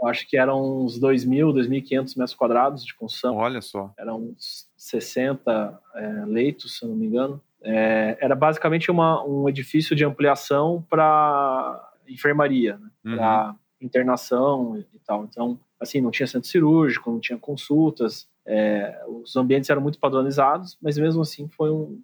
Acho 0.04 0.28
que 0.28 0.38
eram 0.38 0.84
uns 0.84 1.00
2.000, 1.00 1.54
2.500 1.54 2.18
metros 2.18 2.36
quadrados 2.36 2.86
de 2.86 2.96
construção. 2.96 3.36
Olha 3.36 3.62
só. 3.62 3.92
Eram 3.98 4.18
uns 4.20 4.68
60 4.78 5.80
é, 5.96 6.26
leitos, 6.26 6.78
se 6.78 6.86
não 6.86 6.96
me 6.96 7.08
engano. 7.08 7.42
É, 7.64 8.18
era 8.22 8.36
basicamente 8.36 8.92
uma, 8.92 9.26
um 9.26 9.50
edifício 9.50 9.96
de 9.96 10.06
ampliação 10.06 10.86
para 10.90 11.92
enfermaria, 12.08 12.78
né? 12.78 12.90
uhum. 13.06 13.18
para 13.18 13.56
internação 13.82 14.78
e 14.78 15.00
tal. 15.00 15.26
Então, 15.26 15.60
assim, 15.80 16.00
não 16.00 16.12
tinha 16.12 16.28
centro 16.28 16.48
cirúrgico, 16.48 17.12
não 17.12 17.20
tinha 17.20 17.38
consultas, 17.38 18.30
é, 18.48 19.04
os 19.08 19.36
ambientes 19.36 19.70
eram 19.70 19.82
muito 19.82 20.00
padronizados, 20.00 20.78
mas 20.82 20.98
mesmo 20.98 21.22
assim 21.22 21.50
foi 21.50 21.70
um 21.70 22.02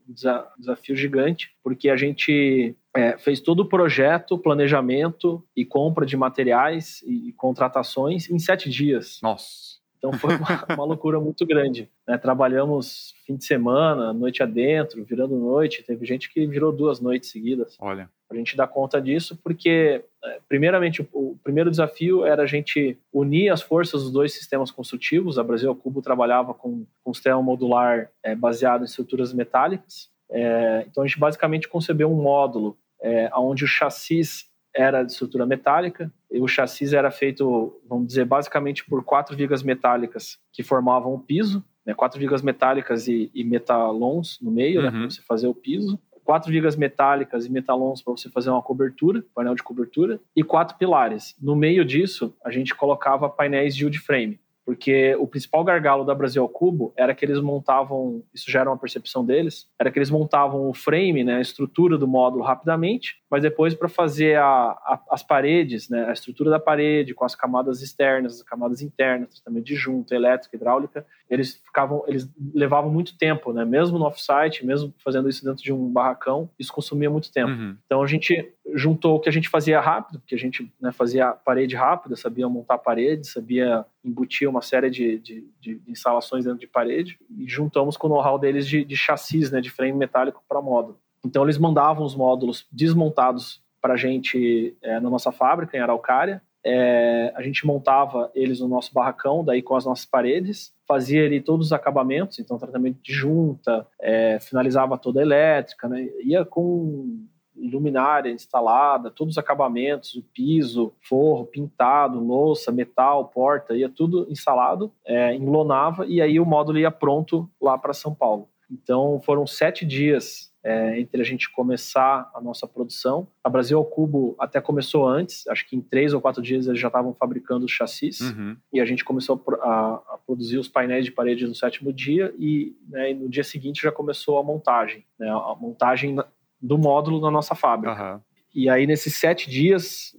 desafio 0.58 0.96
gigante, 0.96 1.56
porque 1.64 1.90
a 1.90 1.96
gente 1.96 2.76
é, 2.94 3.18
fez 3.18 3.40
todo 3.40 3.62
o 3.62 3.70
projeto, 3.70 4.38
planejamento 4.38 5.42
e 5.56 5.64
compra 5.64 6.06
de 6.06 6.18
materiais 6.18 7.02
e, 7.08 7.30
e 7.30 7.34
contratações 7.34 8.30
em 8.30 8.38
sete 8.38 8.70
dias. 8.70 9.20
Nossa! 9.24 9.82
Então 9.98 10.12
foi 10.12 10.36
uma, 10.36 10.46
uma 10.76 10.86
loucura 10.86 11.18
muito 11.18 11.46
grande. 11.46 11.90
Né? 12.06 12.18
Trabalhamos 12.18 13.16
fim 13.26 13.38
de 13.38 13.46
semana, 13.46 14.12
noite 14.12 14.44
adentro, 14.44 15.02
virando 15.06 15.38
noite. 15.38 15.82
Teve 15.82 16.06
gente 16.06 16.30
que 16.32 16.46
virou 16.46 16.74
duas 16.74 17.00
noites 17.00 17.32
seguidas. 17.32 17.78
Olha. 17.80 18.10
A 18.38 18.40
gente 18.40 18.58
dar 18.58 18.68
conta 18.68 19.02
disso, 19.02 19.38
porque, 19.44 20.04
é, 20.24 20.40
primeiramente, 20.48 21.08
o, 21.14 21.38
primeiro 21.44 21.70
desafio 21.70 22.26
era 22.26 22.44
a 22.44 22.48
gente 22.48 22.98
unir 23.12 23.50
as 23.50 23.62
forças 23.62 24.04
dos 24.04 24.12
dois 24.12 24.34
sistemas 24.34 24.72
construtivos. 24.72 25.38
A 25.38 25.44
Brasil 25.44 25.74
Cubo 25.76 26.02
trabalhava 26.02 26.54
com, 26.54 26.86
com 27.04 27.12
um 27.12 27.14
sistema 27.14 27.42
modular 27.42 28.10
é, 28.24 28.36
baseado 28.36 28.82
em 28.82 28.86
estruturas 28.86 29.34
metálicas. 29.34 30.10
É, 30.30 30.86
então, 30.88 31.04
a 31.04 31.08
gente 31.08 31.20
basicamente 31.20 31.68
concebeu 31.68 32.12
um 32.12 32.22
módulo 32.22 32.78
é, 33.02 33.30
onde 33.36 33.64
o 33.66 33.68
chassis 33.68 34.52
era 34.76 35.04
de 35.04 35.12
estrutura 35.12 35.46
metálica, 35.46 36.12
e 36.32 36.40
o 36.40 36.48
chassi 36.48 36.96
era 36.96 37.12
feito, 37.12 37.80
vamos 37.88 38.08
dizer, 38.08 38.26
basicamente 38.26 38.84
por 38.84 39.04
quatro 39.04 39.38
vigas 39.38 39.62
metálicas 39.62 40.40
que 40.52 40.64
formavam 40.64 41.14
o 41.14 41.20
piso, 41.20 41.64
né, 41.86 41.94
quatro 41.94 42.20
vigas 42.20 42.42
metálicas 42.42 43.08
e, 43.08 43.30
e 43.34 43.44
metalons 43.44 44.40
no 44.42 44.50
meio, 44.50 44.82
né, 44.82 44.88
uhum. 44.88 44.94
né, 44.94 45.00
para 45.02 45.10
você 45.12 45.22
fazer 45.22 45.48
o 45.48 45.54
piso, 45.54 46.00
quatro 46.24 46.52
vigas 46.52 46.76
metálicas 46.76 47.46
e 47.46 47.52
metalons 47.52 48.02
para 48.02 48.14
você 48.14 48.30
fazer 48.30 48.50
uma 48.50 48.62
cobertura, 48.62 49.24
painel 49.34 49.56
de 49.56 49.64
cobertura, 49.64 50.20
e 50.36 50.44
quatro 50.44 50.78
pilares. 50.78 51.36
No 51.42 51.56
meio 51.56 51.86
disso, 51.86 52.36
a 52.44 52.52
gente 52.52 52.74
colocava 52.74 53.30
painéis 53.30 53.76
de 53.76 53.86
wood 53.86 54.00
frame 54.00 54.40
porque 54.66 55.16
o 55.20 55.28
principal 55.28 55.64
gargalo 55.64 56.06
da 56.06 56.16
Brasil 56.16 56.42
ao 56.42 56.50
Cubo 56.50 56.94
era 56.96 57.14
que 57.14 57.26
eles 57.26 57.40
montavam, 57.40 58.24
isso 58.34 58.50
já 58.50 58.62
era 58.62 58.70
uma 58.70 58.78
percepção 58.78 59.26
deles, 59.26 59.68
era 59.80 59.92
que 59.92 60.00
eles 60.00 60.10
montavam 60.10 60.70
o 60.70 60.74
frame, 60.74 61.24
né, 61.24 61.36
a 61.36 61.42
estrutura 61.42 61.98
do 61.98 62.08
módulo 62.08 62.44
rapidamente, 62.44 63.22
mas 63.30 63.42
depois 63.42 63.74
para 63.74 63.90
fazer 63.90 64.38
a, 64.38 64.46
a, 64.46 65.02
as 65.12 65.22
paredes, 65.22 65.90
né, 65.90 66.06
a 66.06 66.14
estrutura 66.14 66.50
da 66.50 66.60
parede 66.60 67.14
com 67.14 67.26
as 67.26 67.36
camadas 67.36 67.82
externas, 67.82 68.36
as 68.36 68.44
camadas 68.44 68.82
internas, 68.82 69.42
também 69.42 69.62
de 69.62 69.76
junta, 69.76 70.16
elétrica, 70.16 70.56
hidráulica, 70.56 71.06
eles 71.34 71.62
ficavam, 71.66 72.04
eles 72.08 72.30
levavam 72.54 72.92
muito 72.92 73.18
tempo, 73.18 73.52
né, 73.52 73.66
mesmo 73.66 73.98
no 73.98 74.06
offsite, 74.06 74.66
mesmo 74.66 74.94
fazendo 75.04 75.28
isso 75.28 75.44
dentro 75.44 75.64
de 75.64 75.74
um 75.74 75.92
barracão, 75.92 76.50
isso 76.58 76.72
consumia 76.72 77.10
muito 77.10 77.32
tempo. 77.32 77.52
Uhum. 77.52 77.78
Então 77.86 78.02
a 78.02 78.08
gente 78.08 78.54
juntou 78.74 79.16
o 79.16 79.20
que 79.20 79.30
a 79.30 79.32
gente 79.32 79.50
fazia 79.50 79.80
rápido, 79.80 80.20
porque 80.20 80.36
a 80.36 80.38
gente 80.38 80.72
né, 80.80 80.92
fazia 80.92 81.32
parede 81.32 81.76
rápida, 81.76 82.16
sabia 82.16 82.48
montar 82.48 82.78
parede, 82.78 83.28
sabia 83.28 83.86
embutir 84.04 84.48
uma 84.48 84.62
série 84.62 84.90
de, 84.90 85.18
de, 85.20 85.48
de, 85.60 85.82
instalações 85.88 86.46
dentro 86.46 86.60
de 86.60 86.68
parede 86.68 87.18
e 87.30 87.48
juntamos 87.48 87.98
com 87.98 88.08
o 88.08 88.10
know-how 88.10 88.38
deles 88.38 88.68
de, 88.68 88.84
de 88.84 88.96
chassis, 88.96 89.52
né, 89.52 89.60
de 89.62 89.70
frame 89.70 89.94
metálico 89.94 90.44
para 90.48 90.62
módulo. 90.62 91.00
Então 91.26 91.44
eles 91.44 91.58
mandavam 91.58 92.06
os 92.06 92.16
módulos 92.16 92.68
desmontados 92.72 93.62
para 93.82 93.96
a 93.96 93.98
gente 93.98 94.76
é, 94.82 95.00
na 95.00 95.10
nossa 95.10 95.32
fábrica 95.32 95.76
em 95.76 95.80
Araucária. 95.82 96.42
É, 96.66 97.32
a 97.36 97.42
gente 97.42 97.66
montava 97.66 98.32
eles 98.34 98.60
no 98.60 98.68
nosso 98.68 98.94
barracão, 98.94 99.44
daí 99.44 99.62
com 99.62 99.76
as 99.76 99.86
nossas 99.86 100.06
paredes, 100.06 100.74
fazia 100.88 101.26
ali 101.26 101.42
todos 101.42 101.68
os 101.68 101.74
acabamentos, 101.74 102.40
então 102.40 102.58
tratamento 102.58 103.00
de 103.02 103.14
junta, 103.14 103.86
é, 104.00 104.40
finalizava 104.40 104.98
toda 104.98 105.20
a 105.20 105.24
elétrica, 105.24 105.88
né, 105.90 106.08
ia 106.24 106.46
com 106.46 107.26
luminária 107.56 108.32
instalada, 108.32 109.12
todos 109.12 109.34
os 109.34 109.38
acabamentos, 109.38 110.16
o 110.16 110.24
piso, 110.34 110.94
forro, 111.02 111.46
pintado, 111.46 112.20
louça, 112.20 112.72
metal, 112.72 113.26
porta, 113.26 113.76
ia 113.76 113.90
tudo 113.90 114.28
instalado, 114.30 114.92
é, 115.06 115.36
enlonava 115.36 116.06
e 116.06 116.22
aí 116.22 116.40
o 116.40 116.46
módulo 116.46 116.80
ia 116.80 116.92
pronto 116.92 117.50
lá 117.62 117.78
para 117.78 117.94
São 117.94 118.14
Paulo. 118.14 118.50
Então 118.70 119.22
foram 119.24 119.46
sete 119.46 119.86
dias 119.86 120.53
é, 120.64 121.00
entre 121.00 121.22
a 121.22 121.26
gente 121.26 121.52
começar 121.52 122.32
a 122.34 122.40
nossa 122.40 122.66
produção. 122.66 123.28
A 123.44 123.50
Brasil 123.50 123.78
ao 123.78 123.84
Cubo 123.84 124.36
até 124.40 124.62
começou 124.62 125.06
antes, 125.08 125.46
acho 125.48 125.68
que 125.68 125.76
em 125.76 125.82
três 125.82 126.14
ou 126.14 126.22
quatro 126.22 126.42
dias 126.42 126.68
eles 126.68 126.80
já 126.80 126.88
estavam 126.88 127.14
fabricando 127.14 127.66
os 127.66 127.72
chassis 127.72 128.22
uhum. 128.22 128.56
e 128.72 128.80
a 128.80 128.86
gente 128.86 129.04
começou 129.04 129.44
a, 129.62 130.02
a, 130.14 130.20
produzir 130.26 130.58
os 130.58 130.70
painéis 130.70 131.04
de 131.04 131.12
parede 131.12 131.46
no 131.46 131.54
sétimo 131.54 131.92
dia 131.92 132.34
e, 132.40 132.76
né, 132.88 133.12
e 133.12 133.14
no 133.14 133.28
dia 133.28 133.44
seguinte 133.44 133.82
já 133.82 133.92
começou 133.92 134.38
a 134.40 134.44
montagem, 134.44 135.06
né, 135.20 135.30
a 135.30 135.56
montagem 135.60 136.16
do 136.62 136.78
módulo 136.78 137.20
na 137.20 137.30
nossa 137.30 137.54
fábrica. 137.54 138.14
Uhum. 138.14 138.22
E 138.56 138.70
aí, 138.70 138.86
nesses 138.86 139.16
sete 139.16 139.50
dias, 139.50 140.16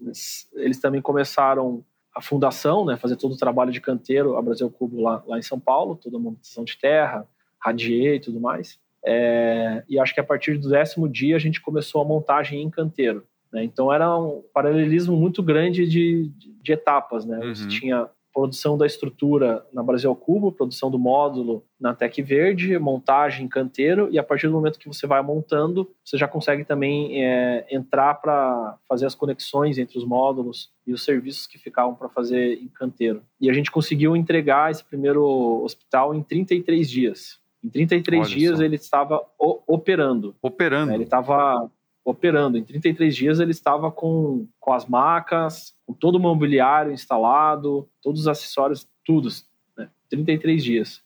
eles 0.55 0.81
também 0.81 1.01
começaram 1.01 1.85
a 2.15 2.21
fundação, 2.21 2.85
né, 2.85 2.97
fazer 2.97 3.17
todo 3.17 3.33
o 3.33 3.39
trabalho 3.39 3.73
de 3.73 3.81
canteiro, 3.81 4.37
a 4.37 4.43
Brasil 4.43 4.71
Cubo 4.71 5.01
lá, 5.01 5.23
lá 5.27 5.39
em 5.39 5.43
São 5.43 5.59
Paulo, 5.59 5.97
toda 5.97 6.17
a 6.17 6.21
manutenção 6.21 6.65
de 6.65 6.77
terra, 6.77 7.27
radier 7.59 8.17
e 8.17 8.21
tudo 8.21 8.41
mais. 8.41 8.79
É, 9.05 9.85
e 9.89 9.99
acho 9.99 10.15
que 10.15 10.21
a 10.21 10.25
partir 10.25 10.59
do 10.59 10.69
décimo 10.69 11.09
dia 11.09 11.37
a 11.37 11.39
gente 11.39 11.61
começou 11.61 12.01
a 12.01 12.05
montagem 12.05 12.63
em 12.63 12.71
canteiro. 12.71 13.27
Né? 13.53 13.65
Então 13.65 13.93
era 13.93 14.19
um 14.19 14.43
paralelismo 14.53 15.17
muito 15.17 15.43
grande 15.43 15.87
de, 15.87 16.29
de, 16.37 16.53
de 16.61 16.73
etapas. 16.73 17.25
Né? 17.25 17.39
Uhum. 17.39 17.55
Você 17.55 17.69
tinha 17.69 18.09
produção 18.35 18.77
da 18.77 18.85
estrutura 18.85 19.65
na 19.73 19.81
Brasil 19.81 20.13
Cubo, 20.17 20.51
produção 20.51 20.91
do 20.91 20.99
módulo 20.99 21.65
na 21.81 21.95
Tec 21.95 22.21
Verde, 22.21 22.77
montagem 22.81 23.47
em 23.47 23.49
canteiro, 23.49 24.09
e 24.11 24.19
a 24.19 24.25
partir 24.25 24.49
do 24.49 24.53
momento 24.53 24.79
que 24.79 24.89
você 24.89 25.07
vai 25.07 25.23
montando, 25.23 25.89
você 26.05 26.19
já 26.19 26.27
consegue 26.27 26.65
também 26.65 27.25
é, 27.25 27.65
entrar 27.71 28.15
para 28.15 28.77
fazer 28.89 29.07
as 29.07 29.15
conexões 29.15 29.79
entre 29.79 29.97
os 29.97 30.05
módulos 30.05 30.73
e 30.85 30.93
os 30.93 31.05
serviços 31.05 31.47
que 31.47 31.59
ficavam 31.59 31.95
para 31.95 32.09
fazer 32.09 32.55
em 32.55 32.67
canteiro. 32.67 33.23
E 33.41 33.49
a 33.49 33.53
gente 33.53 33.71
conseguiu 33.71 34.17
entregar 34.17 34.73
esse 34.73 34.83
primeiro 34.83 35.63
hospital 35.63 36.13
em 36.13 36.21
33 36.21 36.91
dias. 36.91 37.44
Em 37.65 37.69
33 37.71 38.21
Olha 38.21 38.37
dias 38.37 38.59
só. 38.59 38.65
ele 38.65 38.77
estava 38.77 39.27
operando. 39.39 40.37
Operando. 40.43 40.93
Ele 40.93 41.05
estava 41.05 41.71
operando. 42.05 42.59
Em 42.59 42.63
33 42.63 43.17
dias 43.17 43.41
ele 43.41 43.53
estava 43.53 43.91
com, 43.91 44.47
com 44.61 44.73
as 44.75 44.87
macas, 44.87 45.75
com 45.87 45.95
todo 45.95 46.17
o 46.17 46.21
mobiliário 46.21 46.93
instalado, 46.93 47.89
todos 48.03 48.21
os 48.21 48.29
acessórios, 48.29 48.87
tudo. 49.03 49.31
Né? 49.79 49.89
33 50.11 50.63
dias. 50.63 51.03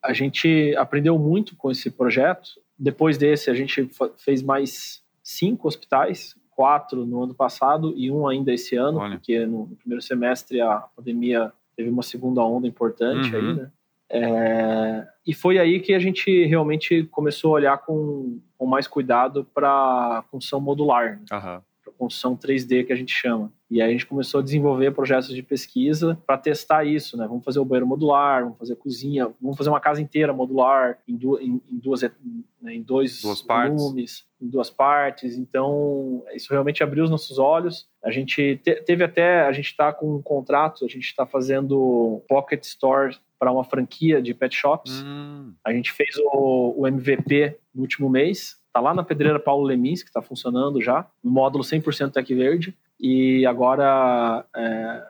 A 0.00 0.12
gente 0.12 0.74
aprendeu 0.76 1.18
muito 1.18 1.56
com 1.56 1.70
esse 1.70 1.90
projeto. 1.90 2.50
Depois 2.78 3.18
desse, 3.18 3.50
a 3.50 3.54
gente 3.54 3.90
fez 4.16 4.42
mais 4.42 5.02
cinco 5.24 5.66
hospitais, 5.66 6.36
quatro 6.50 7.04
no 7.04 7.24
ano 7.24 7.34
passado 7.34 7.92
e 7.96 8.10
um 8.10 8.28
ainda 8.28 8.52
esse 8.52 8.76
ano, 8.76 8.98
Olha. 8.98 9.16
porque 9.16 9.44
no, 9.44 9.66
primeiro 9.76 10.00
semestre 10.00 10.60
a 10.60 10.78
pandemia 10.94 11.52
teve 11.76 11.90
uma 11.90 12.02
segunda 12.02 12.42
onda 12.42 12.68
importante 12.68 13.34
uhum. 13.34 13.40
aí, 13.40 13.54
né? 13.56 13.70
É, 14.10 15.06
e 15.26 15.34
foi 15.34 15.58
aí 15.58 15.80
que 15.80 15.92
a 15.92 15.98
gente 15.98 16.44
realmente 16.46 17.04
começou 17.04 17.50
a 17.50 17.54
olhar 17.54 17.78
com, 17.78 18.40
com 18.56 18.66
mais 18.66 18.86
cuidado 18.86 19.44
para 19.52 20.18
a 20.18 20.22
construção 20.30 20.60
modular, 20.60 21.16
né? 21.16 21.24
uhum. 21.32 21.60
para 21.82 21.92
construção 21.98 22.36
3D 22.36 22.86
que 22.86 22.92
a 22.92 22.96
gente 22.96 23.12
chama. 23.12 23.52
E 23.68 23.82
aí 23.82 23.88
a 23.88 23.92
gente 23.92 24.06
começou 24.06 24.38
a 24.38 24.44
desenvolver 24.44 24.92
projetos 24.92 25.34
de 25.34 25.42
pesquisa 25.42 26.16
para 26.24 26.38
testar 26.38 26.84
isso, 26.84 27.16
né? 27.16 27.26
Vamos 27.26 27.44
fazer 27.44 27.58
o 27.58 27.64
banheiro 27.64 27.86
modular, 27.86 28.44
vamos 28.44 28.58
fazer 28.58 28.74
a 28.74 28.76
cozinha, 28.76 29.28
vamos 29.40 29.56
fazer 29.56 29.70
uma 29.70 29.80
casa 29.80 30.00
inteira 30.00 30.32
modular 30.32 30.98
em, 31.08 31.16
du 31.16 31.36
em, 31.40 31.60
em 31.68 31.76
duas, 31.76 32.02
né, 32.02 32.74
em 32.74 32.80
dois 32.80 33.22
duas 33.22 33.42
volumes, 33.42 34.24
em 34.40 34.46
duas 34.48 34.70
partes. 34.70 35.36
Então 35.36 36.22
isso 36.32 36.52
realmente 36.52 36.84
abriu 36.84 37.02
os 37.02 37.10
nossos 37.10 37.40
olhos. 37.40 37.88
A 38.04 38.12
gente 38.12 38.60
te 38.62 38.74
teve 38.82 39.02
até, 39.02 39.40
a 39.40 39.50
gente 39.50 39.66
está 39.66 39.92
com 39.92 40.14
um 40.14 40.22
contrato, 40.22 40.84
a 40.84 40.88
gente 40.88 41.06
está 41.06 41.26
fazendo 41.26 42.22
pocket 42.28 42.62
store 42.62 43.18
para 43.38 43.52
uma 43.52 43.64
franquia 43.64 44.20
de 44.20 44.34
pet 44.34 44.54
shops. 44.54 45.02
Hum. 45.04 45.52
A 45.64 45.72
gente 45.72 45.92
fez 45.92 46.16
o, 46.18 46.74
o 46.76 46.86
MVP 46.86 47.58
no 47.74 47.82
último 47.82 48.08
mês. 48.08 48.58
Está 48.66 48.80
lá 48.80 48.94
na 48.94 49.02
pedreira 49.02 49.38
Paulo 49.40 49.64
Lemins, 49.64 50.02
que 50.02 50.10
está 50.10 50.20
funcionando 50.20 50.80
já, 50.80 51.06
no 51.22 51.30
módulo 51.30 51.64
100% 51.64 52.12
Tec 52.12 52.28
Verde. 52.34 52.76
E 52.98 53.44
agora 53.46 54.46
é, 54.54 55.02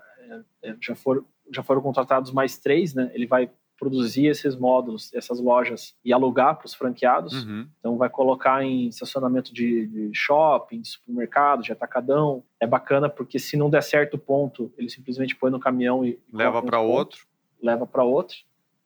é, 0.62 0.76
já, 0.80 0.94
for, 0.94 1.24
já 1.52 1.62
foram 1.62 1.80
contratados 1.80 2.32
mais 2.32 2.58
três, 2.58 2.94
né? 2.94 3.10
Ele 3.14 3.26
vai 3.26 3.50
produzir 3.78 4.26
esses 4.26 4.56
módulos, 4.56 5.12
essas 5.14 5.38
lojas 5.38 5.94
e 6.04 6.12
alugar 6.12 6.56
para 6.56 6.66
os 6.66 6.74
franqueados. 6.74 7.44
Uhum. 7.44 7.68
Então 7.78 7.96
vai 7.96 8.08
colocar 8.08 8.64
em 8.64 8.88
estacionamento 8.88 9.52
de, 9.52 9.86
de, 9.86 10.10
shopping, 10.14 10.80
de 10.80 10.88
supermercado, 10.88 11.62
de 11.62 11.72
atacadão. 11.72 12.42
É 12.58 12.66
bacana 12.66 13.08
porque 13.08 13.38
se 13.38 13.56
não 13.56 13.68
der 13.68 13.82
certo 13.82 14.14
o 14.14 14.18
ponto, 14.18 14.72
ele 14.78 14.88
simplesmente 14.88 15.36
põe 15.36 15.50
no 15.50 15.60
caminhão 15.60 16.04
e 16.04 16.18
leva 16.32 16.62
para 16.62 16.80
outro 16.80 17.26
leva 17.62 17.86
para 17.86 18.04
outro. 18.04 18.36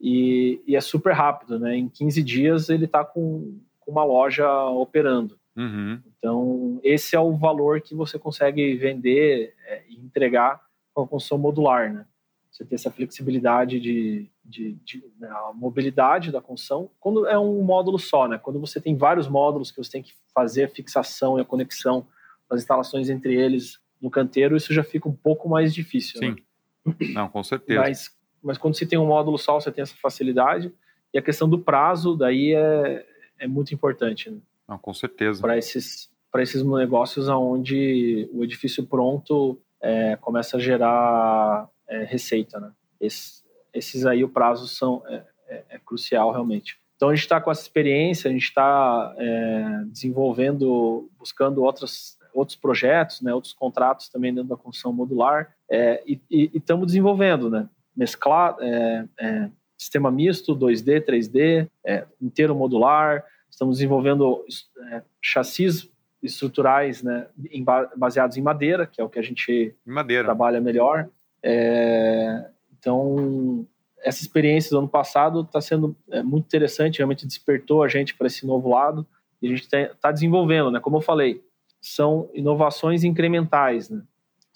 E, 0.01 0.63
e, 0.67 0.75
é 0.75 0.81
super 0.81 1.13
rápido, 1.13 1.59
né? 1.59 1.77
Em 1.77 1.89
15 1.89 2.23
dias 2.23 2.71
ele 2.71 2.87
está 2.87 3.05
com, 3.05 3.59
com, 3.79 3.93
uma 3.93 4.03
loja 4.03 4.49
operando. 4.69 5.39
Uhum. 5.55 6.01
Então, 6.19 6.81
esse 6.83 7.15
é 7.15 7.21
o 7.21 7.37
valor 7.37 7.83
que 7.83 7.95
você 7.95 8.19
consegue 8.19 8.75
vender 8.77 9.55
é, 9.67 9.83
e 9.91 9.97
entregar 9.97 10.63
com 10.95 11.03
a 11.03 11.07
construção 11.07 11.37
modular, 11.37 11.93
né? 11.93 12.07
Você 12.51 12.65
ter 12.65 12.77
essa 12.77 12.91
flexibilidade 12.91 13.79
de, 13.79 14.29
de, 14.45 14.73
de 14.85 15.05
né, 15.19 15.29
a 15.29 15.53
mobilidade 15.55 16.33
da 16.33 16.41
construção. 16.41 16.91
Quando 16.99 17.27
é 17.27 17.39
um 17.39 17.63
módulo 17.63 17.99
só, 17.99 18.27
né? 18.27 18.39
Quando 18.39 18.59
você 18.59 18.81
tem 18.81 18.97
vários 18.97 19.29
módulos 19.29 19.71
que 19.71 19.79
você 19.79 19.91
tem 19.91 20.03
que 20.03 20.15
fazer 20.35 20.65
a 20.65 20.69
fixação 20.69 21.39
e 21.39 21.43
a 21.43 21.45
conexão 21.45 22.07
das 22.51 22.63
instalações 22.63 23.09
entre 23.11 23.35
eles 23.35 23.79
no 24.01 24.11
canteiro, 24.11 24.57
isso 24.57 24.73
já 24.73 24.83
fica 24.83 25.09
um 25.09 25.15
pouco 25.15 25.49
mais 25.49 25.75
difícil. 25.75 26.19
Sim. 26.19 26.37
Né? 26.85 26.95
Não, 27.13 27.29
com 27.29 27.43
certeza. 27.45 27.81
Mas 27.81 28.20
mas 28.43 28.59
quando 28.59 28.77
você 28.77 28.87
tem 28.87 28.99
um 28.99 29.07
módulo 29.07 29.39
só, 29.39 29.61
você 29.61 29.71
tem 29.71 29.83
essa 29.83 29.95
facilidade. 29.97 30.73
E 31.13 31.19
a 31.19 31.23
questão 31.23 31.49
do 31.49 31.59
prazo, 31.59 32.17
daí 32.17 32.55
é, 32.55 33.05
é 33.39 33.47
muito 33.47 33.75
importante. 33.75 34.31
Né? 34.31 34.39
Não, 34.69 34.79
com 34.79 34.95
certeza. 34.95 35.41
Para 35.41 35.59
esses, 35.59 36.11
esses 36.37 36.63
negócios 36.63 37.29
onde 37.29 38.29
o 38.33 38.45
edifício 38.45 38.87
pronto 38.87 39.59
é, 39.81 40.17
começa 40.17 40.57
a 40.57 40.61
gerar 40.61 41.69
é, 41.89 42.05
receita. 42.05 42.61
Né? 42.61 42.71
Esses, 43.01 43.45
esses 43.73 44.07
aí, 44.07 44.23
o 44.23 44.29
prazo 44.29 44.69
são, 44.69 45.03
é, 45.07 45.25
é, 45.49 45.65
é 45.71 45.79
crucial 45.79 46.31
realmente. 46.31 46.79
Então 46.97 47.09
a 47.09 47.15
gente 47.15 47.23
está 47.23 47.41
com 47.41 47.51
essa 47.51 47.63
experiência, 47.63 48.29
a 48.29 48.33
gente 48.33 48.45
está 48.45 49.15
é, 49.19 49.85
desenvolvendo, 49.87 51.11
buscando 51.19 51.63
outras 51.63 52.19
outros 52.33 52.57
projetos, 52.57 53.21
né, 53.21 53.35
outros 53.35 53.53
contratos 53.53 54.09
também 54.09 54.33
dentro 54.33 54.51
da 54.51 54.57
construção 54.57 54.93
modular 54.93 55.53
é, 55.69 56.01
e 56.07 56.21
estamos 56.55 56.87
desenvolvendo, 56.87 57.51
né? 57.51 57.69
Mesclar 57.97 58.57
é, 58.61 59.05
é, 59.19 59.51
sistema 59.77 60.11
misto, 60.11 60.55
2D, 60.55 61.05
3D, 61.05 61.69
é, 61.85 62.05
inteiro 62.21 62.55
modular. 62.55 63.25
Estamos 63.49 63.79
desenvolvendo 63.79 64.45
é, 64.93 65.03
chassis 65.21 65.91
estruturais 66.23 67.03
né, 67.03 67.27
em, 67.51 67.65
baseados 67.97 68.37
em 68.37 68.43
madeira, 68.43 68.87
que 68.87 69.01
é 69.01 69.05
o 69.05 69.09
que 69.09 69.19
a 69.19 69.23
gente 69.23 69.75
trabalha 70.23 70.61
melhor. 70.61 71.09
É, 71.43 72.47
então, 72.79 73.67
essa 74.03 74.23
experiência 74.23 74.71
do 74.71 74.79
ano 74.79 74.89
passado 74.89 75.43
está 75.43 75.61
sendo 75.61 75.97
é, 76.11 76.23
muito 76.23 76.45
interessante, 76.45 76.99
realmente 76.99 77.27
despertou 77.27 77.83
a 77.83 77.89
gente 77.89 78.15
para 78.15 78.27
esse 78.27 78.47
novo 78.47 78.69
lado 78.69 79.07
e 79.41 79.47
a 79.47 79.51
gente 79.51 79.63
está 79.63 80.13
desenvolvendo, 80.13 80.71
né? 80.71 80.81
Como 80.81 80.99
eu 80.99 81.01
falei, 81.01 81.43
são 81.81 82.29
inovações 82.35 83.05
incrementais, 83.05 83.89
né? 83.89 84.03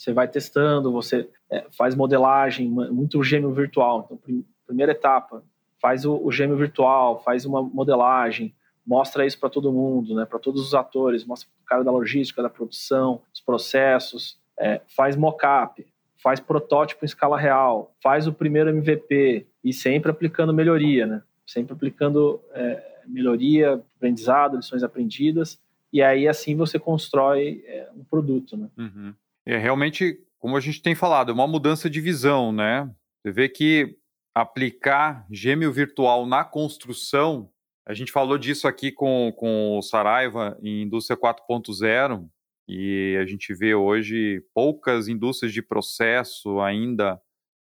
Você 0.04 0.12
vai 0.12 0.28
testando, 0.28 0.92
você 0.92 1.26
é, 1.50 1.64
faz 1.70 1.94
modelagem, 1.94 2.68
muito 2.68 3.22
gêmeo 3.24 3.50
virtual. 3.54 4.02
Então, 4.04 4.18
prim, 4.18 4.44
primeira 4.66 4.92
etapa, 4.92 5.42
faz 5.80 6.04
o, 6.04 6.14
o, 6.22 6.30
gêmeo 6.30 6.58
virtual, 6.58 7.22
faz 7.22 7.46
uma 7.46 7.62
modelagem, 7.62 8.54
mostra 8.86 9.24
isso 9.24 9.40
para 9.40 9.48
todo 9.48 9.72
mundo, 9.72 10.14
né, 10.14 10.26
para 10.26 10.38
todos 10.38 10.60
os 10.60 10.74
atores, 10.74 11.24
mostra 11.24 11.48
para 11.48 11.62
o 11.62 11.66
cara 11.66 11.84
da 11.84 11.90
logística, 11.90 12.42
da 12.42 12.50
produção, 12.50 13.22
os 13.32 13.40
processos, 13.40 14.38
é, 14.58 14.82
faz 14.94 15.16
mockup, 15.16 15.86
faz 16.22 16.38
protótipo 16.38 17.02
em 17.02 17.06
escala 17.06 17.38
real, 17.38 17.94
faz 18.02 18.26
o 18.26 18.32
primeiro 18.32 18.68
MVP 18.68 19.46
e 19.64 19.72
sempre 19.72 20.10
aplicando 20.10 20.52
melhoria, 20.52 21.06
né? 21.06 21.22
Sempre 21.46 21.72
aplicando 21.72 22.42
é, 22.52 23.00
melhoria, 23.06 23.82
aprendizado, 23.96 24.56
lições 24.58 24.82
aprendidas 24.82 25.58
e 25.90 26.02
aí 26.02 26.28
assim 26.28 26.56
você 26.56 26.78
constrói 26.78 27.64
é, 27.66 27.88
um 27.96 28.04
produto, 28.04 28.54
né? 28.54 28.68
Uhum. 28.76 29.14
É 29.46 29.58
realmente, 29.58 30.18
como 30.38 30.56
a 30.56 30.60
gente 30.60 30.80
tem 30.80 30.94
falado, 30.94 31.30
é 31.30 31.34
uma 31.34 31.46
mudança 31.46 31.90
de 31.90 32.00
visão, 32.00 32.52
né? 32.52 32.90
Você 33.22 33.32
vê 33.32 33.48
que 33.48 33.96
aplicar 34.34 35.26
gêmeo 35.30 35.72
virtual 35.72 36.26
na 36.26 36.44
construção, 36.44 37.50
a 37.86 37.92
gente 37.92 38.10
falou 38.10 38.38
disso 38.38 38.66
aqui 38.66 38.90
com, 38.90 39.32
com 39.36 39.78
o 39.78 39.82
Saraiva 39.82 40.58
em 40.62 40.82
Indústria 40.82 41.16
4.0, 41.16 42.28
e 42.66 43.16
a 43.20 43.26
gente 43.26 43.52
vê 43.54 43.74
hoje 43.74 44.42
poucas 44.54 45.06
indústrias 45.06 45.52
de 45.52 45.60
processo 45.60 46.60
ainda 46.60 47.20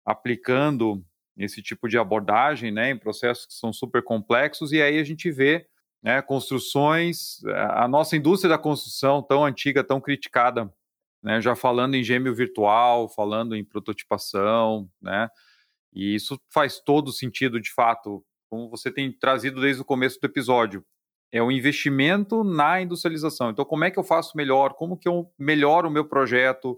aplicando 0.06 1.04
esse 1.36 1.62
tipo 1.62 1.90
de 1.90 1.98
abordagem, 1.98 2.72
né, 2.72 2.92
em 2.92 2.98
processos 2.98 3.48
que 3.48 3.54
são 3.54 3.74
super 3.74 4.04
complexos, 4.04 4.72
e 4.72 4.82
aí 4.82 5.00
a 5.00 5.04
gente 5.04 5.32
vê 5.32 5.68
né, 6.02 6.22
construções, 6.22 7.44
a 7.72 7.88
nossa 7.88 8.16
indústria 8.16 8.50
da 8.50 8.60
construção 8.60 9.24
tão 9.24 9.44
antiga, 9.44 9.84
tão 9.84 10.00
criticada 10.00 10.72
né, 11.26 11.42
já 11.42 11.56
falando 11.56 11.96
em 11.96 12.04
gêmeo 12.04 12.36
virtual, 12.36 13.10
falando 13.10 13.56
em 13.56 13.66
prototipação, 13.66 14.88
né, 15.02 15.28
e 15.92 16.14
isso 16.14 16.40
faz 16.54 16.80
todo 16.80 17.12
sentido 17.12 17.60
de 17.60 17.74
fato, 17.74 18.24
como 18.48 18.70
você 18.70 18.92
tem 18.92 19.12
trazido 19.12 19.60
desde 19.60 19.82
o 19.82 19.86
começo 19.86 20.20
do 20.22 20.26
episódio. 20.26 20.86
É 21.32 21.42
o 21.42 21.52
investimento 21.52 22.44
na 22.44 22.80
industrialização. 22.80 23.50
Então, 23.50 23.66
como 23.66 23.84
é 23.84 23.90
que 23.90 23.98
eu 23.98 24.04
faço 24.04 24.38
melhor? 24.38 24.76
Como 24.76 24.96
que 24.96 25.08
eu 25.08 25.32
melhoro 25.38 25.90
o 25.90 25.92
meu 25.92 26.06
projeto? 26.06 26.72
O 26.74 26.78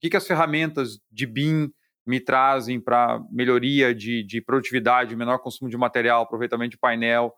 que, 0.00 0.10
que 0.10 0.16
as 0.16 0.26
ferramentas 0.26 0.98
de 1.10 1.24
BIM 1.24 1.72
me 2.04 2.20
trazem 2.20 2.80
para 2.80 3.22
melhoria 3.30 3.94
de, 3.94 4.24
de 4.24 4.40
produtividade, 4.42 5.14
menor 5.14 5.38
consumo 5.38 5.70
de 5.70 5.76
material, 5.76 6.22
aproveitamento 6.22 6.72
de 6.72 6.78
painel? 6.78 7.32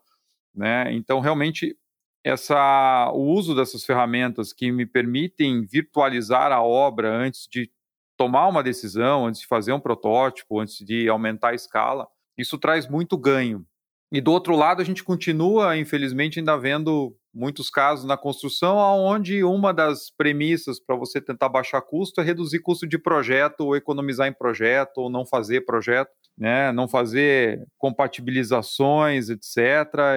Né? 0.55 0.91
Então, 0.93 1.19
realmente, 1.19 1.77
essa, 2.23 3.11
o 3.13 3.33
uso 3.33 3.55
dessas 3.55 3.83
ferramentas 3.83 4.51
que 4.51 4.71
me 4.71 4.85
permitem 4.85 5.65
virtualizar 5.65 6.51
a 6.51 6.61
obra 6.61 7.09
antes 7.15 7.47
de 7.49 7.71
tomar 8.17 8.47
uma 8.47 8.63
decisão, 8.63 9.27
antes 9.27 9.41
de 9.41 9.47
fazer 9.47 9.71
um 9.71 9.79
protótipo, 9.79 10.59
antes 10.59 10.83
de 10.85 11.07
aumentar 11.07 11.49
a 11.49 11.55
escala, 11.55 12.07
isso 12.37 12.57
traz 12.57 12.87
muito 12.87 13.17
ganho. 13.17 13.65
E 14.11 14.21
do 14.21 14.31
outro 14.31 14.55
lado, 14.55 14.81
a 14.81 14.85
gente 14.85 15.03
continua, 15.03 15.77
infelizmente, 15.77 16.39
ainda 16.39 16.57
vendo 16.57 17.15
muitos 17.33 17.69
casos 17.69 18.05
na 18.05 18.17
construção, 18.17 18.77
onde 18.77 19.43
uma 19.43 19.73
das 19.73 20.09
premissas 20.09 20.79
para 20.79 20.95
você 20.95 21.21
tentar 21.21 21.49
baixar 21.49 21.81
custo 21.81 22.21
é 22.21 22.23
reduzir 22.23 22.59
custo 22.59 22.87
de 22.87 22.97
projeto, 22.97 23.61
ou 23.61 23.75
economizar 23.75 24.27
em 24.27 24.33
projeto, 24.33 24.97
ou 24.99 25.09
não 25.09 25.25
fazer 25.25 25.65
projeto, 25.65 26.11
né? 26.37 26.71
não 26.71 26.87
fazer 26.87 27.65
compatibilizações, 27.77 29.29
etc., 29.29 29.57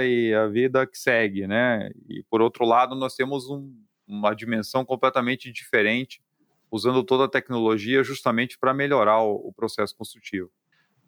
e 0.04 0.34
a 0.34 0.46
vida 0.46 0.86
que 0.86 0.98
segue. 0.98 1.46
Né? 1.46 1.90
E 2.08 2.22
por 2.30 2.42
outro 2.42 2.64
lado, 2.64 2.94
nós 2.94 3.14
temos 3.14 3.48
um, 3.48 3.72
uma 4.06 4.34
dimensão 4.34 4.84
completamente 4.84 5.50
diferente, 5.50 6.20
usando 6.70 7.02
toda 7.02 7.24
a 7.24 7.28
tecnologia 7.28 8.04
justamente 8.04 8.58
para 8.58 8.74
melhorar 8.74 9.22
o, 9.22 9.48
o 9.48 9.52
processo 9.52 9.96
construtivo. 9.96 10.50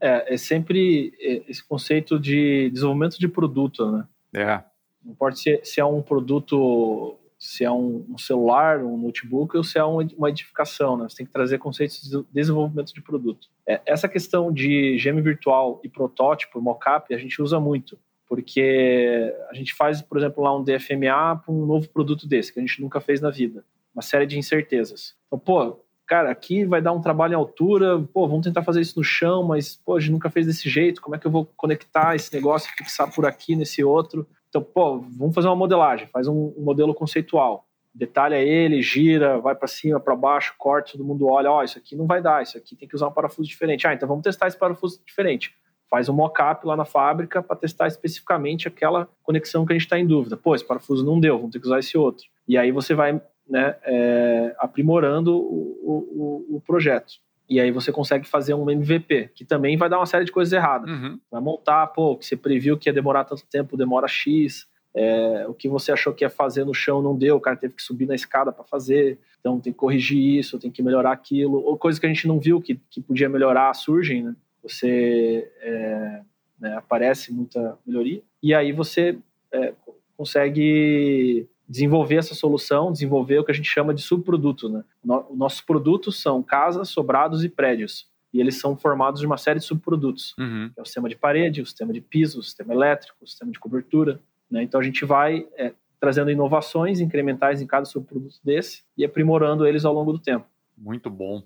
É, 0.01 0.35
é 0.35 0.37
sempre 0.37 1.13
é, 1.21 1.43
esse 1.49 1.63
conceito 1.63 2.19
de 2.19 2.71
desenvolvimento 2.71 3.19
de 3.19 3.29
produto, 3.29 3.91
né? 3.93 4.09
É. 4.35 4.65
Não 5.05 5.13
importa 5.13 5.37
se, 5.37 5.61
se 5.63 5.81
é 5.81 5.85
um 5.85 6.03
produto, 6.03 7.17
se 7.43 7.65
é 7.65 7.71
um, 7.73 8.07
um, 8.09 8.17
celular, 8.17 8.85
um 8.85 8.97
notebook 8.97 9.57
ou 9.57 9.65
se 9.65 9.77
é 9.77 9.83
uma 9.83 10.31
edificação, 10.31 10.97
né? 10.97 11.09
Você 11.09 11.17
tem 11.17 11.27
que 11.27 11.33
trazer 11.33 11.59
conceitos 11.59 12.01
de 12.09 12.25
desenvolvimento 12.33 12.95
de 12.95 13.03
produto. 13.03 13.49
É, 13.67 13.81
essa 13.85 14.09
questão 14.09 14.53
de 14.53 14.97
GM 15.03 15.21
virtual 15.21 15.81
e 15.83 15.89
protótipo, 15.89 16.61
mockup, 16.61 17.13
a 17.13 17.19
gente 17.19 17.43
usa 17.43 17.59
muito, 17.59 17.99
porque 18.29 19.35
a 19.51 19.55
gente 19.55 19.75
faz, 19.75 20.01
por 20.01 20.19
exemplo, 20.19 20.45
lá 20.45 20.57
um 20.57 20.63
DFMA 20.63 21.43
para 21.45 21.53
um 21.53 21.67
novo 21.67 21.89
produto 21.89 22.29
desse, 22.29 22.53
que 22.53 22.61
a 22.61 22.63
gente 22.63 22.81
nunca 22.81 23.01
fez 23.01 23.21
na 23.21 23.29
vida. 23.29 23.65
Uma 23.93 24.03
série 24.03 24.25
de 24.25 24.39
incertezas. 24.39 25.17
Então, 25.27 25.37
pô, 25.37 25.81
cara, 26.07 26.31
aqui 26.31 26.65
vai 26.65 26.81
dar 26.81 26.93
um 26.93 27.01
trabalho 27.01 27.33
em 27.33 27.37
altura, 27.37 27.99
pô, 28.15 28.29
vamos 28.29 28.47
tentar 28.47 28.63
fazer 28.63 28.83
isso 28.83 28.97
no 28.97 29.05
chão, 29.05 29.43
mas, 29.43 29.75
pô, 29.75 29.97
a 29.97 30.01
gente 30.01 30.13
nunca 30.13 30.31
fez 30.31 30.47
desse 30.47 30.71
jeito, 30.71 31.03
como 31.03 31.17
é 31.17 31.19
que 31.19 31.27
eu 31.27 31.31
vou 31.33 31.45
conectar 31.57 32.15
esse 32.15 32.33
negócio, 32.33 32.73
fixar 32.77 33.13
por 33.13 33.27
aqui, 33.27 33.57
nesse 33.57 33.83
outro? 33.83 34.29
Então, 34.53 34.63
pô, 34.63 34.99
vamos 34.99 35.35
fazer 35.35 35.49
uma 35.49 35.57
modelagem, 35.57 36.07
faz 36.09 36.29
um, 36.29 36.53
um 36.55 36.63
modelo 36.63 36.95
conceitual, 36.95 37.65
detalha 37.95 38.37
ele, 38.37 38.83
gira, 38.83 39.39
vai 39.39 39.55
para 39.55 39.67
cima, 39.67 39.99
para 39.99 40.15
baixo, 40.15 40.55
corta, 40.59 40.93
todo 40.93 41.03
mundo 41.03 41.27
olha, 41.27 41.51
ó, 41.51 41.61
oh, 41.61 41.63
isso 41.63 41.79
aqui 41.79 41.97
não 41.97 42.07
vai 42.07 42.21
dar, 42.21 42.43
isso 42.43 42.59
aqui 42.59 42.77
tem 42.77 42.87
que 42.87 42.95
usar 42.95 43.09
um 43.09 43.13
parafuso 43.13 43.49
diferente. 43.49 43.87
Ah, 43.87 43.95
então 43.95 44.07
vamos 44.07 44.23
testar 44.23 44.49
esse 44.49 44.59
parafuso 44.59 45.01
diferente. 45.07 45.55
Faz 45.89 46.07
um 46.11 46.13
mock-up 46.13 46.67
lá 46.67 46.77
na 46.77 46.85
fábrica 46.85 47.43
para 47.43 47.57
testar 47.57 47.87
especificamente 47.87 48.69
aquela 48.69 49.09
conexão 49.23 49.65
que 49.65 49.73
a 49.73 49.75
gente 49.75 49.87
está 49.87 49.99
em 49.99 50.07
dúvida. 50.07 50.37
Pô, 50.37 50.55
esse 50.55 50.67
parafuso 50.67 51.03
não 51.03 51.19
deu, 51.19 51.39
vamos 51.39 51.53
ter 51.53 51.59
que 51.59 51.67
usar 51.67 51.79
esse 51.79 51.97
outro. 51.97 52.27
E 52.47 52.59
aí 52.59 52.71
você 52.71 52.95
vai 52.95 53.19
né, 53.49 53.77
é, 53.85 54.55
aprimorando 54.59 55.35
o, 55.35 56.47
o, 56.51 56.57
o, 56.57 56.61
projeto. 56.61 57.15
E 57.53 57.61
aí 57.61 57.71
você 57.71 57.93
consegue 57.93 58.27
fazer 58.27 58.55
um 58.55 58.71
MVP, 58.71 59.29
que 59.35 59.45
também 59.45 59.77
vai 59.77 59.87
dar 59.87 59.99
uma 59.99 60.07
série 60.07 60.25
de 60.25 60.33
coisas 60.33 60.51
erradas. 60.55 60.89
Uhum. 60.89 61.21
Vai 61.31 61.41
montar, 61.43 61.87
pô, 61.89 62.17
que 62.17 62.25
você 62.25 62.35
previu 62.35 62.79
que 62.79 62.89
ia 62.89 62.95
demorar 62.95 63.25
tanto 63.25 63.45
tempo, 63.45 63.77
demora 63.77 64.09
X. 64.09 64.67
É, 64.95 65.45
o 65.47 65.53
que 65.53 65.69
você 65.69 65.93
achou 65.93 66.15
que 66.15 66.25
ia 66.25 66.31
fazer 66.31 66.65
no 66.65 66.73
chão 66.73 67.03
não 67.03 67.15
deu, 67.15 67.37
o 67.37 67.41
cara 67.41 67.55
teve 67.55 67.75
que 67.75 67.83
subir 67.83 68.07
na 68.07 68.15
escada 68.15 68.51
para 68.51 68.65
fazer. 68.65 69.19
Então 69.39 69.61
tem 69.61 69.71
que 69.71 69.79
corrigir 69.79 70.39
isso, 70.39 70.59
tem 70.59 70.71
que 70.71 70.83
melhorar 70.83 71.13
aquilo. 71.13 71.63
Ou 71.63 71.77
coisas 71.77 71.99
que 71.99 72.07
a 72.07 72.09
gente 72.09 72.27
não 72.27 72.41
viu 72.41 72.59
que, 72.59 72.81
que 72.89 73.03
podia 73.03 73.29
melhorar 73.29 73.75
surgem, 73.75 74.23
né? 74.23 74.35
Você 74.63 75.51
é, 75.61 76.23
né, 76.59 76.75
aparece 76.75 77.35
muita 77.35 77.79
melhoria. 77.87 78.23
E 78.43 78.55
aí 78.55 78.73
você 78.73 79.19
é, 79.53 79.75
consegue 80.17 81.47
desenvolver 81.73 82.17
essa 82.17 82.35
solução, 82.35 82.93
desenvolver 82.93 83.39
o 83.39 83.45
que 83.45 83.51
a 83.51 83.55
gente 83.55 83.69
chama 83.69 83.95
de 83.95 84.03
subproduto. 84.03 84.69
Né? 84.69 84.85
No, 85.03 85.27
nossos 85.35 85.63
produtos 85.63 86.21
são 86.21 86.43
casas, 86.43 86.91
sobrados 86.91 87.43
e 87.45 87.49
prédios. 87.49 88.07
E 88.33 88.41
eles 88.41 88.59
são 88.59 88.77
formados 88.77 89.21
de 89.21 89.27
uma 89.27 89.39
série 89.39 89.59
de 89.59 89.65
subprodutos. 89.65 90.35
Uhum. 90.39 90.71
É 90.77 90.83
o 90.83 90.85
sistema 90.85 91.09
de 91.09 91.17
parede, 91.17 91.63
o 91.63 91.67
sistema 91.67 91.93
de 91.93 92.01
piso, 92.03 92.41
o 92.41 92.43
sistema 92.43 92.75
elétrico, 92.75 93.17
o 93.23 93.27
sistema 93.27 93.51
de 93.51 93.59
cobertura. 93.59 94.21
Né? 94.51 94.63
Então 94.63 94.79
a 94.79 94.85
gente 94.85 95.03
vai 95.07 95.47
é, 95.57 95.73
trazendo 95.99 96.31
inovações 96.31 97.01
incrementais 97.01 97.63
em 97.63 97.67
cada 97.67 97.87
subproduto 97.87 98.37
desse 98.45 98.83
e 98.97 99.03
aprimorando 99.03 99.67
eles 99.67 99.87
ao 99.87 99.95
longo 99.95 100.13
do 100.13 100.19
tempo. 100.19 100.47
Muito 100.77 101.09
bom. 101.09 101.43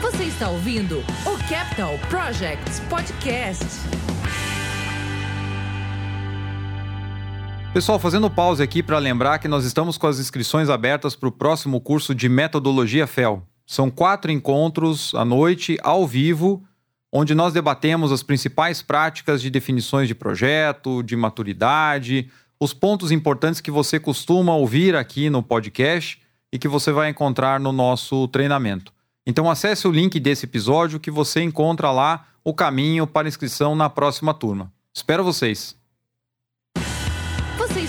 Você 0.00 0.24
está 0.24 0.50
ouvindo 0.50 0.98
o 0.98 1.48
Capital 1.48 1.94
Projects 2.08 2.78
Podcast. 2.88 4.21
Pessoal, 7.72 7.98
fazendo 7.98 8.28
pausa 8.28 8.62
aqui 8.62 8.82
para 8.82 8.98
lembrar 8.98 9.38
que 9.38 9.48
nós 9.48 9.64
estamos 9.64 9.96
com 9.96 10.06
as 10.06 10.18
inscrições 10.18 10.68
abertas 10.68 11.16
para 11.16 11.30
o 11.30 11.32
próximo 11.32 11.80
curso 11.80 12.14
de 12.14 12.28
Metodologia 12.28 13.06
FEL. 13.06 13.42
São 13.66 13.90
quatro 13.90 14.30
encontros 14.30 15.14
à 15.14 15.24
noite, 15.24 15.78
ao 15.82 16.06
vivo, 16.06 16.62
onde 17.10 17.34
nós 17.34 17.54
debatemos 17.54 18.12
as 18.12 18.22
principais 18.22 18.82
práticas 18.82 19.40
de 19.40 19.48
definições 19.48 20.06
de 20.06 20.14
projeto, 20.14 21.02
de 21.02 21.16
maturidade, 21.16 22.28
os 22.60 22.74
pontos 22.74 23.10
importantes 23.10 23.62
que 23.62 23.70
você 23.70 23.98
costuma 23.98 24.54
ouvir 24.54 24.94
aqui 24.94 25.30
no 25.30 25.42
podcast 25.42 26.20
e 26.52 26.58
que 26.58 26.68
você 26.68 26.92
vai 26.92 27.08
encontrar 27.08 27.58
no 27.58 27.72
nosso 27.72 28.28
treinamento. 28.28 28.92
Então 29.26 29.50
acesse 29.50 29.88
o 29.88 29.92
link 29.92 30.20
desse 30.20 30.44
episódio 30.44 31.00
que 31.00 31.10
você 31.10 31.40
encontra 31.40 31.90
lá 31.90 32.26
o 32.44 32.52
caminho 32.52 33.06
para 33.06 33.28
inscrição 33.28 33.74
na 33.74 33.88
próxima 33.88 34.34
turma. 34.34 34.70
Espero 34.94 35.24
vocês! 35.24 35.81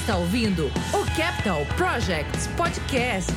Está 0.03 0.17
ouvindo 0.17 0.65
o 0.65 1.15
Capital 1.15 1.65
Projects 1.77 2.47
Podcast. 2.57 3.31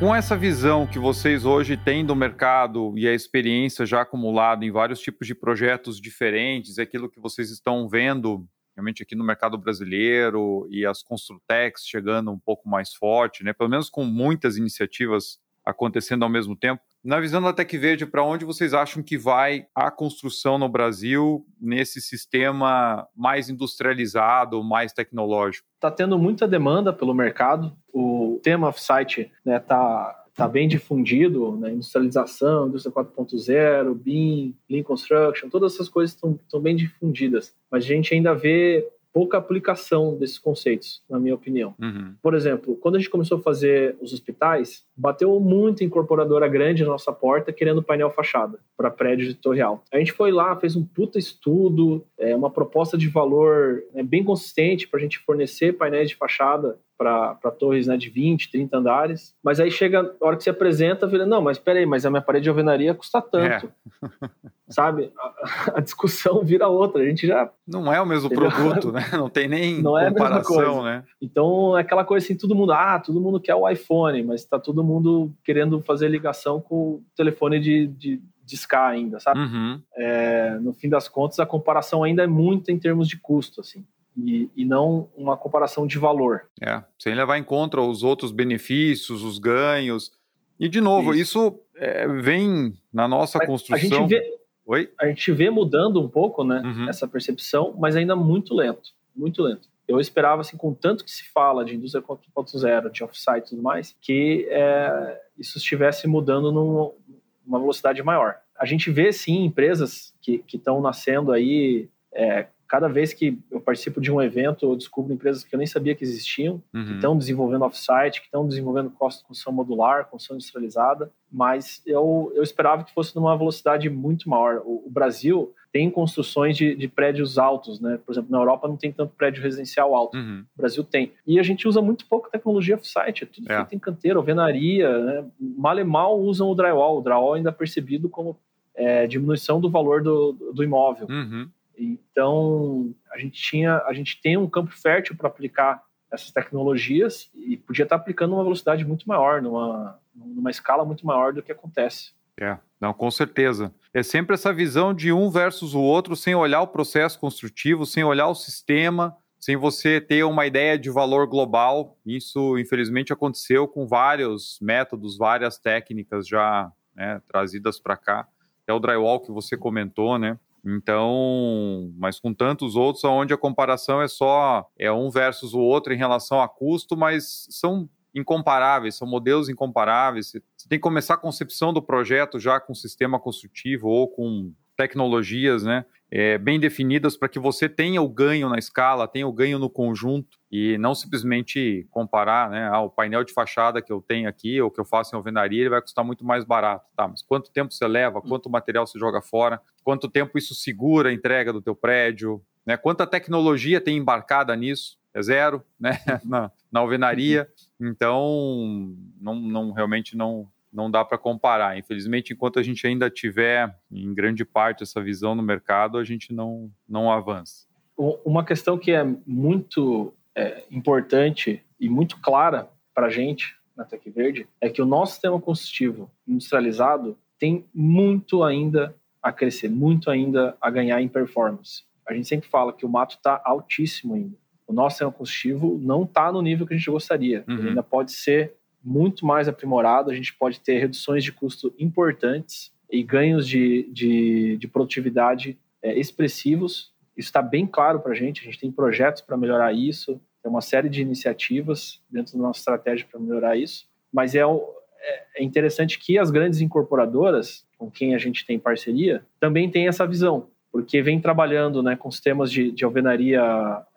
Com 0.00 0.12
essa 0.12 0.36
visão 0.36 0.84
que 0.84 0.98
vocês 0.98 1.44
hoje 1.44 1.76
têm 1.76 2.04
do 2.04 2.16
mercado 2.16 2.92
e 2.98 3.06
a 3.06 3.14
experiência 3.14 3.86
já 3.86 4.00
acumulada 4.00 4.64
em 4.64 4.72
vários 4.72 4.98
tipos 4.98 5.28
de 5.28 5.34
projetos 5.36 6.00
diferentes, 6.00 6.76
aquilo 6.80 7.08
que 7.08 7.20
vocês 7.20 7.52
estão 7.52 7.88
vendo 7.88 8.44
realmente 8.74 9.04
aqui 9.04 9.14
no 9.14 9.22
mercado 9.22 9.56
brasileiro 9.56 10.66
e 10.68 10.84
as 10.84 11.00
Construtex 11.00 11.86
chegando 11.86 12.32
um 12.32 12.38
pouco 12.38 12.68
mais 12.68 12.92
forte, 12.92 13.44
né? 13.44 13.52
Pelo 13.52 13.70
menos 13.70 13.88
com 13.88 14.04
muitas 14.04 14.56
iniciativas 14.56 15.38
acontecendo 15.64 16.24
ao 16.24 16.28
mesmo 16.28 16.56
tempo. 16.56 16.82
Na 17.04 17.20
visão 17.20 17.40
da 17.40 17.52
Tec 17.52 17.72
Verde, 17.78 18.04
para 18.04 18.24
onde 18.24 18.44
vocês 18.44 18.74
acham 18.74 19.02
que 19.02 19.16
vai 19.16 19.66
a 19.74 19.90
construção 19.90 20.58
no 20.58 20.68
Brasil 20.68 21.46
nesse 21.60 22.00
sistema 22.00 23.06
mais 23.16 23.48
industrializado, 23.48 24.62
mais 24.64 24.92
tecnológico? 24.92 25.66
Está 25.76 25.90
tendo 25.90 26.18
muita 26.18 26.48
demanda 26.48 26.92
pelo 26.92 27.14
mercado. 27.14 27.72
O 27.92 28.40
tema 28.42 28.68
off-site 28.68 29.20
está 29.20 29.30
né, 29.44 29.60
tá, 29.60 30.24
tá 30.34 30.48
bem 30.48 30.66
difundido, 30.66 31.56
né? 31.56 31.72
industrialização, 31.72 32.66
indústria 32.66 32.92
4.0, 32.92 33.94
BIM, 33.94 34.56
Lean 34.68 34.82
Construction, 34.82 35.48
todas 35.48 35.74
essas 35.74 35.88
coisas 35.88 36.16
estão 36.16 36.60
bem 36.60 36.74
difundidas. 36.74 37.54
Mas 37.70 37.84
a 37.84 37.86
gente 37.86 38.12
ainda 38.12 38.34
vê 38.34 38.84
pouca 39.18 39.36
aplicação 39.36 40.16
desses 40.16 40.38
conceitos, 40.38 41.02
na 41.10 41.18
minha 41.18 41.34
opinião. 41.34 41.74
Uhum. 41.82 42.14
Por 42.22 42.36
exemplo, 42.36 42.76
quando 42.76 42.94
a 42.94 42.98
gente 43.00 43.10
começou 43.10 43.38
a 43.38 43.40
fazer 43.40 43.96
os 44.00 44.12
hospitais, 44.12 44.84
bateu 44.96 45.40
muita 45.40 45.82
incorporadora 45.82 46.46
grande 46.46 46.84
na 46.84 46.90
nossa 46.90 47.12
porta 47.12 47.52
querendo 47.52 47.82
painel 47.82 48.10
fachada 48.10 48.60
para 48.76 48.92
prédio 48.92 49.24
editorial. 49.24 49.82
A 49.92 49.98
gente 49.98 50.12
foi 50.12 50.30
lá, 50.30 50.54
fez 50.54 50.76
um 50.76 50.84
puta 50.84 51.18
estudo, 51.18 52.06
é, 52.16 52.36
uma 52.36 52.48
proposta 52.48 52.96
de 52.96 53.08
valor 53.08 53.82
é, 53.92 54.04
bem 54.04 54.22
consistente 54.22 54.86
para 54.86 55.00
a 55.00 55.02
gente 55.02 55.18
fornecer 55.18 55.72
painéis 55.72 56.10
de 56.10 56.14
fachada 56.14 56.78
para 56.98 57.50
torres 57.56 57.86
né, 57.86 57.96
de 57.96 58.10
20, 58.10 58.50
30 58.50 58.76
andares. 58.76 59.34
Mas 59.42 59.60
aí 59.60 59.70
chega 59.70 60.00
a 60.20 60.26
hora 60.26 60.36
que 60.36 60.42
se 60.42 60.50
apresenta, 60.50 61.06
vira, 61.06 61.24
não, 61.24 61.40
mas 61.40 61.56
peraí, 61.56 61.86
mas 61.86 62.04
a 62.04 62.10
minha 62.10 62.20
parede 62.20 62.42
de 62.42 62.48
alvenaria 62.48 62.92
custa 62.92 63.22
tanto. 63.22 63.72
É. 64.02 64.28
Sabe? 64.68 65.12
A, 65.16 65.78
a, 65.78 65.80
discussão 65.80 66.42
vira 66.42 66.66
outra. 66.66 67.02
A 67.02 67.06
gente 67.06 67.26
já. 67.26 67.50
Não 67.66 67.90
é 67.90 68.00
o 68.02 68.06
mesmo 68.06 68.28
produto, 68.28 68.90
né? 68.90 69.06
Não 69.12 69.30
tem 69.30 69.48
nem 69.48 69.80
Não 69.80 69.92
comparação, 69.92 70.06
é 70.06 70.10
mesma 70.10 70.44
coisa. 70.44 70.82
né? 70.82 71.04
Então 71.22 71.78
é 71.78 71.80
aquela 71.80 72.04
coisa 72.04 72.26
assim, 72.26 72.36
todo 72.36 72.54
mundo, 72.54 72.72
ah, 72.72 72.98
todo 72.98 73.20
mundo 73.20 73.40
quer 73.40 73.54
o 73.54 73.68
iPhone, 73.68 74.22
mas 74.24 74.42
está 74.42 74.58
todo 74.58 74.82
mundo 74.82 75.32
querendo 75.44 75.80
fazer 75.80 76.08
ligação 76.08 76.60
com 76.60 76.74
o 76.74 77.04
telefone 77.16 77.60
de, 77.60 77.86
de 77.86 78.20
discar 78.44 78.90
ainda, 78.90 79.20
sabe? 79.20 79.40
Uhum. 79.40 79.80
É, 79.96 80.58
no 80.60 80.74
fim 80.74 80.88
das 80.88 81.08
contas, 81.08 81.38
a 81.38 81.46
comparação 81.46 82.02
ainda 82.02 82.24
é 82.24 82.26
muito 82.26 82.70
em 82.70 82.78
termos 82.78 83.08
de 83.08 83.16
custo, 83.16 83.60
assim 83.60 83.86
e, 84.24 84.50
e 84.56 84.64
não 84.64 85.08
uma 85.16 85.36
comparação 85.36 85.86
de 85.86 85.98
valor. 85.98 86.48
É, 86.60 86.82
sem 86.98 87.14
levar 87.14 87.38
em 87.38 87.44
conta 87.44 87.80
os 87.80 88.02
outros 88.02 88.32
benefícios, 88.32 89.22
os 89.22 89.38
ganhos. 89.38 90.12
E, 90.58 90.68
de 90.68 90.80
novo, 90.80 91.14
isso, 91.14 91.20
isso 91.22 91.60
é, 91.76 92.06
vem 92.08 92.74
na 92.92 93.06
nossa 93.06 93.38
a, 93.38 93.46
construção. 93.46 93.98
A 93.98 94.00
gente, 94.00 94.08
vê, 94.08 94.38
Oi? 94.66 94.92
a 95.00 95.06
gente 95.06 95.32
vê 95.32 95.50
mudando 95.50 96.00
um 96.00 96.08
pouco 96.08 96.42
né, 96.42 96.60
uhum. 96.64 96.88
essa 96.88 97.06
percepção, 97.06 97.74
mas 97.78 97.94
ainda 97.94 98.16
muito 98.16 98.54
lento, 98.54 98.90
muito 99.14 99.42
lento. 99.42 99.68
Eu 99.86 99.98
esperava, 100.00 100.42
assim, 100.42 100.56
com 100.56 100.74
tanto 100.74 101.04
que 101.04 101.10
se 101.10 101.26
fala 101.30 101.64
de 101.64 101.74
indústria 101.74 102.02
4.0, 102.02 102.90
de 102.90 103.04
offsite 103.04 103.46
e 103.46 103.50
tudo 103.50 103.62
mais, 103.62 103.96
que 104.00 104.46
é, 104.50 105.20
isso 105.38 105.56
estivesse 105.56 106.06
mudando 106.06 106.52
numa 106.52 107.58
velocidade 107.58 108.02
maior. 108.02 108.36
A 108.58 108.66
gente 108.66 108.90
vê, 108.90 109.10
sim, 109.12 109.44
empresas 109.44 110.12
que 110.20 110.44
estão 110.52 110.82
nascendo 110.82 111.32
aí 111.32 111.88
é, 112.12 112.48
cada 112.68 112.86
vez 112.86 113.14
que 113.14 113.38
eu 113.50 113.60
participo 113.60 114.00
de 114.00 114.12
um 114.12 114.20
evento, 114.20 114.66
eu 114.66 114.76
descubro 114.76 115.12
empresas 115.12 115.42
que 115.42 115.54
eu 115.54 115.58
nem 115.58 115.66
sabia 115.66 115.94
que 115.94 116.04
existiam, 116.04 116.62
uhum. 116.74 116.84
que 116.84 116.92
estão 116.94 117.16
desenvolvendo 117.16 117.64
offsite, 117.64 118.20
que 118.20 118.26
estão 118.26 118.46
desenvolvendo 118.46 118.90
construção 118.90 119.52
modular, 119.52 120.04
construção 120.04 120.36
industrializada, 120.36 121.10
mas 121.32 121.82
eu, 121.86 122.30
eu 122.34 122.42
esperava 122.42 122.84
que 122.84 122.92
fosse 122.92 123.16
numa 123.16 123.36
velocidade 123.36 123.88
muito 123.88 124.28
maior. 124.28 124.62
O, 124.64 124.84
o 124.86 124.90
Brasil 124.90 125.54
tem 125.72 125.90
construções 125.90 126.56
de, 126.56 126.74
de, 126.74 126.88
prédios 126.88 127.38
altos, 127.38 127.80
né? 127.80 127.98
Por 128.04 128.12
exemplo, 128.12 128.30
na 128.30 128.38
Europa 128.38 128.68
não 128.68 128.76
tem 128.76 128.92
tanto 128.92 129.14
prédio 129.14 129.42
residencial 129.42 129.94
alto. 129.94 130.16
Uhum. 130.16 130.44
O 130.56 130.60
Brasil 130.60 130.84
tem. 130.84 131.12
E 131.26 131.38
a 131.38 131.42
gente 131.42 131.68
usa 131.68 131.80
muito 131.80 132.06
pouco 132.06 132.30
tecnologia 132.30 132.76
offsite, 132.76 133.24
é 133.24 133.26
tudo 133.26 133.50
é. 133.50 133.56
feito 133.56 133.74
em 133.74 133.78
canteiro, 133.78 134.18
alvenaria, 134.18 134.98
né? 134.98 135.24
Mal 135.38 135.78
e 135.78 135.84
mal 135.84 136.18
usam 136.18 136.50
o 136.50 136.54
drywall. 136.54 136.98
O 136.98 137.02
drywall 137.02 137.34
ainda 137.34 137.50
é 137.50 137.52
percebido 137.52 138.08
como 138.08 138.36
é, 138.74 139.06
diminuição 139.06 139.60
do 139.60 139.68
valor 139.68 140.02
do, 140.02 140.32
do 140.54 140.62
imóvel. 140.62 141.06
Uhum. 141.10 141.48
Então, 141.78 142.94
a 143.12 143.18
gente 143.18 143.40
tinha, 143.40 143.78
a 143.86 143.92
gente 143.92 144.20
tem 144.20 144.36
um 144.36 144.48
campo 144.48 144.72
fértil 144.72 145.16
para 145.16 145.28
aplicar 145.28 145.82
essas 146.10 146.30
tecnologias 146.30 147.30
e 147.34 147.56
podia 147.56 147.84
estar 147.84 147.96
aplicando 147.96 148.34
uma 148.34 148.42
velocidade 148.42 148.84
muito 148.84 149.06
maior, 149.08 149.42
numa, 149.42 150.00
numa 150.14 150.50
escala 150.50 150.84
muito 150.84 151.06
maior 151.06 151.32
do 151.32 151.42
que 151.42 151.52
acontece. 151.52 152.12
É, 152.40 152.56
não, 152.80 152.94
com 152.94 153.10
certeza. 153.10 153.74
É 153.92 154.02
sempre 154.02 154.34
essa 154.34 154.52
visão 154.52 154.94
de 154.94 155.12
um 155.12 155.30
versus 155.30 155.74
o 155.74 155.80
outro, 155.80 156.16
sem 156.16 156.34
olhar 156.34 156.62
o 156.62 156.68
processo 156.68 157.18
construtivo, 157.18 157.84
sem 157.84 158.04
olhar 158.04 158.28
o 158.28 158.34
sistema, 158.34 159.16
sem 159.38 159.56
você 159.56 160.00
ter 160.00 160.24
uma 160.24 160.46
ideia 160.46 160.78
de 160.78 160.90
valor 160.90 161.26
global. 161.26 161.96
Isso, 162.06 162.58
infelizmente, 162.58 163.12
aconteceu 163.12 163.66
com 163.66 163.86
vários 163.86 164.58
métodos, 164.60 165.16
várias 165.16 165.58
técnicas 165.58 166.26
já 166.26 166.70
né, 166.94 167.20
trazidas 167.28 167.80
para 167.80 167.96
cá. 167.96 168.26
Até 168.62 168.72
o 168.72 168.80
drywall 168.80 169.20
que 169.20 169.32
você 169.32 169.56
comentou, 169.56 170.18
né? 170.18 170.38
Então, 170.64 171.92
mas 171.96 172.20
com 172.20 172.34
tantos 172.34 172.76
outros, 172.76 173.04
onde 173.04 173.32
a 173.32 173.38
comparação 173.38 174.02
é 174.02 174.08
só 174.08 174.68
é 174.78 174.90
um 174.92 175.10
versus 175.10 175.54
o 175.54 175.60
outro 175.60 175.92
em 175.92 175.96
relação 175.96 176.40
a 176.40 176.48
custo, 176.48 176.96
mas 176.96 177.46
são 177.50 177.88
incomparáveis, 178.14 178.96
são 178.96 179.06
modelos 179.06 179.48
incomparáveis. 179.48 180.28
Você 180.28 180.68
tem 180.68 180.78
que 180.78 180.82
começar 180.82 181.14
a 181.14 181.18
concepção 181.18 181.72
do 181.72 181.82
projeto 181.82 182.38
já 182.38 182.58
com 182.60 182.74
sistema 182.74 183.18
construtivo 183.18 183.88
ou 183.88 184.08
com 184.08 184.52
tecnologias, 184.76 185.64
né? 185.64 185.84
É, 186.10 186.38
bem 186.38 186.58
definidas 186.58 187.16
para 187.16 187.28
que 187.28 187.38
você 187.38 187.68
tenha 187.68 188.00
o 188.00 188.08
ganho 188.08 188.48
na 188.48 188.58
escala, 188.58 189.06
tenha 189.06 189.26
o 189.26 189.32
ganho 189.32 189.58
no 189.58 189.68
conjunto 189.68 190.38
e 190.50 190.78
não 190.78 190.94
simplesmente 190.94 191.86
comparar, 191.90 192.48
né? 192.50 192.68
Ah, 192.72 192.80
o 192.80 192.88
painel 192.88 193.22
de 193.22 193.32
fachada 193.32 193.82
que 193.82 193.92
eu 193.92 194.00
tenho 194.00 194.28
aqui 194.28 194.60
ou 194.60 194.70
que 194.70 194.80
eu 194.80 194.84
faço 194.84 195.14
em 195.14 195.16
alvenaria, 195.16 195.60
ele 195.60 195.68
vai 195.70 195.82
custar 195.82 196.04
muito 196.04 196.24
mais 196.24 196.44
barato, 196.44 196.86
tá? 196.96 197.06
Mas 197.06 197.22
quanto 197.22 197.50
tempo 197.50 197.72
você 197.72 197.86
leva? 197.86 198.22
Quanto 198.22 198.48
material 198.48 198.86
você 198.86 198.98
joga 198.98 199.20
fora? 199.20 199.60
Quanto 199.84 200.08
tempo 200.08 200.38
isso 200.38 200.54
segura 200.54 201.10
a 201.10 201.12
entrega 201.12 201.52
do 201.52 201.60
teu 201.60 201.76
prédio? 201.76 202.42
Né? 202.64 202.76
Quanta 202.76 203.06
tecnologia 203.06 203.80
tem 203.80 203.98
embarcada 203.98 204.56
nisso? 204.56 204.98
É 205.12 205.22
zero, 205.22 205.62
né? 205.78 205.98
na, 206.24 206.50
na 206.72 206.80
alvenaria. 206.80 207.48
Então, 207.78 208.94
não, 209.20 209.34
não 209.34 209.72
realmente 209.72 210.16
não 210.16 210.48
não 210.72 210.90
dá 210.90 211.04
para 211.04 211.18
comparar. 211.18 211.78
Infelizmente, 211.78 212.32
enquanto 212.32 212.58
a 212.58 212.62
gente 212.62 212.86
ainda 212.86 213.10
tiver, 213.10 213.74
em 213.90 214.12
grande 214.12 214.44
parte, 214.44 214.82
essa 214.82 215.02
visão 215.02 215.34
no 215.34 215.42
mercado, 215.42 215.98
a 215.98 216.04
gente 216.04 216.32
não, 216.32 216.70
não 216.88 217.10
avança. 217.10 217.66
Uma 217.96 218.44
questão 218.44 218.78
que 218.78 218.92
é 218.92 219.04
muito 219.26 220.14
é, 220.34 220.64
importante 220.70 221.64
e 221.80 221.88
muito 221.88 222.20
clara 222.20 222.68
para 222.94 223.06
a 223.06 223.10
gente 223.10 223.56
na 223.76 223.84
Tec 223.84 224.08
Verde 224.10 224.46
é 224.60 224.68
que 224.68 224.82
o 224.82 224.86
nosso 224.86 225.12
sistema 225.12 225.40
construtivo 225.40 226.10
industrializado 226.26 227.16
tem 227.38 227.64
muito 227.72 228.42
ainda 228.42 228.94
a 229.22 229.32
crescer, 229.32 229.68
muito 229.68 230.10
ainda 230.10 230.56
a 230.60 230.70
ganhar 230.70 231.00
em 231.00 231.08
performance. 231.08 231.84
A 232.06 232.14
gente 232.14 232.26
sempre 232.26 232.48
fala 232.48 232.72
que 232.72 232.86
o 232.86 232.88
mato 232.88 233.16
está 233.16 233.40
altíssimo 233.44 234.14
ainda. 234.14 234.36
O 234.66 234.72
nosso 234.72 234.94
sistema 234.96 235.12
construtivo 235.12 235.78
não 235.82 236.04
está 236.04 236.30
no 236.30 236.42
nível 236.42 236.66
que 236.66 236.74
a 236.74 236.76
gente 236.76 236.90
gostaria. 236.90 237.44
Uhum. 237.48 237.58
Ele 237.58 237.68
ainda 237.70 237.82
pode 237.82 238.12
ser 238.12 238.54
muito 238.88 239.26
mais 239.26 239.46
aprimorado, 239.46 240.10
a 240.10 240.14
gente 240.14 240.34
pode 240.34 240.60
ter 240.60 240.78
reduções 240.78 241.22
de 241.22 241.30
custo 241.30 241.74
importantes 241.78 242.72
e 242.90 243.02
ganhos 243.02 243.46
de, 243.46 243.86
de, 243.92 244.56
de 244.56 244.66
produtividade 244.66 245.58
é, 245.82 245.98
expressivos. 245.98 246.90
Isso 247.14 247.28
está 247.28 247.42
bem 247.42 247.66
claro 247.66 248.00
para 248.00 248.12
a 248.12 248.14
gente, 248.14 248.40
a 248.40 248.44
gente 248.44 248.58
tem 248.58 248.72
projetos 248.72 249.20
para 249.20 249.36
melhorar 249.36 249.74
isso, 249.74 250.18
tem 250.42 250.50
uma 250.50 250.62
série 250.62 250.88
de 250.88 251.02
iniciativas 251.02 252.00
dentro 252.10 252.32
da 252.38 252.42
nossa 252.42 252.60
estratégia 252.60 253.06
para 253.10 253.20
melhorar 253.20 253.56
isso, 253.58 253.86
mas 254.10 254.34
é, 254.34 254.40
é, 254.40 255.24
é 255.36 255.42
interessante 255.42 255.98
que 255.98 256.18
as 256.18 256.30
grandes 256.30 256.62
incorporadoras, 256.62 257.66
com 257.76 257.90
quem 257.90 258.14
a 258.14 258.18
gente 258.18 258.46
tem 258.46 258.58
parceria, 258.58 259.22
também 259.38 259.70
têm 259.70 259.86
essa 259.86 260.06
visão 260.06 260.48
porque 260.72 261.02
vem 261.02 261.20
trabalhando 261.20 261.82
né, 261.82 261.96
com 261.96 262.10
sistemas 262.10 262.50
de, 262.50 262.70
de 262.70 262.84
alvenaria 262.84 263.42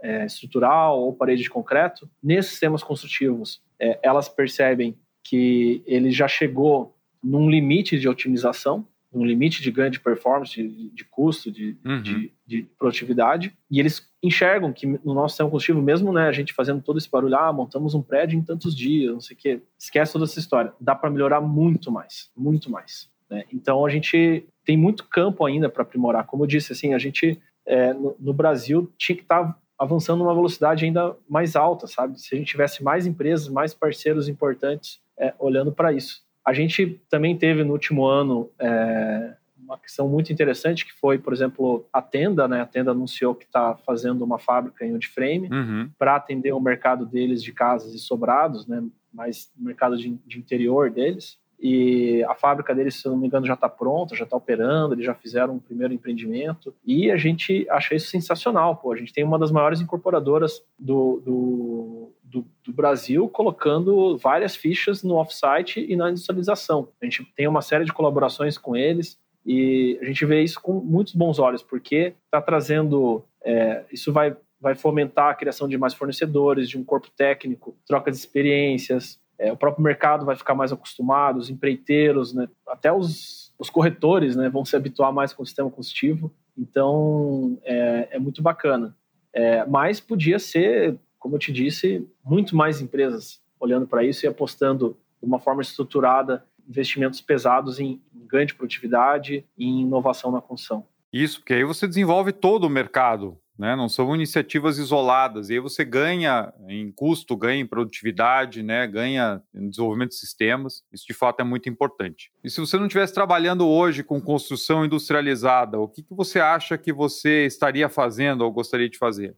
é, 0.02 0.26
estrutural 0.26 1.00
ou 1.00 1.14
parede 1.14 1.44
de 1.44 1.50
concreto. 1.50 2.10
Nesses 2.24 2.52
sistemas 2.52 2.84
construtivos, 2.84 3.62
é, 3.80 4.00
elas 4.02 4.30
percebem 4.30 4.98
que 5.24 5.84
ele 5.86 6.12
já 6.12 6.28
chegou 6.28 6.96
num 7.24 7.50
limite 7.50 8.00
de 8.00 8.08
otimização, 8.08 8.88
num 9.14 9.26
limite 9.26 9.62
de 9.62 9.70
ganho 9.70 9.92
de 9.92 10.00
performance, 10.00 10.56
de, 10.56 10.90
de 10.90 11.04
custo, 11.06 11.52
de, 11.52 11.78
uhum. 11.86 12.02
de, 12.02 12.32
de, 12.48 12.64
produtividade, 12.80 13.54
e 13.70 13.80
eles 13.80 14.10
enxergam 14.24 14.72
que 14.72 14.88
no 14.88 15.14
nosso 15.14 15.34
sistema 15.34 15.50
construtivo, 15.50 15.82
mesmo 15.82 16.14
né, 16.14 16.28
a 16.28 16.32
gente 16.32 16.54
fazendo 16.54 16.82
todo 16.82 16.98
esse 16.98 17.10
barulho, 17.10 17.36
ah, 17.36 17.52
montamos 17.52 17.94
um 17.94 18.02
prédio 18.02 18.40
em 18.40 18.42
tantos 18.42 18.76
dias, 18.76 19.12
não 19.12 19.20
sei 19.20 19.36
o 19.36 19.40
quê, 19.40 19.62
esquece 19.78 20.14
toda 20.14 20.26
essa 20.26 20.40
história. 20.40 20.74
Dá 20.80 20.96
para 20.96 21.10
melhorar 21.10 21.42
muito 21.42 21.92
mais, 21.92 22.32
muito 22.36 22.72
mais. 22.72 23.10
Né? 23.30 23.44
Então 23.52 23.86
a 23.86 23.90
gente 23.90 24.46
tem 24.72 24.78
muito 24.78 25.06
campo 25.10 25.46
ainda 25.46 25.68
para 25.68 25.84
aprimorar. 25.84 26.26
Como 26.26 26.44
eu 26.44 26.48
disse, 26.48 26.72
assim, 26.72 26.94
a 26.94 26.98
gente 26.98 27.38
é, 27.68 27.94
no, 27.94 28.16
no, 28.18 28.34
Brasil 28.34 28.90
tinha 28.98 29.18
que 29.18 29.24
estar 29.24 29.44
tá 29.44 29.58
avançando 29.78 30.20
numa 30.20 30.34
velocidade 30.34 30.86
ainda 30.86 31.14
mais 31.28 31.58
alta, 31.58 31.88
sabe? 31.88 32.22
Se 32.22 32.34
a 32.34 32.38
gente 32.38 32.48
tivesse 32.48 32.82
mais 32.82 33.06
empresas, 33.06 33.50
mais 33.50 33.74
parceiros 33.74 34.30
importantes 34.30 35.02
é, 35.20 35.34
olhando 35.38 35.74
para 35.74 35.92
isso. 35.92 36.22
A 36.48 36.54
gente 36.54 37.02
também 37.10 37.38
teve 37.38 37.66
no 37.66 37.74
último 37.74 38.06
ano 38.06 38.50
é, 38.58 39.36
uma 39.58 39.78
questão 39.78 40.08
muito 40.08 40.32
interessante 40.32 40.86
que 40.86 40.94
foi, 40.94 41.18
por 41.20 41.34
exemplo, 41.34 41.86
a 41.92 42.02
Tenda, 42.02 42.48
né? 42.48 42.62
A 42.62 42.66
Tenda 42.66 42.92
anunciou 42.92 43.36
que 43.36 43.44
está 43.44 43.76
fazendo 43.86 44.24
uma 44.24 44.40
fábrica 44.40 44.86
em 44.86 44.94
wood 44.94 45.08
frame 45.10 45.50
uhum. 45.52 45.90
para 46.00 46.16
atender 46.16 46.54
o 46.54 46.62
mercado 46.62 47.06
deles 47.06 47.44
de 47.44 47.52
casas 47.52 47.94
e 47.94 48.00
sobrados, 48.00 48.66
né? 48.66 48.82
Mais 49.14 49.52
mercado 49.58 49.98
de, 49.98 50.18
de 50.26 50.40
interior 50.40 50.90
deles. 50.90 51.41
E 51.62 52.24
a 52.24 52.34
fábrica 52.34 52.74
deles, 52.74 52.96
se 52.96 53.08
não 53.08 53.16
me 53.16 53.28
engano, 53.28 53.46
já 53.46 53.54
está 53.54 53.70
pronta, 53.70 54.16
já 54.16 54.24
está 54.24 54.36
operando, 54.36 54.96
eles 54.96 55.06
já 55.06 55.14
fizeram 55.14 55.56
um 55.56 55.60
primeiro 55.60 55.94
empreendimento. 55.94 56.74
E 56.84 57.12
a 57.12 57.18
gente 57.18 57.68
acha 57.70 57.94
isso 57.94 58.08
sensacional, 58.08 58.76
pô. 58.78 58.92
A 58.92 58.98
gente 58.98 59.14
tem 59.14 59.24
uma 59.24 59.38
das 59.38 59.52
maiores 59.52 59.80
incorporadoras 59.80 60.64
do, 60.78 61.22
do, 61.24 62.12
do, 62.24 62.46
do 62.64 62.74
Brasil 62.74 63.30
colocando 63.30 64.18
várias 64.18 64.56
fichas 64.56 65.04
no 65.04 65.18
offsite 65.18 65.86
e 65.88 65.96
na 65.96 66.10
industrialização. 66.10 66.88
A 67.00 67.06
gente 67.06 67.24
tem 67.36 67.48
uma 67.48 67.62
série 67.62 67.86
de 67.86 67.94
colaborações 67.94 68.58
com 68.58 68.76
eles 68.76 69.20
e 69.46 70.00
a 70.02 70.06
gente 70.06 70.26
vê 70.26 70.42
isso 70.42 70.60
com 70.60 70.74
muitos 70.74 71.14
bons 71.14 71.38
olhos, 71.38 71.62
porque 71.62 72.16
está 72.26 72.42
trazendo. 72.42 73.24
É, 73.44 73.84
isso 73.92 74.12
vai 74.12 74.36
vai 74.62 74.76
fomentar 74.76 75.32
a 75.32 75.34
criação 75.34 75.68
de 75.68 75.76
mais 75.76 75.96
fornecedores, 75.96 76.70
de 76.70 76.78
um 76.78 76.84
corpo 76.84 77.10
técnico, 77.18 77.76
troca 77.88 78.12
de 78.12 78.18
experiências, 78.18 79.20
é, 79.42 79.52
o 79.52 79.58
próprio 79.58 79.84
mercado 79.84 80.24
vai 80.24 80.36
ficar 80.36 80.54
mais 80.54 80.72
acostumado, 80.72 81.40
os 81.40 81.50
empreiteiros, 81.50 82.32
né, 82.32 82.48
até 82.68 82.94
os, 82.94 83.52
os 83.58 83.72
corretores 83.72 84.36
né, 84.36 84.48
vão 84.50 84.64
se 84.64 84.76
habituar 84.76 85.12
mais 85.12 85.34
com 85.34 85.42
o 85.42 85.46
sistema 85.46 85.70
construtivo. 85.70 86.32
Então, 86.56 87.58
é, 87.64 88.10
é 88.12 88.20
muito 88.20 88.42
bacana. 88.42 88.96
É, 89.34 89.66
mas 89.66 90.00
podia 90.00 90.38
ser, 90.38 90.96
como 91.18 91.36
eu 91.36 91.40
te 91.40 91.52
disse, 91.52 92.08
muito 92.24 92.56
mais 92.56 92.82
empresas 92.82 93.42
olhando 93.60 93.88
para 93.88 94.04
isso 94.04 94.26
e 94.26 94.28
apostando 94.28 94.96
de 95.20 95.28
uma 95.28 95.40
forma 95.40 95.64
estruturada 95.64 96.46
investimentos 96.70 97.20
pesados 97.20 97.80
em 97.80 98.00
ganho 98.14 98.46
de 98.46 98.54
produtividade 98.56 99.44
e 99.58 99.66
em 99.66 99.82
inovação 99.82 100.32
na 100.32 100.40
construção. 100.40 100.86
Isso, 101.12 101.40
porque 101.40 101.56
aí 101.56 101.64
você 101.64 101.88
desenvolve 101.88 102.32
todo 102.32 102.66
o 102.66 102.70
mercado 102.70 103.38
né? 103.62 103.76
Não 103.76 103.88
são 103.88 104.16
iniciativas 104.16 104.80
isoladas. 104.80 105.52
E 105.52 105.54
aí 105.54 105.60
você 105.60 105.86
ganha 105.86 106.52
em 106.68 106.92
custo, 106.92 107.38
ganha 107.38 107.62
em 107.62 107.66
produtividade, 107.66 108.64
né? 108.64 108.88
Ganha 108.88 109.40
em 109.54 109.70
desenvolvimento 109.70 110.10
de 110.10 110.16
sistemas. 110.16 110.84
Isso 110.92 111.06
de 111.06 111.14
fato 111.14 111.42
é 111.42 111.44
muito 111.44 111.70
importante. 111.70 112.32
E 112.44 112.50
se 112.50 112.60
você 112.60 112.76
não 112.78 112.88
estivesse 112.88 113.14
trabalhando 113.14 113.68
hoje 113.68 114.04
com 114.04 114.20
construção 114.20 114.84
industrializada, 114.84 115.80
o 115.80 115.88
que, 115.88 116.02
que 116.02 116.16
você 116.16 116.40
acha 116.40 116.76
que 116.76 116.92
você 116.92 117.46
estaria 117.46 117.88
fazendo 117.88 118.42
ou 118.42 118.52
gostaria 118.52 118.90
de 118.90 118.98
fazer? 118.98 119.36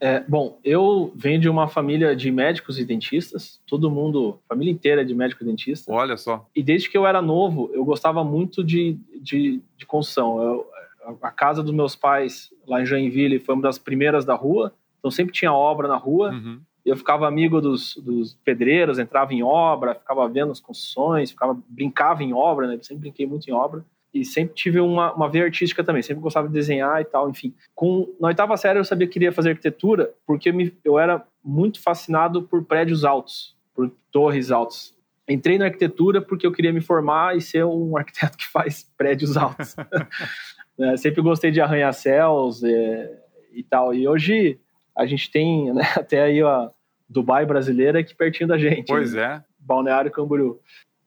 É, 0.00 0.24
bom, 0.26 0.58
eu 0.64 1.12
venho 1.14 1.38
de 1.38 1.46
uma 1.50 1.68
família 1.68 2.16
de 2.16 2.32
médicos 2.32 2.78
e 2.78 2.84
dentistas, 2.86 3.60
todo 3.66 3.90
mundo, 3.90 4.40
família 4.48 4.72
inteira 4.72 5.04
de 5.04 5.14
médico 5.14 5.42
e 5.42 5.46
dentista. 5.46 5.92
Olha 5.92 6.16
só. 6.16 6.48
E 6.56 6.62
desde 6.62 6.88
que 6.88 6.96
eu 6.96 7.06
era 7.06 7.20
novo, 7.20 7.70
eu 7.74 7.84
gostava 7.84 8.24
muito 8.24 8.64
de, 8.64 8.98
de, 9.20 9.60
de 9.76 9.84
construção. 9.84 10.42
Eu, 10.42 10.66
a 11.22 11.30
casa 11.30 11.62
dos 11.62 11.72
meus 11.72 11.96
pais 11.96 12.50
lá 12.70 12.80
em 12.80 12.86
Joinville 12.86 13.40
foi 13.40 13.54
uma 13.54 13.62
das 13.62 13.78
primeiras 13.78 14.24
da 14.24 14.34
rua, 14.34 14.72
então 14.98 15.10
sempre 15.10 15.32
tinha 15.32 15.52
obra 15.52 15.88
na 15.88 15.96
rua. 15.96 16.30
Uhum. 16.30 16.60
Eu 16.84 16.96
ficava 16.96 17.26
amigo 17.26 17.60
dos, 17.60 17.96
dos, 17.96 18.38
pedreiros, 18.44 18.98
entrava 18.98 19.34
em 19.34 19.42
obra, 19.42 19.94
ficava 19.94 20.26
vendo 20.28 20.52
as 20.52 20.60
construções, 20.60 21.30
ficava 21.30 21.58
brincava 21.68 22.22
em 22.22 22.32
obra, 22.32 22.66
né? 22.66 22.76
Eu 22.76 22.82
sempre 22.82 23.02
brinquei 23.02 23.26
muito 23.26 23.48
em 23.48 23.52
obra. 23.52 23.84
e 24.14 24.24
sempre 24.24 24.54
tive 24.54 24.80
uma, 24.80 25.12
uma 25.12 25.28
veia 25.28 25.44
artística 25.44 25.84
também, 25.84 26.02
sempre 26.02 26.22
gostava 26.22 26.48
de 26.48 26.54
desenhar 26.54 27.00
e 27.00 27.04
tal, 27.04 27.28
enfim. 27.28 27.54
Com, 27.74 28.08
na 28.18 28.28
oitava 28.28 28.56
série 28.56 28.78
eu 28.78 28.84
sabia 28.84 29.06
que 29.06 29.12
queria 29.12 29.32
fazer 29.32 29.50
arquitetura 29.50 30.12
porque 30.26 30.48
eu, 30.48 30.54
me, 30.54 30.74
eu 30.84 30.98
era 30.98 31.24
muito 31.44 31.80
fascinado 31.82 32.42
por 32.42 32.64
prédios 32.64 33.04
altos, 33.04 33.56
por 33.74 33.90
torres 34.10 34.50
altas. 34.50 34.94
Entrei 35.28 35.58
na 35.58 35.66
arquitetura 35.66 36.20
porque 36.20 36.46
eu 36.46 36.52
queria 36.52 36.72
me 36.72 36.80
formar 36.80 37.36
e 37.36 37.40
ser 37.40 37.64
um 37.64 37.96
arquiteto 37.96 38.36
que 38.36 38.48
faz 38.48 38.82
prédios 38.96 39.36
altos. 39.36 39.76
é, 40.78 40.96
sempre 40.96 41.22
gostei 41.22 41.50
de 41.50 41.60
arranha-céus 41.60 42.62
é, 42.62 43.18
e 43.52 43.62
tal. 43.62 43.94
E 43.94 44.06
hoje 44.06 44.58
a 44.96 45.06
gente 45.06 45.30
tem 45.30 45.72
né, 45.72 45.82
até 45.96 46.22
aí 46.22 46.42
a 46.42 46.70
Dubai 47.08 47.44
brasileira 47.44 48.00
aqui 48.00 48.14
pertinho 48.14 48.48
da 48.48 48.58
gente. 48.58 48.86
Pois 48.86 49.12
né? 49.12 49.22
é. 49.22 49.44
Balneário 49.58 50.10
Camboriú. 50.10 50.60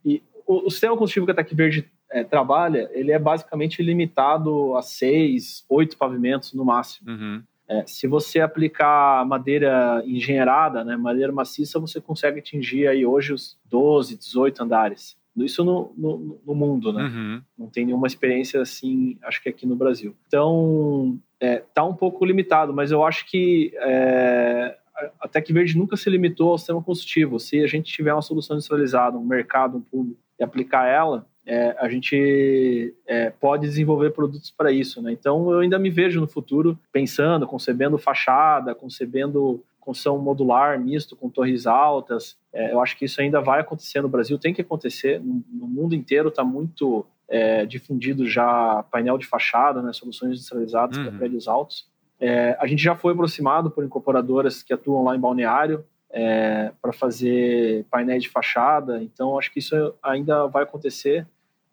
E 0.03 0.21
o, 0.45 0.67
o 0.67 0.69
sistema 0.69 0.97
construtivo 0.97 1.25
que 1.25 1.31
a 1.31 1.35
Tec 1.35 1.53
Verde 1.53 1.89
é, 2.11 2.23
trabalha, 2.23 2.89
ele 2.93 3.11
é 3.11 3.17
basicamente 3.17 3.81
limitado 3.81 4.75
a 4.75 4.81
seis, 4.81 5.65
oito 5.67 5.97
pavimentos 5.97 6.53
no 6.53 6.63
máximo. 6.63 7.09
Uhum. 7.09 7.43
É, 7.67 7.83
se 7.87 8.07
você 8.07 8.39
aplicar 8.39 9.25
madeira 9.25 10.03
engenheirada, 10.05 10.83
né, 10.83 10.95
madeira 10.95 11.31
maciça, 11.31 11.79
você 11.79 11.99
consegue 11.99 12.39
atingir 12.39 12.87
aí 12.87 13.05
hoje 13.05 13.33
os 13.33 13.57
12, 13.65 14.17
18 14.17 14.63
andares. 14.63 15.17
Isso 15.37 15.63
no, 15.63 15.93
no, 15.97 16.39
no 16.45 16.55
mundo, 16.55 16.93
né? 16.93 17.03
Uhum. 17.03 17.41
Não 17.57 17.67
tem 17.67 17.85
nenhuma 17.85 18.07
experiência 18.07 18.61
assim, 18.61 19.17
acho 19.23 19.41
que 19.41 19.49
aqui 19.49 19.65
no 19.65 19.75
Brasil. 19.75 20.15
Então, 20.27 21.19
é, 21.39 21.63
tá 21.73 21.83
um 21.83 21.95
pouco 21.95 22.23
limitado, 22.23 22.73
mas 22.73 22.91
eu 22.91 23.03
acho 23.03 23.25
que 23.25 23.73
é, 23.75 24.77
a 25.19 25.27
Tec 25.27 25.51
Verde 25.51 25.77
nunca 25.77 25.97
se 25.97 26.09
limitou 26.09 26.51
ao 26.51 26.57
sistema 26.57 26.81
construtivo. 26.81 27.39
Se 27.39 27.63
a 27.63 27.67
gente 27.67 27.91
tiver 27.91 28.13
uma 28.13 28.21
solução 28.21 28.55
industrializada, 28.55 29.17
um 29.17 29.25
mercado, 29.25 29.77
um 29.77 29.81
público, 29.81 30.19
e 30.39 30.43
aplicar 30.43 30.87
ela, 30.87 31.27
é, 31.45 31.75
a 31.79 31.89
gente 31.89 32.95
é, 33.05 33.29
pode 33.29 33.67
desenvolver 33.67 34.11
produtos 34.11 34.49
para 34.49 34.71
isso, 34.71 35.01
né? 35.01 35.11
Então 35.11 35.51
eu 35.51 35.59
ainda 35.59 35.77
me 35.77 35.89
vejo 35.89 36.21
no 36.21 36.27
futuro 36.27 36.79
pensando, 36.91 37.45
concebendo 37.45 37.97
fachada, 37.97 38.73
concebendo 38.73 39.63
construção 39.83 40.17
modular 40.17 40.79
misto 40.79 41.15
com 41.15 41.29
torres 41.29 41.67
altas. 41.67 42.37
É, 42.51 42.71
eu 42.71 42.81
acho 42.81 42.97
que 42.97 43.05
isso 43.05 43.21
ainda 43.21 43.41
vai 43.41 43.59
acontecer 43.59 44.01
no 44.01 44.09
Brasil, 44.09 44.39
tem 44.39 44.53
que 44.53 44.61
acontecer. 44.61 45.19
No, 45.19 45.43
no 45.51 45.67
mundo 45.67 45.93
inteiro 45.93 46.29
está 46.29 46.43
muito 46.43 47.05
é, 47.27 47.65
difundido 47.65 48.27
já 48.27 48.83
painel 48.91 49.17
de 49.17 49.25
fachada, 49.25 49.81
né? 49.81 49.91
Soluções 49.91 50.31
industrializadas 50.31 50.97
uhum. 50.97 51.03
para 51.03 51.17
prédios 51.17 51.47
altos. 51.47 51.87
É, 52.19 52.55
a 52.59 52.67
gente 52.67 52.81
já 52.81 52.95
foi 52.95 53.13
aproximado 53.13 53.69
por 53.69 53.83
incorporadoras 53.83 54.63
que 54.63 54.73
atuam 54.73 55.03
lá 55.03 55.15
em 55.15 55.19
balneário 55.19 55.83
é, 56.09 56.71
para 56.81 56.93
fazer 56.93 57.85
painéis 57.89 58.23
de 58.23 58.29
fachada. 58.29 59.01
Então, 59.01 59.37
acho 59.37 59.51
que 59.51 59.59
isso 59.59 59.93
ainda 60.01 60.47
vai 60.47 60.63
acontecer. 60.63 61.27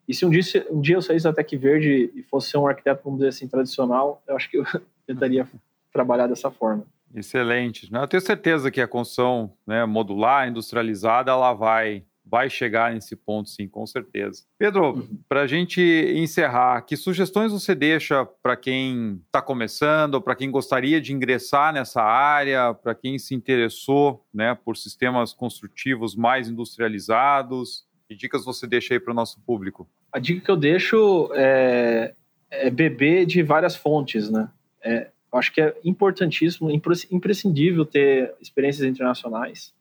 E 0.07 0.13
se 0.13 0.25
um 0.25 0.29
dia, 0.29 0.41
um 0.69 0.81
dia 0.81 0.95
eu 0.95 1.01
saísse 1.01 1.23
da 1.23 1.31
Tec 1.31 1.55
Verde 1.55 2.11
e 2.13 2.23
fosse 2.23 2.49
ser 2.49 2.57
um 2.57 2.67
arquiteto, 2.67 3.01
vamos 3.03 3.19
dizer 3.19 3.29
assim, 3.29 3.47
tradicional, 3.47 4.21
eu 4.27 4.35
acho 4.35 4.49
que 4.49 4.57
eu 4.57 4.65
tentaria 5.07 5.47
trabalhar 5.93 6.27
dessa 6.27 6.49
forma. 6.49 6.85
Excelente. 7.15 7.89
Eu 7.91 8.07
tenho 8.07 8.21
certeza 8.21 8.71
que 8.71 8.81
a 8.81 8.87
construção 8.87 9.53
né, 9.65 9.85
modular, 9.85 10.47
industrializada, 10.47 11.31
ela 11.31 11.53
vai 11.53 12.05
vai 12.31 12.49
chegar 12.49 12.93
nesse 12.93 13.13
ponto, 13.13 13.49
sim, 13.49 13.67
com 13.67 13.85
certeza. 13.85 14.45
Pedro, 14.57 14.93
uhum. 14.93 15.19
para 15.27 15.41
a 15.41 15.47
gente 15.47 15.81
encerrar, 16.15 16.81
que 16.83 16.95
sugestões 16.95 17.51
você 17.51 17.75
deixa 17.75 18.25
para 18.41 18.55
quem 18.55 19.21
está 19.25 19.41
começando, 19.41 20.21
para 20.21 20.33
quem 20.33 20.49
gostaria 20.49 21.01
de 21.01 21.11
ingressar 21.11 21.73
nessa 21.73 22.01
área, 22.01 22.73
para 22.73 22.95
quem 22.95 23.19
se 23.19 23.35
interessou 23.35 24.25
né, 24.33 24.55
por 24.55 24.77
sistemas 24.77 25.33
construtivos 25.33 26.15
mais 26.15 26.47
industrializados? 26.47 27.85
Que 28.07 28.15
dicas 28.15 28.45
você 28.45 28.65
deixa 28.65 28.93
aí 28.93 28.99
para 28.99 29.11
o 29.11 29.15
nosso 29.15 29.41
público? 29.41 29.85
A 30.09 30.17
dica 30.17 30.45
que 30.45 30.51
eu 30.51 30.57
deixo 30.57 31.29
é, 31.33 32.13
é 32.49 32.69
beber 32.69 33.25
de 33.25 33.43
várias 33.43 33.75
fontes, 33.75 34.29
né? 34.29 34.49
É, 34.81 35.09
eu 35.31 35.39
acho 35.39 35.53
que 35.53 35.61
é 35.61 35.75
importantíssimo, 35.83 36.69
imprescindível 36.69 37.85
ter 37.85 38.35
experiências 38.41 38.87
internacionais. 38.87 39.73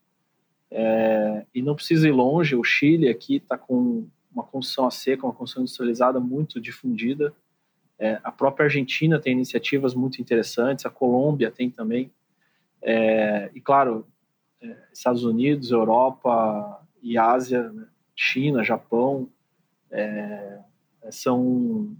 É, 0.70 1.44
e 1.52 1.60
não 1.60 1.74
precisa 1.74 2.06
ir 2.06 2.12
longe, 2.12 2.54
o 2.54 2.62
Chile 2.62 3.08
aqui 3.08 3.36
está 3.36 3.58
com 3.58 4.06
uma 4.32 4.44
construção 4.44 4.86
a 4.86 4.90
seca, 4.90 5.26
uma 5.26 5.32
construção 5.32 5.62
industrializada 5.62 6.20
muito 6.20 6.60
difundida. 6.60 7.34
É, 7.98 8.20
a 8.22 8.30
própria 8.30 8.64
Argentina 8.64 9.18
tem 9.18 9.32
iniciativas 9.32 9.94
muito 9.94 10.22
interessantes, 10.22 10.86
a 10.86 10.90
Colômbia 10.90 11.50
tem 11.50 11.68
também. 11.68 12.10
É, 12.80 13.50
e, 13.54 13.60
claro, 13.60 14.06
é, 14.62 14.76
Estados 14.92 15.24
Unidos, 15.24 15.70
Europa 15.70 16.80
e 17.02 17.18
Ásia, 17.18 17.70
né? 17.70 17.86
China, 18.14 18.62
Japão, 18.62 19.28
é, 19.90 20.58
são, 21.10 21.96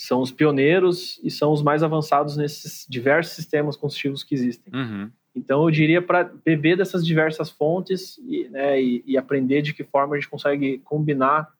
são 0.00 0.22
os 0.22 0.32
pioneiros 0.32 1.20
e 1.22 1.30
são 1.30 1.52
os 1.52 1.62
mais 1.62 1.82
avançados 1.82 2.34
nesses 2.34 2.86
diversos 2.88 3.34
sistemas 3.34 3.76
construtivos 3.76 4.24
que 4.24 4.34
existem. 4.34 4.72
Uhum. 4.72 5.10
Então, 5.34 5.62
eu 5.62 5.70
diria 5.70 6.00
para 6.00 6.24
beber 6.24 6.78
dessas 6.78 7.04
diversas 7.04 7.50
fontes 7.50 8.16
e, 8.18 8.48
né, 8.48 8.80
e, 8.80 9.04
e, 9.06 9.18
aprender 9.18 9.60
de 9.60 9.74
que 9.74 9.84
forma 9.84 10.16
a 10.16 10.18
gente 10.18 10.30
consegue 10.30 10.78
combinar 10.78 11.52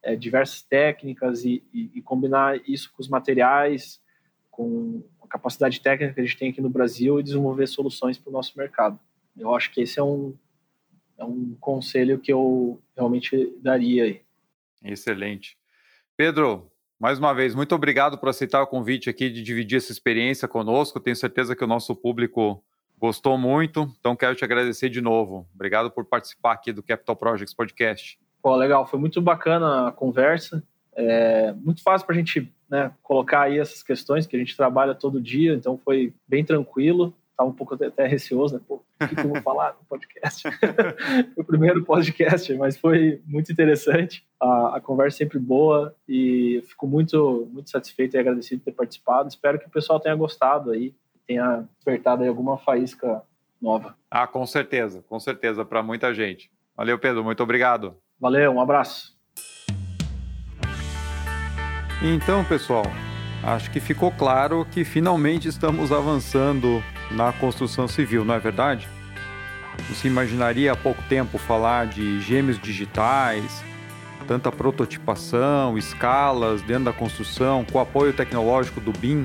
é, 0.00 0.14
diversas 0.14 0.62
técnicas 0.62 1.44
e, 1.44 1.60
e, 1.74 2.00
combinar 2.02 2.60
isso 2.68 2.88
com 2.92 3.02
os 3.02 3.08
materiais, 3.08 4.00
com 4.48 5.02
a 5.20 5.26
capacidade 5.26 5.80
técnica 5.80 6.14
que 6.14 6.20
a 6.20 6.24
gente 6.24 6.38
tem 6.38 6.50
aqui 6.50 6.60
no 6.60 6.70
Brasil 6.70 7.18
e 7.18 7.24
desenvolver 7.24 7.66
soluções 7.66 8.16
para 8.16 8.30
o 8.30 8.32
nosso 8.32 8.56
mercado. 8.56 8.96
Eu 9.36 9.52
acho 9.52 9.72
que 9.72 9.80
esse 9.80 9.98
é 9.98 10.04
um, 10.04 10.32
é 11.18 11.24
um 11.24 11.56
conselho 11.58 12.20
que 12.20 12.32
eu 12.32 12.80
realmente 12.96 13.52
daria 13.60 14.04
aí. 14.04 14.22
Excelente. 14.84 15.58
Pedro, 16.16 16.67
mais 16.98 17.18
uma 17.18 17.32
vez, 17.32 17.54
muito 17.54 17.74
obrigado 17.74 18.18
por 18.18 18.28
aceitar 18.28 18.62
o 18.62 18.66
convite 18.66 19.08
aqui 19.08 19.30
de 19.30 19.42
dividir 19.42 19.76
essa 19.76 19.92
experiência 19.92 20.48
conosco. 20.48 21.00
Tenho 21.00 21.16
certeza 21.16 21.54
que 21.54 21.64
o 21.64 21.68
nosso 21.68 21.94
público 21.94 22.62
Gostou 23.00 23.38
muito, 23.38 23.88
então 24.00 24.16
quero 24.16 24.34
te 24.34 24.44
agradecer 24.44 24.88
de 24.88 25.00
novo. 25.00 25.46
Obrigado 25.54 25.88
por 25.88 26.04
participar 26.04 26.52
aqui 26.52 26.72
do 26.72 26.82
Capital 26.82 27.14
Projects 27.14 27.54
Podcast. 27.54 28.18
Pô, 28.42 28.56
legal, 28.56 28.84
foi 28.86 28.98
muito 28.98 29.22
bacana 29.22 29.88
a 29.88 29.92
conversa. 29.92 30.64
É 30.96 31.52
muito 31.52 31.80
fácil 31.80 32.04
para 32.04 32.16
a 32.16 32.18
gente 32.18 32.52
né, 32.68 32.90
colocar 33.00 33.42
aí 33.42 33.58
essas 33.58 33.84
questões 33.84 34.26
que 34.26 34.34
a 34.34 34.38
gente 34.38 34.56
trabalha 34.56 34.96
todo 34.96 35.20
dia, 35.20 35.54
então 35.54 35.78
foi 35.78 36.12
bem 36.26 36.44
tranquilo. 36.44 37.14
Estava 37.38 37.50
um 37.50 37.54
pouco 37.54 37.74
até 37.74 38.04
receoso, 38.04 38.56
né? 38.56 38.60
Pô, 38.66 38.82
o 39.00 39.06
que, 39.06 39.14
que 39.14 39.20
eu 39.20 39.28
vou 39.28 39.42
falar 39.42 39.76
no 39.78 39.86
podcast? 39.88 40.42
foi 41.34 41.44
o 41.44 41.44
primeiro 41.44 41.84
podcast, 41.84 42.52
mas 42.54 42.76
foi 42.76 43.22
muito 43.24 43.52
interessante. 43.52 44.26
A, 44.40 44.78
a 44.78 44.80
conversa 44.80 45.18
é 45.18 45.18
sempre 45.18 45.38
boa 45.38 45.94
e 46.08 46.60
fico 46.66 46.88
muito, 46.88 47.48
muito 47.52 47.70
satisfeito 47.70 48.16
e 48.16 48.18
agradecido 48.18 48.58
de 48.58 48.64
ter 48.64 48.72
participado. 48.72 49.28
Espero 49.28 49.56
que 49.56 49.66
o 49.66 49.70
pessoal 49.70 50.00
tenha 50.00 50.16
gostado 50.16 50.72
aí 50.72 50.92
tenha 51.28 51.68
despertado 51.76 52.22
aí 52.22 52.28
alguma 52.28 52.56
faísca 52.56 53.22
nova. 53.60 53.94
Ah, 54.10 54.26
com 54.26 54.46
certeza, 54.46 55.04
com 55.06 55.20
certeza, 55.20 55.64
para 55.64 55.82
muita 55.82 56.14
gente. 56.14 56.50
Valeu, 56.74 56.98
Pedro, 56.98 57.22
muito 57.22 57.42
obrigado. 57.42 57.94
Valeu, 58.18 58.52
um 58.52 58.60
abraço. 58.60 59.16
Então, 62.02 62.44
pessoal, 62.44 62.84
acho 63.44 63.70
que 63.70 63.78
ficou 63.78 64.10
claro 64.10 64.64
que 64.64 64.84
finalmente 64.84 65.48
estamos 65.48 65.92
avançando 65.92 66.82
na 67.10 67.32
construção 67.32 67.88
civil, 67.88 68.24
não 68.24 68.34
é 68.34 68.38
verdade? 68.38 68.88
Você 69.88 70.08
imaginaria 70.08 70.72
há 70.72 70.76
pouco 70.76 71.02
tempo 71.08 71.38
falar 71.38 71.86
de 71.86 72.20
gêmeos 72.20 72.58
digitais, 72.58 73.64
tanta 74.26 74.50
prototipação, 74.50 75.78
escalas 75.78 76.60
dentro 76.62 76.84
da 76.84 76.92
construção, 76.92 77.64
com 77.64 77.78
o 77.78 77.80
apoio 77.80 78.12
tecnológico 78.12 78.80
do 78.80 78.92
BIM 78.92 79.24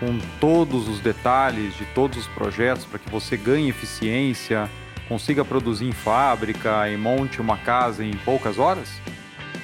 com 0.00 0.18
todos 0.40 0.88
os 0.88 0.98
detalhes 1.00 1.76
de 1.76 1.84
todos 1.84 2.18
os 2.18 2.26
projetos 2.28 2.86
para 2.86 2.98
que 2.98 3.10
você 3.10 3.36
ganhe 3.36 3.68
eficiência, 3.68 4.68
consiga 5.06 5.44
produzir 5.44 5.84
em 5.84 5.92
fábrica 5.92 6.88
e 6.88 6.96
monte 6.96 7.40
uma 7.40 7.58
casa 7.58 8.02
em 8.02 8.12
poucas 8.24 8.58
horas? 8.58 8.88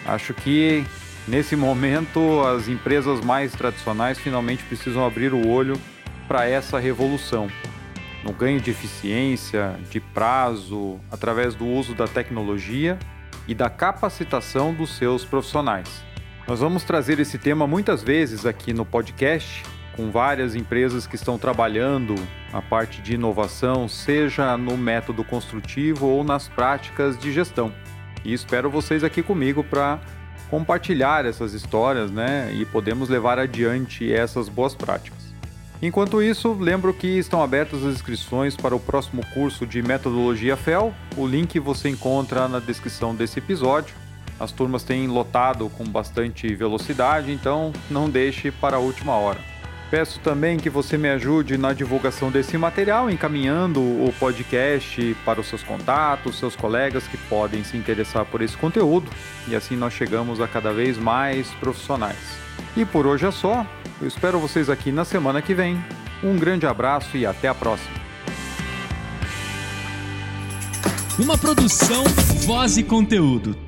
Acho 0.05 0.34
que 0.34 0.84
nesse 1.26 1.57
momento 1.57 2.42
as 2.42 2.68
empresas 2.68 3.24
mais 3.24 3.53
tradicionais 3.53 4.18
finalmente 4.18 4.62
precisam 4.64 5.05
abrir 5.05 5.32
o 5.32 5.49
olho 5.49 5.80
para 6.27 6.49
essa 6.49 6.79
revolução. 6.79 7.49
No 8.24 8.33
ganho 8.33 8.61
de 8.61 8.70
eficiência, 8.70 9.79
de 9.91 10.01
prazo, 10.01 10.99
através 11.11 11.55
do 11.55 11.66
uso 11.66 11.95
da 11.95 12.09
tecnologia 12.09 12.99
e 13.47 13.55
da 13.55 13.70
capacitação 13.70 14.74
dos 14.74 14.97
seus 14.97 15.24
profissionais. 15.24 16.05
Nós 16.49 16.61
vamos 16.61 16.85
trazer 16.85 17.18
esse 17.20 17.39
tema 17.39 17.66
muitas 17.66 18.03
vezes 18.03 18.47
aqui 18.47 18.72
no 18.72 18.85
podcast 18.85 19.64
com 19.97 20.11
várias 20.11 20.55
empresas 20.55 21.07
que 21.07 21.16
estão 21.16 21.39
trabalhando 21.39 22.14
a 22.53 22.61
parte 22.61 23.01
de 23.01 23.14
inovação, 23.14 23.89
seja 23.89 24.57
no 24.57 24.77
método 24.77 25.24
construtivo 25.24 26.07
ou 26.07 26.22
nas 26.22 26.49
práticas 26.49 27.18
de 27.18 27.33
gestão. 27.33 27.72
E 28.24 28.33
espero 28.33 28.70
vocês 28.70 29.03
aqui 29.03 29.22
comigo 29.22 29.64
para 29.64 29.99
compartilhar 30.51 31.24
essas 31.24 31.55
histórias, 31.55 32.11
né, 32.11 32.53
e 32.53 32.64
podemos 32.64 33.09
levar 33.09 33.39
adiante 33.39 34.12
essas 34.12 34.49
boas 34.49 34.74
práticas. 34.74 35.16
Enquanto 35.83 36.22
isso, 36.22 36.55
lembro 36.55 36.95
que 36.95 37.07
estão 37.07 37.43
abertas 37.43 37.85
as 37.85 37.95
inscrições 37.95 38.57
para 38.57 38.74
o 38.74 38.81
próximo 38.81 39.24
curso 39.35 39.66
de 39.66 39.83
metodologia 39.83 40.57
FEL. 40.57 40.95
O 41.16 41.27
link 41.27 41.59
você 41.61 41.89
encontra 41.89 42.49
na 42.49 42.59
descrição 42.59 43.14
desse 43.14 43.39
episódio. 43.39 43.95
As 44.41 44.53
turmas 44.53 44.83
têm 44.83 45.07
lotado 45.07 45.68
com 45.70 45.85
bastante 45.85 46.55
velocidade, 46.55 47.31
então 47.31 47.72
não 47.91 48.09
deixe 48.09 48.51
para 48.51 48.77
a 48.77 48.81
última 48.81 49.12
hora. 49.14 49.41
Peço 49.91 50.18
também 50.20 50.59
que 50.59 50.68
você 50.68 50.99
me 50.99 51.09
ajude 51.09 51.57
na 51.57 51.72
divulgação 51.72 52.31
desse 52.31 52.59
material, 52.59 53.09
encaminhando 53.09 53.81
o 53.81 54.12
podcast 54.18 55.16
para 55.24 55.41
os 55.41 55.47
seus 55.47 55.62
contatos, 55.62 56.39
seus 56.39 56.57
colegas 56.57 57.07
que 57.07 57.16
podem 57.16 57.62
se 57.62 57.77
interessar 57.77 58.24
por 58.24 58.43
esse 58.43 58.57
conteúdo, 58.57 59.09
e 59.47 59.55
assim 59.55 59.77
nós 59.77 59.93
chegamos 59.93 60.41
a 60.41 60.49
cada 60.49 60.72
vez 60.72 60.99
mais 60.99 61.49
profissionais. 61.61 62.45
E 62.77 62.85
por 62.85 63.07
hoje 63.07 63.27
é 63.27 63.31
só. 63.31 63.67
Eu 64.01 64.09
espero 64.09 64.39
vocês 64.39 64.69
aqui 64.69 64.93
na 64.93 65.05
semana 65.05 65.41
que 65.41 65.55
vem. 65.55 65.83
Um 66.23 66.37
grande 66.37 66.67
abraço 66.67 67.17
e 67.17 67.25
até 67.25 67.49
a 67.49 67.55
próxima. 67.55 67.97
Uma 71.19 71.39
produção, 71.39 72.05
voz 72.47 72.77
e 72.77 72.83
conteúdo 72.83 73.66